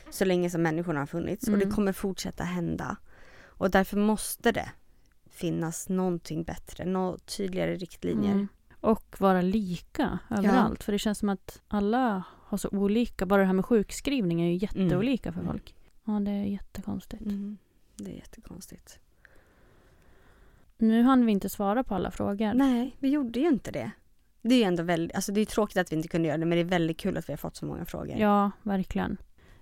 så 0.10 0.26
länge 0.26 0.50
som 0.50 0.62
människorna 0.62 1.00
har 1.00 1.06
funnits 1.08 1.48
och 1.48 1.54
Mm. 1.54 1.70
det 1.70 1.76
kommer 1.76 1.94
fortsätta 1.94 2.44
hända. 2.44 2.98
Och 3.46 3.72
därför 3.72 3.98
måste 3.98 4.52
det 4.52 4.70
finnas 5.30 5.90
någonting 5.90 6.44
bättre, 6.44 6.86
några 6.86 7.18
tydligare 7.18 7.76
riktlinjer. 7.76 8.32
Mm. 8.32 8.48
Och 8.82 9.16
vara 9.20 9.42
lika 9.42 10.20
överallt. 10.30 10.84
För 10.84 10.92
det 10.92 11.00
känns 11.00 11.18
som 11.20 11.30
att 11.30 11.62
alla 11.68 12.24
har 12.44 12.58
så 12.58 12.70
olika. 12.72 13.26
Bara 13.26 13.42
det 13.42 13.48
här 13.48 13.54
med 13.54 13.66
sjukskrivning 13.66 14.42
är 14.42 14.48
ju 14.48 14.56
jätteolika 14.56 15.32
för 15.32 15.40
Mm. 15.42 15.52
folk. 15.52 15.76
Ja, 16.06 16.12
det 16.20 16.32
är 16.32 16.44
jättekonstigt. 16.46 17.22
Mm. 17.26 17.58
Det 17.98 18.12
är 18.12 18.16
jättekonstigt. 18.16 19.00
Nu 20.78 21.04
hann 21.04 21.26
vi 21.26 21.32
inte 21.32 21.50
svara 21.50 21.84
på 21.84 21.96
alla 21.96 22.12
frågor. 22.12 22.54
Nej, 22.54 22.96
vi 23.00 23.10
gjorde 23.10 23.40
ju 23.40 23.48
inte 23.48 23.72
det. 23.72 23.92
Det 24.48 24.56
är 24.56 24.60
ju 24.60 24.64
ändå 24.64 24.84
väldigt, 24.84 25.16
alltså 25.16 25.32
det 25.32 25.42
är 25.42 25.46
tråkigt 25.46 25.78
att 25.78 25.92
vi 25.92 25.96
inte 25.96 26.08
kunde 26.08 26.28
göra 26.28 26.38
det 26.38 26.46
men 26.46 26.56
det 26.56 26.62
är 26.62 26.66
väldigt 26.66 26.98
kul 26.98 27.18
att 27.18 27.30
vi 27.30 27.34
har 27.34 27.38
fått 27.38 27.56
så 27.56 27.66
många 27.66 27.86
frågor. 27.86 28.18
Ja, 28.18 28.52
verkligen. 28.64 29.18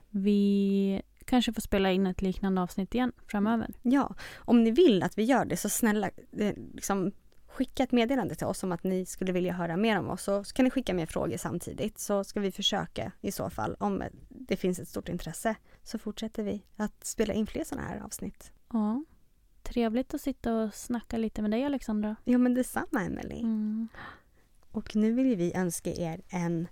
Vi 0.09 1.01
kanske 1.25 1.53
får 1.53 1.61
spela 1.61 1.91
in 1.91 2.07
ett 2.07 2.21
liknande 2.21 2.61
avsnitt 2.61 2.95
igen 2.95 3.11
framöver. 3.27 3.73
Ja, 3.81 4.15
om 4.37 4.63
ni 4.63 4.71
vill 4.71 5.03
att 5.03 5.17
vi 5.17 5.23
gör 5.23 5.45
det 5.45 5.57
så 5.57 5.69
snälla 5.69 6.09
eh, 6.37 6.53
liksom, 6.73 7.11
skicka 7.47 7.83
ett 7.83 7.91
meddelande 7.91 8.35
till 8.35 8.47
oss 8.47 8.63
om 8.63 8.71
att 8.71 8.83
ni 8.83 9.05
skulle 9.05 9.31
vilja 9.31 9.53
höra 9.53 9.77
mer 9.77 9.99
om 9.99 10.09
oss. 10.09 10.23
Så 10.23 10.43
så 10.43 10.53
kan 10.53 10.63
ni 10.63 10.71
skicka 10.71 10.93
mer 10.93 11.05
frågor 11.05 11.37
samtidigt 11.37 11.99
så 11.99 12.23
ska 12.23 12.39
vi 12.39 12.51
försöka 12.51 13.11
i 13.21 13.31
så 13.31 13.49
fall 13.49 13.75
om 13.79 14.03
det 14.29 14.57
finns 14.57 14.79
ett 14.79 14.87
stort 14.87 15.09
intresse 15.09 15.55
så 15.83 15.99
fortsätter 15.99 16.43
vi 16.43 16.65
att 16.75 17.05
spela 17.05 17.33
in 17.33 17.47
fler 17.47 17.63
sådana 17.63 17.87
här 17.87 17.99
avsnitt. 17.99 18.51
Ja. 18.73 19.03
Trevligt 19.63 20.13
att 20.13 20.21
sitta 20.21 20.55
och 20.55 20.73
snacka 20.73 21.17
lite 21.17 21.41
med 21.41 21.51
dig 21.51 21.65
Alexandra. 21.65 22.15
Ja 22.23 22.37
men 22.37 22.53
detsamma 22.53 23.03
Emelie. 23.05 23.39
Mm. 23.39 23.87
Och 24.75 24.95
nu 24.95 25.11
vill 25.11 25.35
vi 25.35 25.53
önska 25.55 25.93
er 25.93 26.21
en 26.29 26.67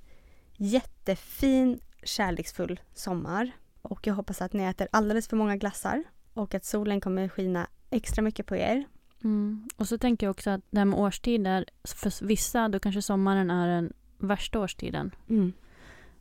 jättefin 0.58 1.80
kärleksfull 2.04 2.80
sommar. 2.94 3.52
Och 3.82 4.08
jag 4.08 4.14
hoppas 4.14 4.42
att 4.42 4.54
ni 4.54 4.64
äter 4.64 4.88
alldeles 4.92 5.28
för 5.28 5.38
många 5.38 5.58
glassar 5.58 6.04
och 6.34 6.54
att 6.54 6.66
solen 6.66 7.02
kommer 7.02 7.30
skina 7.30 7.68
extra 7.90 8.22
mycket 8.22 8.46
på 8.46 8.56
er. 8.56 8.86
Mm. 9.24 9.68
Och 9.78 9.88
så 9.88 9.98
tänker 9.98 10.26
jag 10.26 10.32
också 10.32 10.50
att 10.50 10.62
det 10.70 10.78
här 10.80 10.86
med 10.86 11.00
årstider, 11.00 11.66
för 11.84 12.26
vissa 12.26 12.68
då 12.68 12.80
kanske 12.80 13.02
sommaren 13.02 13.52
är 13.52 13.68
den 13.68 13.94
värsta 14.18 14.60
årstiden. 14.60 15.12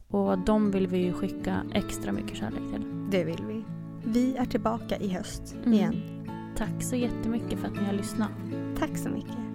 Och 0.09 0.39
de 0.39 0.71
vill 0.71 0.87
vi 0.87 0.99
ju 0.99 1.13
skicka 1.13 1.67
extra 1.75 2.13
mycket 2.13 2.37
kärlek 2.37 2.73
till. 2.73 3.11
Det 3.11 3.25
vill 3.25 3.45
vi. 3.49 3.65
Vi 4.05 4.37
är 4.37 4.45
tillbaka 4.47 4.97
i 4.97 5.09
höst 5.09 5.55
Mm. 5.55 5.73
igen. 5.73 6.25
Tack 6.57 6.83
så 6.83 6.97
jättemycket 6.97 7.59
för 7.59 7.69
att 7.69 7.75
ni 7.81 7.85
har 7.85 7.93
lyssnat. 7.93 8.31
Tack 8.79 8.99
så 8.99 9.09
mycket. 9.09 9.52